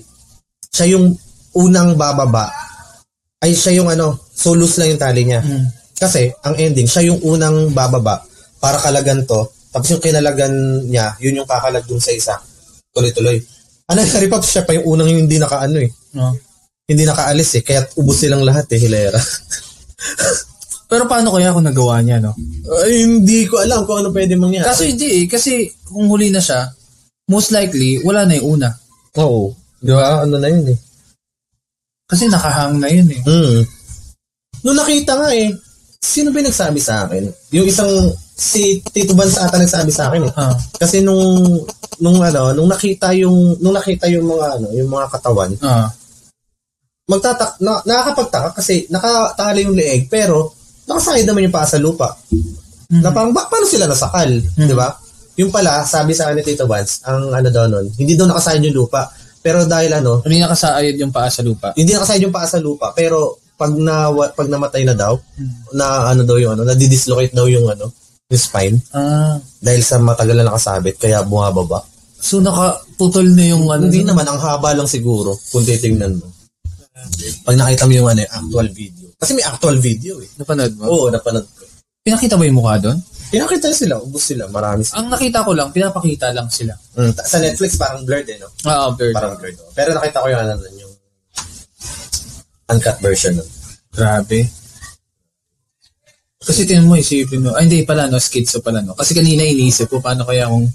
siya 0.71 0.95
yung 0.97 1.13
unang 1.53 1.93
bababa. 1.99 2.49
Ay 3.39 3.55
siya 3.55 3.79
yung 3.79 3.91
ano, 3.91 4.19
so 4.31 4.55
loose 4.55 4.79
lang 4.79 4.95
yung 4.95 5.01
tali 5.01 5.21
niya. 5.27 5.43
Mm. 5.43 5.67
Kasi 5.99 6.31
ang 6.47 6.55
ending, 6.55 6.87
siya 6.87 7.11
yung 7.11 7.19
unang 7.21 7.75
bababa 7.75 8.23
para 8.59 8.79
kalagan 8.79 9.27
to. 9.27 9.43
Tapos 9.69 9.87
yung 9.91 10.01
kinalagan 10.01 10.51
niya, 10.87 11.13
yun 11.21 11.43
yung 11.43 11.49
kakalag 11.49 11.85
dun 11.85 12.01
sa 12.01 12.15
isa. 12.15 12.35
Tuloy-tuloy. 12.95 13.37
Ano, 13.89 14.01
Harry 14.01 14.29
Pops, 14.29 14.49
siya 14.49 14.63
pa 14.65 14.73
yung 14.73 14.85
unang 14.97 15.09
yung 15.11 15.21
hindi 15.27 15.37
nakaano 15.37 15.77
eh. 15.81 15.89
No. 16.17 16.33
Hindi 16.89 17.05
nakaalis 17.05 17.61
eh. 17.61 17.63
Kaya 17.65 17.85
ubos 18.01 18.17
silang 18.17 18.41
lahat 18.41 18.65
eh, 18.73 18.79
hilera. 18.81 19.17
Pero 20.89 21.05
paano 21.05 21.29
kaya 21.29 21.53
kung 21.53 21.69
nagawa 21.69 22.01
niya, 22.01 22.17
no? 22.17 22.33
Ay, 22.81 23.05
hindi 23.05 23.45
ko 23.45 23.61
alam 23.61 23.85
kung 23.85 24.01
ano 24.01 24.09
pwede 24.09 24.33
mangyari. 24.33 24.65
Kaso 24.65 24.89
hindi 24.89 25.21
eh, 25.21 25.25
kasi 25.29 25.69
kung 25.85 26.09
huli 26.09 26.33
na 26.33 26.41
siya, 26.41 26.65
most 27.29 27.53
likely, 27.53 28.01
wala 28.01 28.25
na 28.25 28.41
yung 28.41 28.57
una. 28.57 28.73
Oo. 29.21 29.53
Di 29.77 29.93
ba? 29.93 30.25
Ano 30.25 30.41
na 30.41 30.49
yun 30.49 30.65
eh. 30.65 30.79
Kasi 32.09 32.25
nakahang 32.25 32.81
na 32.81 32.89
yun 32.89 33.05
eh. 33.13 33.21
Hmm. 33.21 33.61
Nung 34.65 34.81
nakita 34.81 35.13
nga 35.13 35.29
eh, 35.29 35.53
sino 36.01 36.33
ba 36.33 36.41
nagsabi 36.41 36.81
sa 36.81 37.05
akin? 37.05 37.29
Yung 37.53 37.69
isang, 37.69 37.91
si 38.33 38.81
Tito 38.89 39.13
Vance 39.13 39.37
ata 39.37 39.61
nagsabi 39.61 39.93
sa 39.93 40.09
akin 40.09 40.25
eh. 40.25 40.33
Ah, 40.33 40.57
Kasi 40.81 41.05
nung, 41.05 41.21
nung 42.01 42.17
ano, 42.17 42.49
nung 42.57 42.65
nakita 42.65 43.13
yung, 43.13 43.61
nung 43.61 43.77
nakita 43.77 44.09
yung 44.09 44.25
mga 44.25 44.57
ano, 44.57 44.67
yung 44.73 44.89
mga 44.89 45.07
katawan, 45.13 45.53
ah. 45.61 45.85
Magtatak, 47.09 47.57
na, 47.59 47.81
nakakapagtaka 47.83 48.53
kasi 48.53 48.85
nakatali 48.87 49.65
yung 49.65 49.73
leeg, 49.73 50.05
pero 50.07 50.53
nakasakay 50.85 51.25
naman 51.25 51.43
yung 51.43 51.55
paa 51.55 51.65
sa 51.65 51.75
lupa. 51.75 52.13
Mhm. 52.29 53.01
Na 53.01 53.09
parang, 53.09 53.33
ba, 53.33 53.45
paano 53.45 53.65
sila 53.65 53.85
nasakal? 53.85 54.29
Di 54.39 54.73
ba? 54.73 54.93
Yung 55.35 55.49
pala, 55.49 55.81
sabi 55.83 56.13
sa 56.13 56.27
akin 56.27 56.37
ni 56.37 56.43
Tito 56.43 56.65
Vance, 56.65 57.01
ang 57.03 57.31
ano 57.31 57.47
daw 57.47 57.65
nun, 57.65 57.89
hindi 57.95 58.13
daw 58.13 58.25
nakasayad 58.25 58.61
yung 58.61 58.77
lupa. 58.77 59.09
Pero 59.39 59.63
dahil 59.63 59.87
ano, 59.95 60.19
Hindi 60.19 60.37
nakasaayod 60.37 60.99
yung 60.99 61.09
paa 61.09 61.31
sa 61.31 61.39
lupa. 61.41 61.71
hindi 61.73 61.91
nakasayad 61.91 62.21
yung 62.21 62.35
paa 62.35 62.43
sa 62.43 62.59
lupa, 62.59 62.91
pero 62.91 63.39
pag 63.55 63.71
na 63.71 64.07
pag 64.29 64.47
namatay 64.47 64.83
na 64.83 64.91
daw, 64.93 65.15
Hmm. 65.15 65.51
na 65.73 65.85
ano 66.07 66.23
daw 66.23 66.35
yung 66.35 66.53
ano, 66.53 66.63
na-dislocate 66.63 67.31
daw 67.31 67.45
yung 67.45 67.65
ano, 67.65 67.87
yung 68.27 68.35
spine 68.37 68.77
Ah, 68.91 69.39
dahil 69.57 69.79
sa 69.79 69.95
matagal 69.97 70.35
na 70.35 70.45
nakasabit 70.45 70.95
kaya 70.97 71.23
bumababa. 71.23 71.81
so 72.19 72.39
nakaputol 72.39 73.23
na 73.25 73.43
yung 73.47 73.63
ano. 73.65 73.87
Hindi 73.87 74.03
naman 74.03 74.27
ang 74.27 74.37
haba 74.37 74.75
lang 74.75 74.85
siguro 74.85 75.39
kung 75.49 75.63
titingnan 75.63 76.19
mo. 76.19 76.27
Pag 77.43 77.55
nakita 77.57 77.83
mo 77.85 77.93
yung 77.93 78.09
ano, 78.09 78.21
actual 78.23 78.67
video. 78.69 79.07
Kasi 79.19 79.31
may 79.35 79.45
actual 79.45 79.77
video 79.77 80.19
eh. 80.23 80.29
Napanood 80.37 80.73
mo? 80.75 80.83
Oo, 80.87 81.05
napanood 81.09 81.45
ko. 81.45 81.63
Pinakita 81.99 82.39
ba 82.39 82.43
yung 82.47 82.57
mukha 82.57 82.75
doon? 82.79 82.97
Pinakita 83.29 83.69
sila, 83.69 84.01
ubus 84.01 84.33
sila, 84.33 84.49
marami 84.49 84.81
sila. 84.81 85.03
Ang 85.03 85.07
nakita 85.13 85.45
ko 85.45 85.51
lang, 85.53 85.69
pinapakita 85.69 86.33
lang 86.33 86.49
sila. 86.49 86.73
Mm, 86.97 87.13
ta- 87.13 87.27
sa 87.27 87.37
Netflix 87.37 87.77
parang 87.77 88.01
blurred 88.01 88.25
eh, 88.25 88.41
no? 88.41 88.49
Ah, 88.65 88.89
blurred. 88.89 89.13
Parang 89.13 89.37
blurred. 89.37 89.57
oh. 89.61 89.69
Pero 89.77 89.93
nakita 89.93 90.17
ko 90.23 90.27
yung 90.33 90.41
ano 90.41 90.53
nun, 90.57 90.75
yung 90.79 90.93
uncut 92.73 92.97
version 92.99 93.37
nun. 93.37 93.49
Grabe. 93.93 94.49
Kasi 96.39 96.65
tinan 96.65 96.87
mo, 96.89 96.97
isipin 96.97 97.43
mo. 97.45 97.53
Ay, 97.53 97.67
hindi 97.69 97.85
pala, 97.85 98.09
no? 98.09 98.17
Schizo 98.17 98.63
pala, 98.63 98.81
no? 98.81 98.97
Kasi 98.97 99.13
kanina 99.13 99.45
iniisip 99.45 99.91
ko, 99.91 100.01
paano 100.01 100.25
kaya 100.25 100.49
kung 100.49 100.65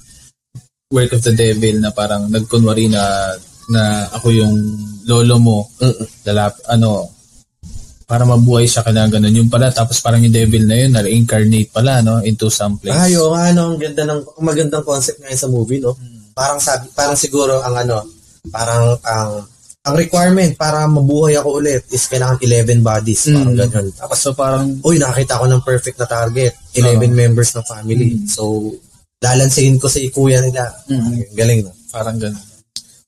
work 0.95 1.11
of 1.11 1.25
the 1.25 1.35
devil 1.35 1.81
na 1.83 1.91
parang 1.91 2.31
nagkunwari 2.31 2.87
na 2.87 3.03
na 3.67 4.07
ako 4.13 4.29
yung 4.31 4.55
lolo 5.05 5.37
mo, 5.39 5.59
Mm-mm. 5.81 6.07
lalap, 6.25 6.57
ano, 6.69 7.11
para 8.05 8.29
mabuhay 8.29 8.69
siya 8.69 8.85
kaya 8.85 9.09
ganun. 9.09 9.33
Yung 9.33 9.49
pala, 9.49 9.73
tapos 9.73 10.01
parang 10.05 10.21
yung 10.21 10.33
devil 10.33 10.69
na 10.69 10.77
yun, 10.77 10.93
na-reincarnate 10.93 11.73
pala, 11.73 12.05
no? 12.05 12.21
Into 12.21 12.53
some 12.53 12.77
place. 12.77 12.93
Ay, 12.93 13.17
oo 13.17 13.33
nga, 13.33 13.49
ano, 13.49 13.73
ang 13.73 13.79
ganda 13.81 14.05
ng, 14.05 14.21
ang 14.21 14.45
magandang 14.45 14.85
concept 14.85 15.25
ngayon 15.25 15.41
sa 15.41 15.49
movie, 15.49 15.81
no? 15.81 15.97
Parang 16.37 16.61
sabi, 16.61 16.93
parang 16.93 17.17
siguro 17.17 17.65
ang 17.65 17.73
ano, 17.79 18.05
parang 18.53 18.99
ang 19.01 19.31
ang 19.85 20.01
requirement 20.01 20.57
para 20.57 20.89
mabuhay 20.89 21.37
ako 21.37 21.61
ulit 21.61 21.85
is 21.93 22.09
kailangan 22.09 22.41
11 22.41 22.81
bodies, 22.81 23.29
parang 23.29 23.53
Mm. 23.53 23.61
ganyan. 23.69 23.87
Tapos, 23.93 24.17
So 24.17 24.33
parang, 24.33 24.81
uy, 24.81 24.97
nakakita 24.97 25.37
ko 25.37 25.45
ng 25.45 25.61
perfect 25.61 25.97
na 26.01 26.09
target, 26.09 26.57
11 26.73 27.13
members 27.13 27.53
ng 27.53 27.69
family. 27.69 28.17
So, 28.25 28.73
lalansihin 29.21 29.77
ko 29.77 29.93
si 29.93 30.09
kuya 30.09 30.41
nila. 30.41 30.73
Mm. 30.89 31.37
Galing, 31.37 31.61
no? 31.69 31.73
parang 31.93 32.17
ganun. 32.17 32.41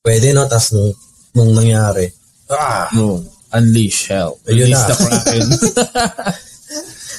Pwede, 0.04 0.36
no? 0.36 0.44
Tapos, 0.44 0.76
nung, 0.76 0.92
nung 1.36 1.52
nangyari, 1.52 2.08
ah, 2.48 2.88
No. 2.96 3.20
Unleash 3.54 4.10
hell. 4.10 4.36
Ayun 4.50 4.68
na. 4.74 4.84
the 4.90 4.96
Kraken. 4.98 5.46